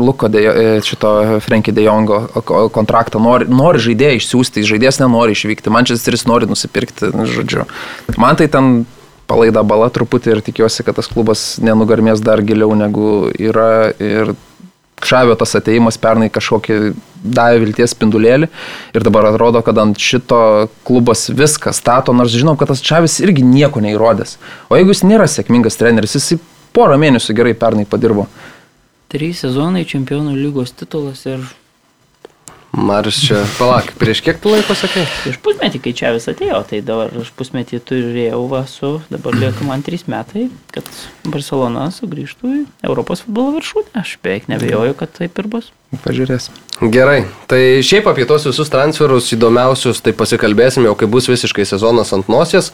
Luko 0.00 0.30
de, 0.32 0.40
e, 0.48 0.80
šito 0.80 1.10
Frankie 1.44 1.72
de 1.76 1.84
Jongo 1.84 2.22
ko- 2.40 2.70
kontraktą 2.72 3.20
nori, 3.20 3.44
nori 3.52 3.78
žaidėją 3.84 4.16
išsiųsti, 4.22 4.64
žaidėjas 4.64 5.02
nenori 5.04 5.36
išvykti, 5.36 5.68
Manchesteris 5.70 6.24
nori 6.26 6.48
nusipirkti, 6.48 7.12
nu, 7.12 7.28
žodžiu. 7.28 7.66
Man 8.16 8.36
tai 8.40 8.48
ten 8.48 8.86
palaida 9.32 9.64
bala 9.64 9.88
truputį 9.92 10.36
ir 10.36 10.44
tikiuosi, 10.44 10.84
kad 10.84 10.98
tas 11.00 11.08
klubas 11.10 11.56
nenugarmės 11.64 12.22
dar 12.24 12.44
giliau 12.44 12.76
negu 12.76 13.30
yra 13.40 13.92
ir 13.98 14.34
Šavio 15.02 15.34
tas 15.34 15.56
ateimas 15.58 15.96
pernai 15.98 16.28
kažkokį 16.30 16.76
davė 17.22 17.58
vilties 17.64 17.90
spindulėlį 17.90 18.46
ir 18.94 19.02
dabar 19.02 19.26
atrodo, 19.32 19.58
kad 19.66 19.80
ant 19.82 19.98
šito 19.98 20.68
klubas 20.86 21.24
viską 21.26 21.72
stato, 21.74 22.14
nors 22.14 22.30
žinom, 22.30 22.54
kad 22.58 22.70
tas 22.70 22.84
Šavis 22.86 23.18
irgi 23.24 23.42
nieko 23.42 23.82
neįrodęs. 23.82 24.36
O 24.70 24.78
jeigu 24.78 24.94
jis 24.94 25.02
nėra 25.02 25.26
sėkmingas 25.26 25.80
treneris, 25.80 26.14
jis 26.14 26.38
porą 26.76 27.00
mėnesių 27.02 27.34
gerai 27.34 27.56
pernai 27.58 27.88
padirbo. 27.88 28.28
Trys 29.10 29.42
sezonai 29.42 29.82
čempionų 29.90 30.36
lygos 30.38 30.70
titulas 30.78 31.26
ir 31.26 31.42
Marius 32.72 33.18
čia, 33.20 33.42
palauk, 33.58 33.90
prieš 34.00 34.22
kiek 34.24 34.38
tu 34.40 34.48
laiko 34.48 34.72
sakai? 34.72 35.04
Prieš 35.04 35.36
pusmetį, 35.44 35.80
kai 35.84 35.92
čia 35.92 36.12
vis 36.14 36.24
atėjo, 36.30 36.62
tai 36.70 36.80
dabar 36.80 37.12
aš 37.20 37.28
pusmetį 37.36 37.82
turėjau 37.84 38.40
va 38.48 38.62
su, 38.70 38.94
dabar 39.12 39.36
lieka 39.36 39.66
man 39.68 39.84
trys 39.84 40.06
metai, 40.08 40.46
kad 40.72 40.88
Barcelona 41.26 41.90
sugrįžtų 41.92 42.54
į 42.56 42.62
Europos 42.88 43.26
futbolo 43.26 43.58
viršūnę. 43.58 43.92
Aš 44.00 44.16
beveik 44.24 44.48
nebejoju, 44.48 44.96
kad 44.96 45.12
taip 45.20 45.36
ir 45.42 45.50
bus. 45.52 45.68
Pažiūrėsim. 46.00 46.56
Gerai, 46.88 47.26
tai 47.52 47.84
šiaip 47.84 48.08
apie 48.08 48.24
tos 48.24 48.48
visus 48.48 48.72
transferus 48.72 49.28
įdomiausius, 49.36 50.00
tai 50.00 50.16
pasikalbėsime 50.16 50.88
jau, 50.88 50.96
kai 50.96 51.10
bus 51.12 51.28
visiškai 51.28 51.68
sezonas 51.68 52.16
ant 52.16 52.32
nosies. 52.32 52.72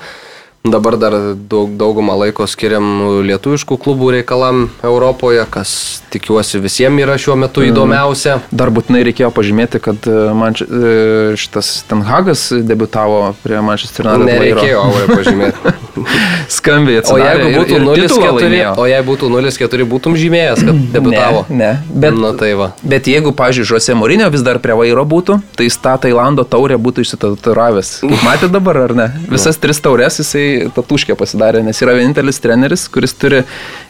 Dabar 0.64 0.96
dar 0.98 1.14
daug, 1.48 1.70
daugumą 1.78 2.16
laiko 2.18 2.44
skiriam 2.50 2.84
lietuviškų 3.24 3.76
klubų 3.80 4.10
reikalam 4.18 4.64
Europoje, 4.84 5.44
kas 5.54 6.02
tikiuosi 6.12 6.58
visiems 6.60 7.00
yra 7.04 7.14
šiuo 7.20 7.36
metu 7.38 7.62
įdomiausia. 7.64 8.40
Dar 8.50 8.72
būtinai 8.74 9.04
reikėjo 9.06 9.30
pažymėti, 9.36 9.80
kad 9.80 10.08
e, 10.10 10.16
Manč... 10.36 10.64
e, 10.66 11.36
šitas 11.40 11.70
Tenhagas 11.88 12.48
debutavo 12.66 13.36
prie 13.44 13.60
Manchester 13.64 14.10
United. 14.10 14.34
Nereikėjo 14.34 14.82
Aurė 14.82 15.06
pažymėti. 15.14 15.74
Skambiai 16.58 16.98
O 16.98 17.02
atsidarė 17.02 17.46
jeigu 17.46 17.62
būtų 17.62 17.76
ir 17.78 17.86
0-4, 17.86 18.02
titulą 18.02 18.32
laimėjo. 18.38 18.74
o 18.78 18.86
jei 18.90 19.00
būtų 19.08 19.30
0-4, 19.34 19.86
būtum 19.94 20.18
žymėjęs, 20.20 20.64
kad 20.68 20.82
debutavo. 20.94 21.44
Ne, 21.48 21.56
ne. 21.58 21.70
Bet, 22.02 22.18
Nu 22.18 22.32
tai 22.38 22.52
va. 22.58 22.70
bet 22.82 23.08
jeigu, 23.10 23.32
pažiūrėjau, 23.36 23.68
Žose 23.78 23.94
Mūrinio 23.98 24.28
vis 24.32 24.44
dar 24.46 24.58
prie 24.62 24.74
vairo 24.78 25.04
būtų, 25.08 25.38
tai 25.58 25.66
jis 25.68 25.78
tą 25.82 25.94
Tailando 26.02 26.44
taurę 26.48 26.78
būtų 26.80 27.04
išsitatuiravęs. 27.06 27.92
Matėte 28.26 28.52
dabar 28.54 28.82
ar 28.86 28.94
ne? 28.98 29.08
Visas 29.30 29.58
tris 29.60 29.80
taures 29.84 30.20
jisai 30.22 30.47
tatuškę 30.76 31.16
pasidarė, 31.18 31.62
nes 31.66 31.80
yra 31.84 31.94
vienintelis 31.98 32.40
treneris, 32.44 32.86
kuris 32.92 33.14
turi 33.18 33.42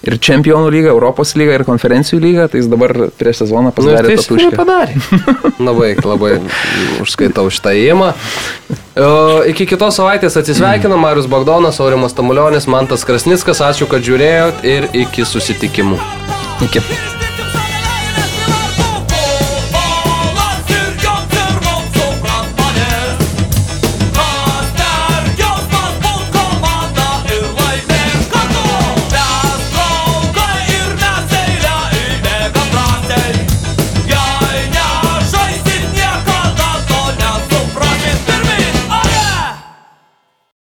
ir 0.07 0.17
čempionų 0.29 0.71
lygą, 0.75 0.93
Europos 0.95 1.35
lygą, 1.39 1.59
ir 1.59 1.67
konferencijų 1.69 2.21
lygą, 2.25 2.47
tai 2.53 2.63
jis 2.63 2.71
dabar 2.73 2.95
prieš 3.21 3.45
sezoną 3.45 3.73
Nu, 3.73 3.75
pasidarė 3.77 4.09
tai 4.09 4.15
nu, 4.15 4.21
jis 4.21 4.29
tatuškę. 4.31 4.57
padarė. 4.57 4.95
labai, 5.69 5.91
labai 6.13 6.33
užskaitau 7.05 7.49
šitą 7.53 7.75
įėjimą. 7.79 8.13
Iki 9.53 9.69
kitos 9.75 9.99
savaitės 10.01 10.39
atsisveikinam, 10.41 11.01
Marius 11.05 11.29
Bagdonas, 11.31 11.79
Aurimas 11.85 12.17
Tamulionis, 12.17 12.67
Mantas 12.71 13.07
Krasnickas, 13.09 13.63
ačiū, 13.65 13.91
kad 13.91 14.05
žiūrėjot 14.07 14.67
ir 14.67 14.91
iki 15.05 15.29
susitikimų. 15.29 16.01
Iki. 16.67 16.85